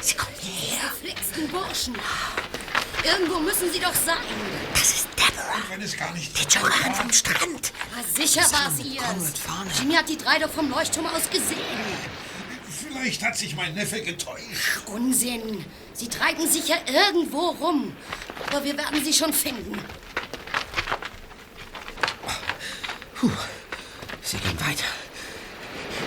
Sie 0.00 0.14
kommen 0.14 0.36
hierher. 0.40 0.78
Verflixten 0.90 1.48
Burschen. 1.48 1.96
Irgendwo 3.02 3.40
müssen 3.40 3.72
sie 3.72 3.80
doch 3.80 3.94
sein. 3.94 4.16
Das 4.72 4.82
ist 4.90 5.08
Deborah. 5.16 5.62
Wenn 5.68 5.82
es 5.82 5.96
gar 5.96 6.12
nicht 6.12 6.32
Die 6.38 6.58
Joran 6.58 6.94
vom 6.94 7.12
Strand. 7.12 7.72
Na, 7.94 8.02
sicher 8.24 8.42
war 8.52 8.70
es 8.72 8.84
ihr. 8.84 9.02
Jimmy 9.78 9.94
hat 9.94 10.08
die 10.08 10.16
drei 10.16 10.38
doch 10.38 10.50
vom 10.50 10.70
Leuchtturm 10.70 11.06
aus 11.06 11.28
gesehen. 11.28 11.56
Vielleicht 12.96 13.22
hat 13.22 13.36
sich 13.36 13.54
mein 13.54 13.74
Neffe 13.74 14.00
getäuscht. 14.00 14.80
Ach, 14.86 14.94
Unsinn. 14.94 15.64
Sie 15.92 16.08
treiben 16.08 16.48
sicher 16.48 16.76
irgendwo 16.86 17.50
rum. 17.50 17.94
Aber 18.46 18.64
wir 18.64 18.76
werden 18.76 19.04
sie 19.04 19.12
schon 19.12 19.32
finden. 19.32 19.78
Puh. 23.14 23.30
Sie 24.22 24.38
gehen 24.38 24.58
weiter. 24.60 24.86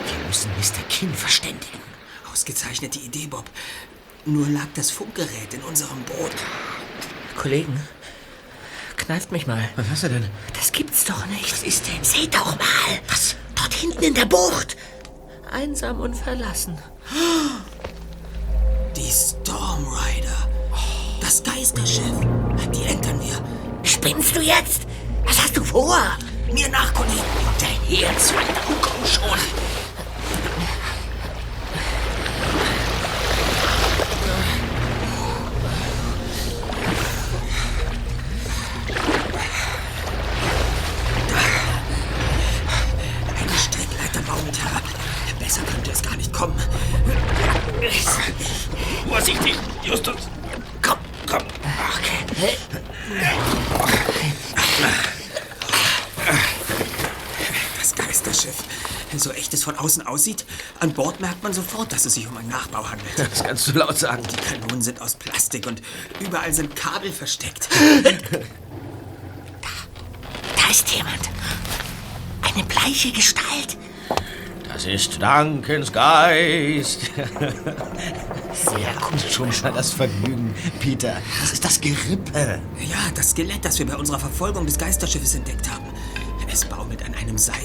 Wir 0.06 0.28
müssen 0.28 0.52
Mr. 0.58 0.84
Kinn 0.90 1.14
verständigen. 1.14 1.80
Ausgezeichnete 2.32 3.00
Idee, 3.00 3.28
Bob. 3.28 3.46
Nur 4.26 4.48
lag 4.50 4.68
das 4.74 4.92
Funkgerät 4.92 5.54
in 5.54 5.62
unserem 5.62 6.04
Boot. 6.04 6.32
Kollegen, 7.38 7.80
kneift 8.98 9.32
mich 9.32 9.48
mal. 9.48 9.70
Was 9.76 9.90
hast 9.90 10.04
du 10.04 10.10
denn? 10.10 10.30
Das 10.54 10.72
gibt's 10.72 11.06
doch 11.06 11.26
nicht. 11.28 11.52
Was 11.52 11.64
ist 11.64 11.88
denn? 11.88 12.04
Seht 12.04 12.36
doch 12.36 12.58
mal. 12.58 13.00
Was? 13.08 13.36
Dort 13.56 13.74
hinten 13.74 14.04
in 14.04 14.14
der 14.14 14.26
Bucht. 14.26 14.76
Einsam 15.52 16.00
und 16.00 16.16
verlassen. 16.16 16.78
Die 18.96 19.12
Storm 19.12 19.86
Rider. 19.88 20.48
Das 21.22 21.44
Geisterschiff. 21.44 22.20
Die 22.74 22.84
entern 22.86 23.20
wir. 23.22 23.38
Spinnst 23.84 24.36
du 24.36 24.42
jetzt? 24.42 24.88
Was 25.26 25.42
hast 25.42 25.58
du 25.58 25.64
vor? 25.64 25.98
Mir 26.52 26.70
nach, 26.70 26.94
Kollegen. 26.94 27.22
Hinterher, 27.58 28.18
Zweiter. 28.18 28.62
Komm 28.82 29.06
schon. 29.06 29.40
Merkt 61.30 61.44
man 61.44 61.54
sofort, 61.54 61.94
dass 61.94 62.06
es 62.06 62.16
sich 62.16 62.28
um 62.28 62.36
einen 62.38 62.50
Nachbau 62.50 62.90
handelt. 62.90 63.12
Das 63.18 63.44
kannst 63.44 63.68
du 63.68 63.74
laut 63.74 63.96
sagen. 63.98 64.24
Die 64.32 64.36
Kanonen 64.36 64.82
sind 64.82 65.00
aus 65.00 65.14
Plastik 65.14 65.68
und 65.68 65.80
überall 66.20 66.52
sind 66.52 66.76
Kabel 66.76 67.12
versteckt. 67.12 67.70
Da 70.56 70.72
ist 70.72 70.90
jemand. 70.90 71.30
Eine 72.42 72.64
bleiche 72.64 73.12
Gestalt. 73.12 73.78
Das 74.72 74.86
ist 74.86 75.20
Dankens 75.20 75.92
Geist. 75.92 77.12
Sehr 78.54 78.94
gut. 79.02 79.22
Schon 79.32 79.50
mal 79.64 79.74
das 79.74 79.94
Vergnügen, 79.94 80.54
Peter. 80.80 81.18
Das 81.42 81.54
ist 81.54 81.66
das 81.66 81.82
Gerippe. 81.82 82.62
Ja, 82.88 82.98
das 83.16 83.32
Skelett, 83.32 83.66
das 83.66 83.80
wir 83.80 83.88
bei 83.88 83.96
unserer 83.96 84.20
Verfolgung 84.20 84.66
des 84.68 84.78
Geisterschiffes 84.78 85.34
entdeckt 85.36 85.70
haben. 85.72 85.86
Es 86.52 86.66
baumelt 86.66 87.04
an 87.04 87.16
einem 87.16 87.38
Seil. 87.40 87.56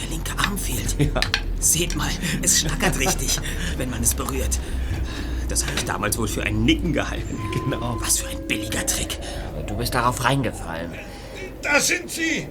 Der 0.00 0.08
linke 0.08 0.32
Arm 0.38 0.56
fehlt. 0.56 0.94
Ja. 1.00 1.20
Seht 1.62 1.94
mal, 1.94 2.10
es 2.42 2.60
schnackert 2.60 2.98
richtig, 2.98 3.38
wenn 3.76 3.88
man 3.88 4.02
es 4.02 4.14
berührt. 4.14 4.58
Das 5.48 5.64
habe 5.64 5.74
ich 5.76 5.84
damals 5.84 6.18
wohl 6.18 6.26
für 6.26 6.42
ein 6.42 6.64
Nicken 6.64 6.92
gehalten. 6.92 7.38
Genau. 7.54 7.96
Was 8.00 8.18
für 8.18 8.28
ein 8.28 8.48
billiger 8.48 8.84
Trick. 8.84 9.16
Du 9.68 9.76
bist 9.76 9.94
darauf 9.94 10.24
reingefallen. 10.24 10.92
Da 11.62 11.78
sind 11.78 12.10
sie! 12.10 12.48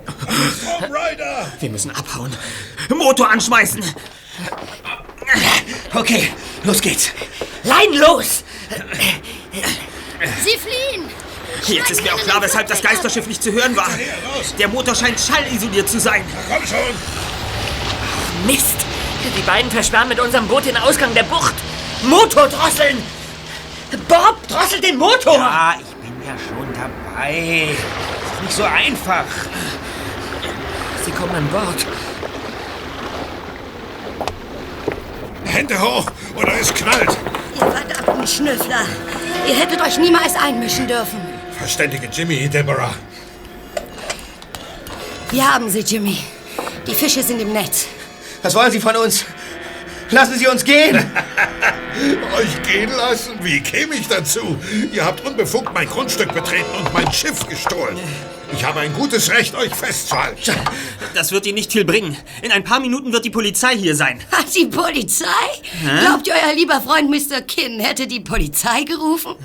Storm 0.62 0.94
Rider! 0.94 1.52
Wir 1.60 1.70
müssen 1.70 1.92
abhauen. 1.92 2.32
Motor 2.90 3.30
anschmeißen. 3.30 3.84
Okay, 5.94 6.30
los 6.64 6.80
geht's. 6.80 7.12
Lein 7.64 7.92
los! 7.94 8.46
Sie 10.42 10.58
fliehen! 10.58 11.10
Jetzt 11.68 11.92
ist 11.92 12.02
mir 12.02 12.16
auch 12.16 12.24
klar, 12.24 12.42
weshalb 12.42 12.68
das 12.68 12.82
Geisterschiff 12.82 13.28
nicht 13.28 13.44
zu 13.44 13.52
hören 13.52 13.76
war. 13.76 13.90
Der 14.58 14.70
Motor 14.70 14.96
scheint 14.96 15.20
schallisoliert 15.20 15.90
zu 15.90 16.00
sein. 16.00 16.24
Komm 16.48 16.66
schon! 16.66 17.31
Die 19.24 19.42
beiden 19.44 19.72
versperren 19.72 20.08
mit 20.08 20.20
unserem 20.20 20.48
Boot 20.48 20.66
den 20.66 20.78
Ausgang 20.78 21.14
der 21.14 21.24
Bucht. 21.24 21.54
Motor 22.04 22.48
drosseln! 22.48 22.98
Bob, 24.08 24.48
drossel 24.48 24.82
den 24.82 24.98
Motor! 24.98 25.38
Ah, 25.40 25.76
ich 25.80 25.96
bin 25.96 26.14
ja 26.26 26.36
schon 26.38 26.68
dabei. 26.74 27.70
Das 27.70 28.34
ist 28.34 28.42
nicht 28.42 28.54
so 28.54 28.64
einfach. 28.64 29.26
Sie 31.06 31.12
kommen 31.12 31.36
an 31.36 31.48
Bord. 31.48 31.86
Hände 35.46 35.80
hoch 35.82 36.06
oder 36.36 36.54
es 36.60 36.74
knallt! 36.74 37.18
Ihr 37.56 37.72
verdammten 37.72 38.28
Schnüffler. 38.28 38.86
Ihr 39.48 39.56
hättet 39.56 39.82
euch 39.82 39.98
niemals 39.98 40.36
einmischen 40.36 40.88
dürfen. 40.88 41.20
Verständige 41.58 42.08
Jimmy, 42.12 42.48
Deborah. 42.48 42.94
Wir 45.32 45.54
haben 45.54 45.70
sie, 45.70 45.80
Jimmy. 45.80 46.18
Die 46.88 46.96
Fische 46.96 47.24
sind 47.24 47.40
im 47.40 47.54
Netz. 47.54 47.88
Was 48.42 48.56
wollen 48.56 48.72
Sie 48.72 48.80
von 48.82 48.96
uns? 48.96 49.26
Lassen 50.10 50.38
Sie 50.38 50.48
uns 50.48 50.64
gehen! 50.64 50.98
Euch 52.38 52.64
gehen 52.64 52.92
lassen? 52.92 53.34
Wie 53.42 53.62
käme 53.62 53.96
ich 53.96 54.08
dazu? 54.08 54.58
Ihr 54.92 55.06
habt 55.06 55.26
unbefugt 55.26 55.74
mein 55.74 55.88
Grundstück 55.88 56.34
betreten 56.34 56.70
und 56.78 56.94
mein 56.94 57.12
Schiff 57.14 57.48
gestohlen. 57.48 57.98
Ich 58.54 58.66
habe 58.66 58.82
ein 58.82 58.94
gutes 58.94 59.32
Recht, 59.32 59.56
euch 59.56 59.74
festzuhalten. 59.74 60.52
Das 61.14 61.32
wird 61.32 61.46
Ihnen 61.46 61.56
nicht 61.56 61.72
viel 61.72 61.86
bringen. 61.86 62.18
In 62.42 62.52
ein 62.52 62.66
paar 62.66 62.82
Minuten 62.82 63.14
wird 63.14 63.24
die 63.24 63.30
Polizei 63.30 63.78
hier 63.78 63.96
sein. 63.96 64.20
Hat 64.32 64.54
die 64.54 64.66
Polizei? 64.66 65.26
Glaubt 66.02 66.28
ihr, 66.28 66.34
euer 66.34 66.54
lieber 66.56 66.82
Freund 66.82 67.10
Mr. 67.10 67.42
Kinn 67.42 67.80
hätte 67.80 68.08
die 68.08 68.20
Polizei 68.20 68.84
gerufen? 68.84 69.36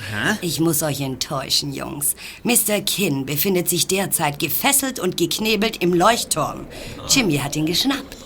Ich 0.41 0.59
muss 0.59 0.83
euch 0.83 1.01
enttäuschen, 1.01 1.73
Jungs. 1.73 2.17
Mr. 2.43 2.81
Kinn 2.85 3.27
befindet 3.27 3.69
sich 3.69 3.87
derzeit 3.87 4.41
gefesselt 4.41 4.99
und 4.99 5.17
geknebelt 5.17 5.83
im 5.83 5.95
Leuchtturm. 5.95 6.67
Jimmy 7.09 7.39
hat 7.39 7.55
ihn 7.55 7.67
geschnappt. 7.67 8.26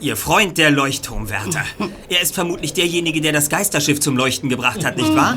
Ihr 0.00 0.16
Freund, 0.16 0.56
der 0.56 0.70
Leuchtturmwärter. 0.70 1.62
Er 2.08 2.22
ist 2.22 2.34
vermutlich 2.34 2.72
derjenige, 2.72 3.20
der 3.20 3.32
das 3.32 3.48
Geisterschiff 3.48 4.00
zum 4.00 4.16
Leuchten 4.16 4.48
gebracht 4.48 4.84
hat, 4.84 4.96
nicht 4.96 5.14
wahr? 5.14 5.36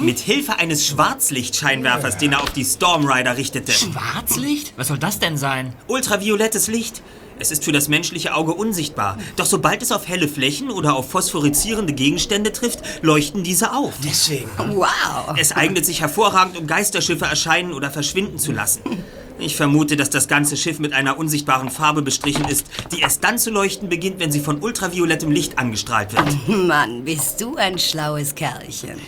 Mit 0.00 0.20
Hilfe 0.20 0.58
eines 0.58 0.86
Schwarzlichtscheinwerfers, 0.86 2.16
den 2.18 2.32
er 2.32 2.42
auf 2.42 2.50
die 2.50 2.64
Stormrider 2.64 3.36
richtete. 3.36 3.72
Schwarzlicht? 3.72 4.72
Was 4.76 4.88
soll 4.88 4.98
das 4.98 5.18
denn 5.18 5.36
sein? 5.36 5.74
Ultraviolettes 5.88 6.68
Licht. 6.68 7.02
Es 7.38 7.50
ist 7.50 7.64
für 7.64 7.72
das 7.72 7.88
menschliche 7.88 8.34
Auge 8.34 8.54
unsichtbar. 8.54 9.18
Doch 9.36 9.46
sobald 9.46 9.82
es 9.82 9.92
auf 9.92 10.08
helle 10.08 10.28
Flächen 10.28 10.70
oder 10.70 10.94
auf 10.94 11.10
phosphorizierende 11.10 11.92
Gegenstände 11.92 12.52
trifft, 12.52 12.80
leuchten 13.02 13.42
diese 13.42 13.72
auf. 13.72 13.94
Deswegen. 14.04 14.50
Wow. 14.58 15.36
Es 15.36 15.52
eignet 15.52 15.86
sich 15.86 16.00
hervorragend, 16.00 16.56
um 16.58 16.66
Geisterschiffe 16.66 17.24
erscheinen 17.24 17.72
oder 17.72 17.90
verschwinden 17.90 18.38
zu 18.38 18.52
lassen. 18.52 18.82
Ich 19.38 19.56
vermute, 19.56 19.96
dass 19.96 20.10
das 20.10 20.28
ganze 20.28 20.56
Schiff 20.56 20.78
mit 20.78 20.92
einer 20.92 21.18
unsichtbaren 21.18 21.70
Farbe 21.70 22.02
bestrichen 22.02 22.46
ist, 22.48 22.66
die 22.92 23.00
erst 23.00 23.24
dann 23.24 23.38
zu 23.38 23.50
leuchten 23.50 23.88
beginnt, 23.88 24.20
wenn 24.20 24.30
sie 24.30 24.40
von 24.40 24.62
ultraviolettem 24.62 25.32
Licht 25.32 25.58
angestrahlt 25.58 26.12
wird. 26.12 26.48
Mann, 26.48 27.04
bist 27.04 27.40
du 27.40 27.56
ein 27.56 27.78
schlaues 27.78 28.34
Kerlchen. 28.34 29.00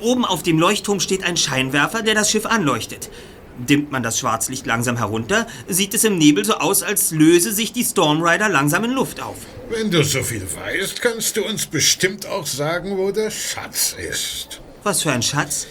Oben 0.00 0.24
auf 0.24 0.42
dem 0.42 0.58
Leuchtturm 0.58 0.98
steht 0.98 1.24
ein 1.24 1.36
Scheinwerfer, 1.36 2.02
der 2.02 2.14
das 2.14 2.30
Schiff 2.30 2.46
anleuchtet. 2.46 3.10
Dimmt 3.58 3.92
man 3.92 4.02
das 4.02 4.18
Schwarzlicht 4.18 4.66
langsam 4.66 4.96
herunter, 4.96 5.46
sieht 5.68 5.94
es 5.94 6.04
im 6.04 6.18
Nebel 6.18 6.44
so 6.44 6.54
aus, 6.54 6.82
als 6.82 7.10
löse 7.10 7.52
sich 7.52 7.72
die 7.72 7.84
Stormrider 7.84 8.48
langsam 8.48 8.84
in 8.84 8.92
Luft 8.92 9.20
auf. 9.20 9.36
Wenn 9.68 9.90
du 9.90 10.02
so 10.02 10.22
viel 10.22 10.42
weißt, 10.42 11.00
kannst 11.00 11.36
du 11.36 11.44
uns 11.44 11.66
bestimmt 11.66 12.26
auch 12.26 12.46
sagen, 12.46 12.96
wo 12.96 13.10
der 13.10 13.30
Schatz 13.30 13.94
ist. 14.10 14.60
Was 14.82 15.02
für 15.02 15.12
ein 15.12 15.22
Schatz? 15.22 15.66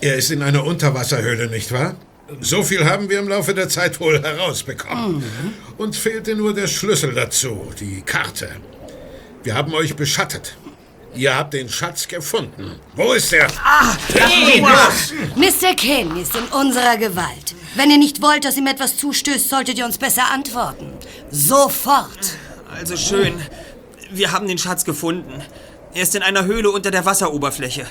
Er 0.00 0.16
ist 0.16 0.30
in 0.30 0.42
einer 0.42 0.64
Unterwasserhöhle, 0.64 1.48
nicht 1.48 1.70
wahr? 1.70 1.94
So 2.40 2.62
viel 2.62 2.84
haben 2.84 3.10
wir 3.10 3.18
im 3.18 3.28
Laufe 3.28 3.54
der 3.54 3.68
Zeit 3.68 4.00
wohl 4.00 4.20
herausbekommen. 4.22 5.22
Uns 5.76 5.98
fehlte 5.98 6.34
nur 6.34 6.54
der 6.54 6.66
Schlüssel 6.66 7.12
dazu, 7.12 7.72
die 7.78 8.02
Karte. 8.02 8.48
Wir 9.42 9.54
haben 9.54 9.74
euch 9.74 9.96
beschattet. 9.96 10.56
Ihr 11.14 11.36
habt 11.36 11.52
den 11.52 11.68
Schatz 11.68 12.08
gefunden. 12.08 12.80
Wo 12.96 13.12
ist 13.12 13.32
er? 13.32 13.48
Mr. 15.36 15.74
Kinn 15.76 16.16
ist 16.16 16.34
in 16.34 16.44
unserer 16.44 16.96
Gewalt. 16.96 17.54
Wenn 17.74 17.90
ihr 17.90 17.98
nicht 17.98 18.22
wollt, 18.22 18.44
dass 18.44 18.56
ihm 18.56 18.66
etwas 18.66 18.96
zustößt, 18.96 19.48
solltet 19.48 19.78
ihr 19.78 19.84
uns 19.84 19.98
besser 19.98 20.30
antworten. 20.30 20.92
Sofort. 21.30 22.36
Also 22.74 22.96
schön. 22.96 23.34
Wir 24.10 24.32
haben 24.32 24.46
den 24.46 24.58
Schatz 24.58 24.84
gefunden. 24.84 25.42
Er 25.94 26.02
ist 26.02 26.14
in 26.14 26.22
einer 26.22 26.44
Höhle 26.44 26.70
unter 26.70 26.90
der 26.90 27.04
Wasseroberfläche. 27.04 27.86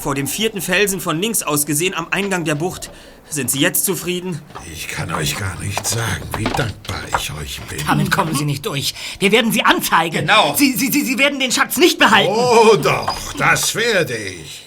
Vor 0.00 0.14
dem 0.14 0.26
vierten 0.26 0.60
Felsen 0.60 1.00
von 1.00 1.20
links 1.20 1.42
aus 1.42 1.66
gesehen 1.66 1.94
am 1.94 2.08
Eingang 2.10 2.44
der 2.44 2.54
Bucht. 2.56 2.90
Sind 3.30 3.48
Sie 3.48 3.60
jetzt 3.60 3.84
zufrieden? 3.84 4.42
Ich 4.72 4.88
kann 4.88 5.12
euch 5.14 5.36
gar 5.36 5.58
nicht 5.60 5.86
sagen, 5.86 6.24
wie 6.36 6.44
dankbar 6.44 7.00
ich 7.16 7.32
euch 7.32 7.60
bin. 7.68 7.78
Damit 7.86 8.10
kommen 8.10 8.34
Sie 8.34 8.44
nicht 8.44 8.66
durch. 8.66 8.92
Wir 9.20 9.30
werden 9.30 9.52
Sie 9.52 9.62
anzeigen. 9.62 10.26
Genau. 10.26 10.54
Sie, 10.56 10.72
Sie, 10.72 10.90
Sie, 10.90 11.04
Sie 11.04 11.16
werden 11.16 11.38
den 11.38 11.52
Schatz 11.52 11.76
nicht 11.76 11.98
behalten. 11.98 12.32
Oh 12.34 12.76
doch, 12.76 13.32
das 13.34 13.76
werde 13.76 14.16
ich. 14.16 14.66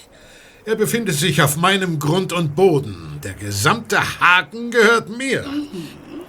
Er 0.64 0.76
befindet 0.76 1.14
sich 1.16 1.42
auf 1.42 1.56
meinem 1.56 1.98
Grund 1.98 2.32
und 2.32 2.56
Boden. 2.56 3.20
Der 3.22 3.34
gesamte 3.34 4.00
Haken 4.18 4.70
gehört 4.70 5.10
mir. 5.10 5.44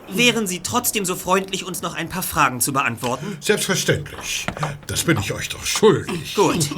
Wären 0.10 0.46
Sie 0.46 0.60
trotzdem 0.60 1.06
so 1.06 1.16
freundlich, 1.16 1.64
uns 1.66 1.82
noch 1.82 1.96
ein 1.96 2.10
paar 2.10 2.22
Fragen 2.22 2.60
zu 2.60 2.74
beantworten? 2.74 3.38
Selbstverständlich. 3.40 4.46
Das 4.88 5.04
bin 5.04 5.18
ich 5.20 5.32
euch 5.32 5.48
doch 5.48 5.66
schuldig. 5.66 6.36
Gut. 6.36 6.70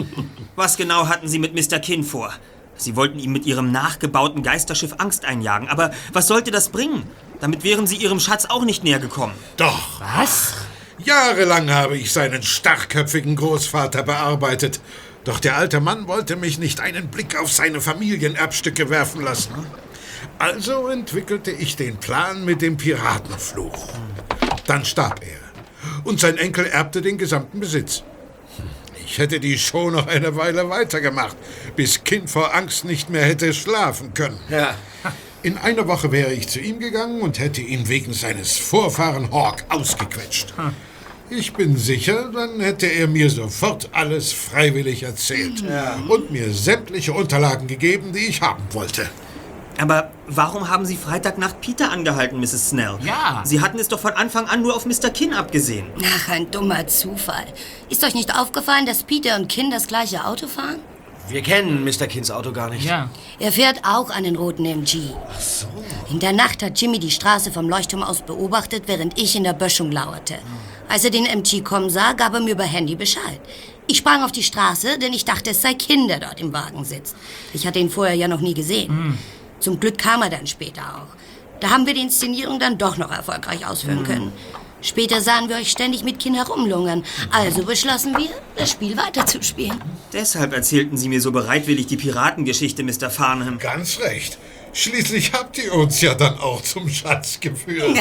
Was 0.55 0.77
genau 0.77 1.07
hatten 1.07 1.27
Sie 1.27 1.39
mit 1.39 1.55
Mr. 1.55 1.79
Kin 1.79 2.03
vor? 2.03 2.31
Sie 2.77 2.95
wollten 2.95 3.19
ihm 3.19 3.31
mit 3.31 3.45
Ihrem 3.45 3.71
nachgebauten 3.71 4.43
Geisterschiff 4.43 4.95
Angst 4.99 5.25
einjagen, 5.25 5.67
aber 5.67 5.91
was 6.13 6.27
sollte 6.27 6.51
das 6.51 6.69
bringen? 6.69 7.03
Damit 7.39 7.63
wären 7.63 7.85
sie 7.85 7.97
ihrem 7.97 8.19
Schatz 8.19 8.45
auch 8.45 8.65
nicht 8.65 8.83
näher 8.83 8.99
gekommen. 8.99 9.33
Doch. 9.57 10.01
Was? 10.01 10.53
Jahrelang 10.97 11.69
habe 11.69 11.97
ich 11.97 12.11
seinen 12.11 12.41
starrköpfigen 12.41 13.35
Großvater 13.35 14.03
bearbeitet. 14.03 14.79
Doch 15.23 15.39
der 15.39 15.57
alte 15.57 15.79
Mann 15.79 16.07
wollte 16.07 16.35
mich 16.35 16.57
nicht 16.57 16.79
einen 16.79 17.09
Blick 17.09 17.39
auf 17.39 17.51
seine 17.51 17.81
Familienerbstücke 17.81 18.89
werfen 18.89 19.21
lassen. 19.23 19.53
Also 20.39 20.87
entwickelte 20.87 21.51
ich 21.51 21.75
den 21.75 21.97
Plan 21.97 22.45
mit 22.45 22.61
dem 22.61 22.77
Piratenfluch. 22.77 23.89
Dann 24.65 24.85
starb 24.85 25.21
er. 25.21 26.03
Und 26.03 26.19
sein 26.19 26.37
Enkel 26.37 26.65
erbte 26.65 27.01
den 27.01 27.17
gesamten 27.17 27.59
Besitz. 27.59 28.03
Ich 29.09 29.17
hätte 29.19 29.39
die 29.39 29.57
Show 29.57 29.89
noch 29.89 30.07
eine 30.07 30.35
Weile 30.35 30.69
weitergemacht, 30.69 31.37
bis 31.77 32.03
Kind 32.03 32.29
vor 32.29 32.53
Angst 32.53 32.83
nicht 32.83 33.09
mehr 33.09 33.23
hätte 33.23 33.53
schlafen 33.53 34.13
können. 34.13 34.37
Ja. 34.49 34.75
In 35.43 35.57
einer 35.57 35.87
Woche 35.87 36.11
wäre 36.11 36.33
ich 36.33 36.49
zu 36.49 36.59
ihm 36.59 36.79
gegangen 36.79 37.21
und 37.21 37.39
hätte 37.39 37.61
ihn 37.61 37.87
wegen 37.87 38.11
seines 38.11 38.57
Vorfahren 38.57 39.31
Hawk 39.31 39.63
ausgequetscht. 39.69 40.53
Ich 41.29 41.53
bin 41.53 41.77
sicher, 41.77 42.31
dann 42.33 42.59
hätte 42.59 42.87
er 42.87 43.07
mir 43.07 43.29
sofort 43.29 43.89
alles 43.93 44.33
freiwillig 44.33 45.03
erzählt 45.03 45.63
und 46.09 46.31
mir 46.31 46.53
sämtliche 46.53 47.13
Unterlagen 47.13 47.67
gegeben, 47.67 48.11
die 48.11 48.27
ich 48.27 48.41
haben 48.41 48.63
wollte. 48.71 49.09
Aber 49.79 50.11
warum 50.27 50.69
haben 50.69 50.85
Sie 50.85 50.95
Freitagnacht 50.95 51.61
Peter 51.61 51.91
angehalten, 51.91 52.39
Mrs. 52.39 52.69
Snell? 52.69 52.97
Ja. 53.03 53.41
Sie 53.45 53.61
hatten 53.61 53.77
es 53.79 53.87
doch 53.87 53.99
von 53.99 54.13
Anfang 54.13 54.47
an 54.47 54.61
nur 54.61 54.75
auf 54.75 54.85
Mr. 54.85 55.09
Kin 55.11 55.33
abgesehen. 55.33 55.87
Ach, 56.03 56.29
ein 56.29 56.49
dummer 56.49 56.87
Zufall. 56.87 57.45
Ist 57.89 58.03
euch 58.03 58.15
nicht 58.15 58.35
aufgefallen, 58.35 58.85
dass 58.85 59.03
Peter 59.03 59.35
und 59.35 59.49
Kin 59.49 59.69
das 59.69 59.87
gleiche 59.87 60.25
Auto 60.25 60.47
fahren? 60.47 60.79
Wir 61.29 61.41
kennen 61.41 61.83
Mr. 61.83 62.07
Kins 62.07 62.31
Auto 62.31 62.53
gar 62.53 62.69
nicht. 62.69 62.85
Ja. 62.85 63.09
Er 63.37 63.51
fährt 63.51 63.81
auch 63.83 64.09
einen 64.09 64.37
roten 64.37 64.65
MG. 64.65 65.11
Ach 65.29 65.39
so. 65.39 65.67
In 66.09 66.19
der 66.19 66.31
Nacht 66.31 66.63
hat 66.63 66.79
Jimmy 66.79 66.99
die 66.99 67.11
Straße 67.11 67.51
vom 67.51 67.67
Leuchtturm 67.69 68.01
aus 68.01 68.21
beobachtet, 68.21 68.83
während 68.87 69.19
ich 69.19 69.35
in 69.35 69.43
der 69.43 69.53
Böschung 69.53 69.91
lauerte. 69.91 70.35
Als 70.87 71.03
er 71.03 71.11
den 71.11 71.25
MG 71.25 71.61
kommen 71.61 71.89
sah, 71.89 72.13
gab 72.13 72.33
er 72.33 72.39
mir 72.39 72.51
über 72.51 72.63
Handy 72.63 72.95
Bescheid. 72.95 73.41
Ich 73.87 73.97
sprang 73.97 74.23
auf 74.23 74.31
die 74.31 74.43
Straße, 74.43 74.99
denn 74.99 75.11
ich 75.13 75.25
dachte, 75.25 75.51
es 75.51 75.61
sei 75.61 75.73
Kind, 75.73 76.09
der 76.09 76.19
dort 76.19 76.39
im 76.39 76.53
Wagen 76.53 76.85
sitzt. 76.85 77.15
Ich 77.53 77.67
hatte 77.67 77.79
ihn 77.79 77.89
vorher 77.89 78.15
ja 78.15 78.27
noch 78.29 78.41
nie 78.41 78.53
gesehen. 78.53 79.17
Zum 79.59 79.79
Glück 79.79 79.97
kam 79.97 80.21
er 80.21 80.29
dann 80.29 80.47
später 80.47 80.81
auch. 80.81 81.15
Da 81.59 81.69
haben 81.69 81.85
wir 81.87 81.93
die 81.93 82.01
Inszenierung 82.01 82.59
dann 82.59 82.77
doch 82.77 82.97
noch 82.97 83.11
erfolgreich 83.11 83.65
ausführen 83.65 84.03
können. 84.03 84.31
Später 84.81 85.21
sahen 85.21 85.49
wir 85.49 85.55
euch 85.55 85.71
ständig 85.71 86.03
mit 86.03 86.19
Kind 86.19 86.37
herumlungern. 86.37 87.03
Also 87.31 87.63
beschlossen 87.63 88.15
wir, 88.15 88.29
das 88.55 88.71
Spiel 88.71 88.95
weiterzuspielen. 88.95 89.81
Deshalb 90.13 90.53
erzählten 90.53 90.97
Sie 90.97 91.09
mir 91.09 91.19
so 91.19 91.31
bereitwillig 91.31 91.87
die 91.87 91.97
Piratengeschichte, 91.97 92.83
Mr. 92.83 93.09
Farnham. 93.09 93.57
Ganz 93.57 93.99
recht. 93.99 94.37
Schließlich 94.73 95.33
habt 95.33 95.57
ihr 95.57 95.73
uns 95.73 96.01
ja 96.01 96.13
dann 96.13 96.37
auch 96.37 96.61
zum 96.61 96.87
Schatz 96.87 97.39
geführt. 97.39 97.97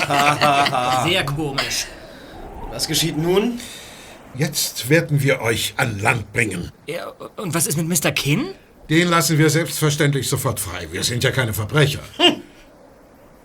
Sehr 1.04 1.26
komisch. 1.26 1.86
Was 2.70 2.88
geschieht 2.88 3.18
nun? 3.18 3.60
Jetzt 4.34 4.88
werden 4.88 5.20
wir 5.22 5.42
euch 5.42 5.74
an 5.76 6.00
Land 6.00 6.32
bringen. 6.32 6.70
Ja, 6.86 7.12
und 7.36 7.52
was 7.52 7.66
ist 7.66 7.76
mit 7.76 7.86
Mr. 7.88 8.12
Kin? 8.12 8.46
Den 8.90 9.08
lassen 9.08 9.38
wir 9.38 9.48
selbstverständlich 9.48 10.28
sofort 10.28 10.58
frei. 10.60 10.88
Wir 10.90 11.02
sind 11.04 11.22
ja 11.24 11.30
keine 11.30 11.54
Verbrecher. 11.54 12.00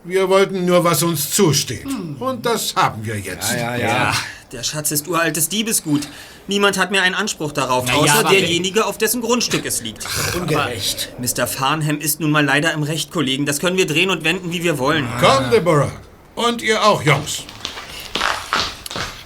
Wir 0.03 0.27
wollten 0.29 0.65
nur, 0.65 0.83
was 0.83 1.03
uns 1.03 1.29
zusteht. 1.31 1.85
Und 2.19 2.45
das 2.45 2.75
haben 2.75 3.05
wir 3.05 3.17
jetzt. 3.19 3.51
Ja, 3.53 3.75
Ja, 3.75 4.13
der 4.51 4.63
Schatz 4.63 4.91
ist 4.91 5.07
uraltes 5.07 5.47
Diebesgut. 5.49 6.07
Niemand 6.47 6.77
hat 6.77 6.91
mehr 6.91 7.01
einen 7.03 7.15
Anspruch 7.15 7.51
darauf, 7.51 7.85
Na 7.87 7.93
ja, 7.93 7.99
außer 7.99 8.19
aber- 8.19 8.29
derjenige, 8.29 8.85
auf 8.85 8.97
dessen 8.97 9.21
Grundstück 9.21 9.65
es 9.65 9.81
liegt. 9.81 10.05
Ungerecht. 10.35 11.09
Mr. 11.19 11.47
Farnham 11.47 11.99
ist 11.99 12.19
nun 12.19 12.31
mal 12.31 12.43
leider 12.45 12.71
im 12.73 12.83
Recht, 12.83 13.11
Kollegen. 13.11 13.45
Das 13.45 13.59
können 13.59 13.77
wir 13.77 13.87
drehen 13.87 14.09
und 14.09 14.23
wenden, 14.23 14.51
wie 14.51 14.63
wir 14.63 14.77
wollen. 14.79 15.07
Komm, 15.19 15.49
Deborah. 15.51 15.91
Und 16.35 16.61
ihr 16.61 16.83
auch, 16.83 17.01
Jungs. 17.03 17.43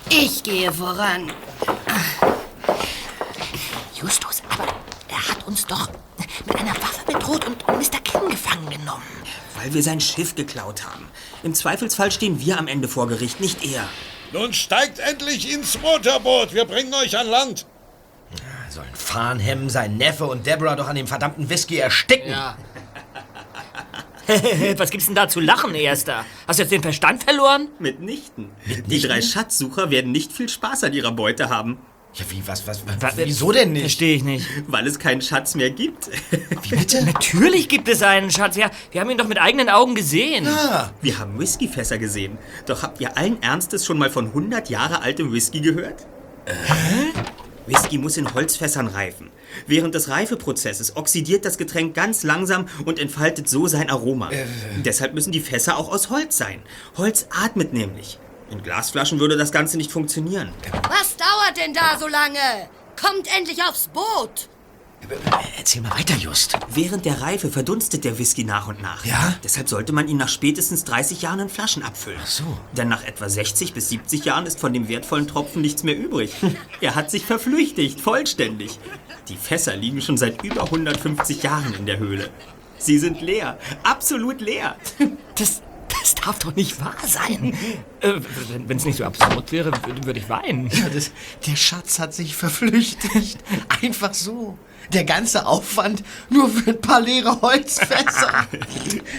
Ich 0.10 0.44
gehe 0.44 0.72
voran. 0.72 1.32
Justus, 4.02 4.42
aber 4.50 4.68
er 5.10 5.28
hat 5.30 5.46
uns 5.46 5.66
doch 5.66 5.90
mit 6.46 6.56
einer 6.56 6.76
Waffe 6.76 7.06
bedroht 7.06 7.46
und 7.46 7.68
Mr. 7.68 8.00
Kin 8.04 8.30
gefangen 8.30 8.70
genommen. 8.70 9.04
Weil 9.56 9.74
wir 9.74 9.84
sein 9.84 10.00
Schiff 10.00 10.36
geklaut 10.36 10.86
haben. 10.86 11.08
Im 11.44 11.54
Zweifelsfall 11.54 12.12
stehen 12.12 12.40
wir 12.40 12.58
am 12.58 12.68
Ende 12.68 12.88
vor 12.88 13.08
Gericht, 13.08 13.40
nicht 13.40 13.66
er. 13.66 13.88
Nun 14.32 14.54
steigt 14.54 15.00
endlich 15.00 15.52
ins 15.52 15.80
Motorboot. 15.82 16.54
Wir 16.54 16.66
bringen 16.66 16.94
euch 16.94 17.18
an 17.18 17.28
Land. 17.28 17.66
Sollen 18.70 18.94
Farnham, 18.94 19.70
sein 19.70 19.98
Neffe 19.98 20.26
und 20.26 20.46
Deborah 20.46 20.76
doch 20.76 20.88
an 20.88 20.96
dem 20.96 21.08
verdammten 21.08 21.50
Whisky 21.50 21.78
ersticken? 21.78 22.34
Was 24.78 24.92
gibt's 24.92 25.08
denn 25.08 25.16
da 25.16 25.28
zu 25.28 25.40
lachen, 25.40 25.74
Erster? 25.74 26.24
Hast 26.48 26.60
du 26.60 26.64
jetzt 26.64 26.72
den 26.72 26.84
Verstand 26.84 27.24
verloren? 27.24 27.70
Mitnichten. 27.80 28.52
Die 28.86 29.02
drei 29.02 29.24
Schatzsucher 29.24 29.90
werden 29.90 30.12
nicht 30.12 30.32
viel 30.32 30.48
Spaß 30.48 30.84
an 30.84 30.94
ihrer 30.94 31.12
Beute 31.12 31.50
haben, 31.50 31.80
Ja, 32.16 32.26
wie, 32.30 32.42
was, 32.46 32.66
was, 32.68 32.82
was 32.88 33.02
Was- 33.02 33.18
wieso 33.18 33.52
denn 33.52 33.72
nicht? 33.74 33.82
Verstehe 33.84 34.16
ich 34.16 34.24
nicht. 34.24 34.46
weil 34.68 34.86
es 34.88 34.98
keinen 35.00 35.22
Schatz 35.22 35.54
mehr 35.56 35.70
gibt. 35.70 36.10
Wie 36.64 36.76
bitte? 36.76 37.04
Natürlich 37.06 37.70
gibt 37.70 37.88
es 37.88 38.02
einen, 38.02 38.32
Schatz. 38.32 38.56
Ja, 38.58 38.72
wir 38.92 39.00
haben 39.02 39.10
ihn 39.12 39.18
doch 39.18 39.28
mit 39.28 39.40
eigenen 39.40 39.70
Augen 39.70 39.94
gesehen. 39.96 40.48
Wir 41.02 41.20
haben 41.20 41.40
Whiskyfässer 41.40 41.98
gesehen. 42.00 42.38
Doch 42.66 42.82
habt 42.84 43.00
ihr 43.00 43.16
allen 43.18 43.42
Ernstes 43.44 43.86
schon 43.86 43.98
mal 44.00 44.10
von 44.10 44.26
100 44.28 44.70
Jahre 44.70 45.02
altem 45.02 45.32
Whisky 45.32 45.62
gehört? 45.62 46.08
Whisky 47.68 48.00
muss 48.00 48.18
in 48.18 48.34
Holzfässern 48.34 48.88
reifen. 48.88 49.30
Während 49.68 49.94
des 49.94 50.10
Reifeprozesses 50.10 50.96
oxidiert 50.98 51.46
das 51.46 51.58
Getränk 51.60 51.94
ganz 51.94 52.24
langsam 52.24 52.68
und 52.86 52.98
entfaltet 53.00 53.48
so 53.48 53.68
sein 53.68 53.90
Aroma. 53.90 54.32
Deshalb 54.84 55.14
müssen 55.14 55.32
die 55.32 55.40
Fässer 55.40 55.78
auch 55.78 55.90
aus 55.92 56.10
Holz 56.10 56.38
sein. 56.38 56.62
Holz 56.98 57.28
atmet 57.30 57.72
nämlich. 57.74 58.18
In 58.50 58.64
Glasflaschen 58.64 59.20
würde 59.20 59.38
das 59.38 59.52
Ganze 59.52 59.78
nicht 59.78 59.92
funktionieren. 59.92 60.50
Was 60.90 61.09
dauert 61.50 61.58
denn 61.58 61.74
da 61.74 61.98
so 62.00 62.08
lange? 62.08 62.70
Kommt 63.00 63.28
endlich 63.36 63.64
aufs 63.64 63.88
Boot. 63.88 64.50
Erzähl 65.58 65.82
mal 65.82 65.98
weiter, 65.98 66.16
Just. 66.16 66.58
Während 66.70 67.06
der 67.06 67.22
Reife 67.22 67.50
verdunstet 67.50 68.04
der 68.04 68.20
Whisky 68.20 68.44
nach 68.44 68.68
und 68.68 68.82
nach. 68.82 69.06
Ja? 69.06 69.36
Deshalb 69.44 69.70
sollte 69.70 69.94
man 69.94 70.10
ihn 70.10 70.18
nach 70.18 70.28
spätestens 70.28 70.84
30 70.84 71.22
Jahren 71.22 71.40
in 71.40 71.50
Flaschen 71.50 71.84
abfüllen. 71.84 72.20
Ach 72.22 72.28
so. 72.28 72.44
Denn 72.74 72.90
nach 72.90 73.06
etwa 73.06 73.30
60 73.30 73.74
bis 73.74 73.90
70 73.90 74.26
Jahren 74.26 74.46
ist 74.46 74.60
von 74.60 74.74
dem 74.74 74.90
wertvollen 74.90 75.28
Tropfen 75.28 75.62
nichts 75.62 75.84
mehr 75.84 75.98
übrig. 75.98 76.34
er 76.82 76.96
hat 76.96 77.10
sich 77.10 77.26
verflüchtigt, 77.26 78.02
vollständig. 78.02 78.78
Die 79.30 79.38
Fässer 79.38 79.76
liegen 79.78 80.02
schon 80.02 80.18
seit 80.18 80.44
über 80.44 80.64
150 80.66 81.44
Jahren 81.44 81.74
in 81.76 81.86
der 81.86 82.00
Höhle. 82.00 82.30
Sie 82.78 82.98
sind 82.98 83.22
leer, 83.22 83.58
absolut 83.84 84.42
leer. 84.42 84.76
Das, 85.36 85.62
das 85.62 85.69
darf 86.30 86.40
doch 86.40 86.56
nicht 86.56 86.80
wahr 86.80 86.96
sein. 87.06 87.56
äh, 88.02 88.14
Wenn 88.68 88.78
es 88.78 88.86
nicht 88.86 88.98
so 88.98 89.06
absurd 89.06 89.52
wäre, 89.52 89.72
würde 89.86 90.06
würd 90.06 90.18
ich 90.18 90.30
weinen. 90.30 90.70
Ja, 90.70 90.90
das, 90.90 91.12
der 91.48 91.56
Schatz 91.56 91.98
hat 91.98 92.14
sich 92.14 92.36
verflüchtigt. 92.36 93.40
Einfach 93.82 94.14
so. 94.14 94.58
Der 94.94 95.04
ganze 95.04 95.46
Aufwand 95.46 96.04
nur 96.30 96.50
für 96.50 96.72
ein 96.72 96.82
paar 96.82 97.02
leere 97.02 97.42
Holzfässer. 97.42 98.48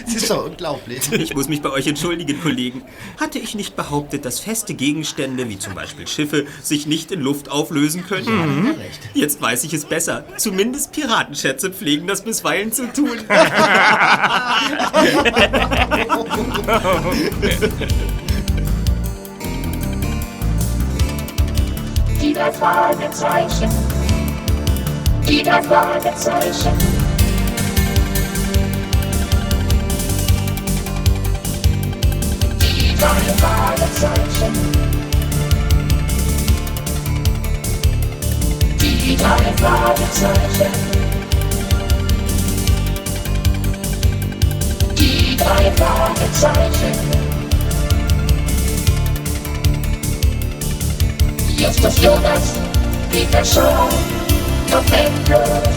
Das 0.05 0.15
ist 0.15 0.29
doch 0.29 0.45
unglaublich. 0.45 1.11
Ich 1.11 1.35
muss 1.35 1.47
mich 1.47 1.61
bei 1.61 1.69
euch 1.69 1.87
entschuldigen, 1.87 2.41
Kollegen. 2.41 2.83
Hatte 3.19 3.39
ich 3.39 3.55
nicht 3.55 3.75
behauptet, 3.75 4.25
dass 4.25 4.39
feste 4.39 4.73
Gegenstände, 4.73 5.47
wie 5.49 5.59
zum 5.59 5.75
Beispiel 5.75 6.07
Schiffe, 6.07 6.45
sich 6.61 6.87
nicht 6.87 7.11
in 7.11 7.21
Luft 7.21 7.49
auflösen 7.49 8.05
können? 8.05 8.75
Jetzt 9.13 9.41
weiß 9.41 9.63
ich 9.63 9.73
es 9.73 9.85
besser. 9.85 10.25
Zumindest 10.37 10.91
Piratenschätze 10.91 11.71
pflegen 11.71 12.07
das 12.07 12.23
bisweilen 12.23 12.71
zu 12.71 12.91
tun. 12.91 13.17
Die 22.21 22.33
drei 22.33 22.51
Fragezeichen. 22.51 24.00
Die 25.31 25.43
drei 25.43 25.63
Fragezeichen. 25.63 26.77
Die 32.59 32.95
drei 32.97 33.21
Fragezeichen. 33.39 34.53
Die 38.81 39.15
drei 39.15 39.53
Fragezeichen. 39.55 40.71
Die 44.97 45.37
drei 45.37 45.71
Fragezeichen. 45.71 46.97
Justus 51.57 52.01
Jonas, 52.03 52.59
Peter 53.09 53.45
Shaw, 53.45 53.87
noch 53.87 54.30
endlos. 54.77 55.67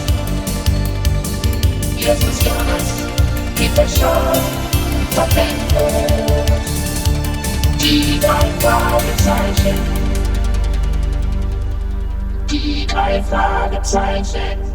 Justus 1.97 2.45
Jonas, 2.45 2.87
Peter 3.55 3.87
Shaw, 3.87 4.37
noch 5.15 5.35
endlos. 5.35 6.65
Die 7.81 8.19
drei 8.19 8.49
Fragezeichen. 8.59 9.79
Die 12.49 12.87
drei 12.87 13.21
Fragezeichen. 13.23 14.74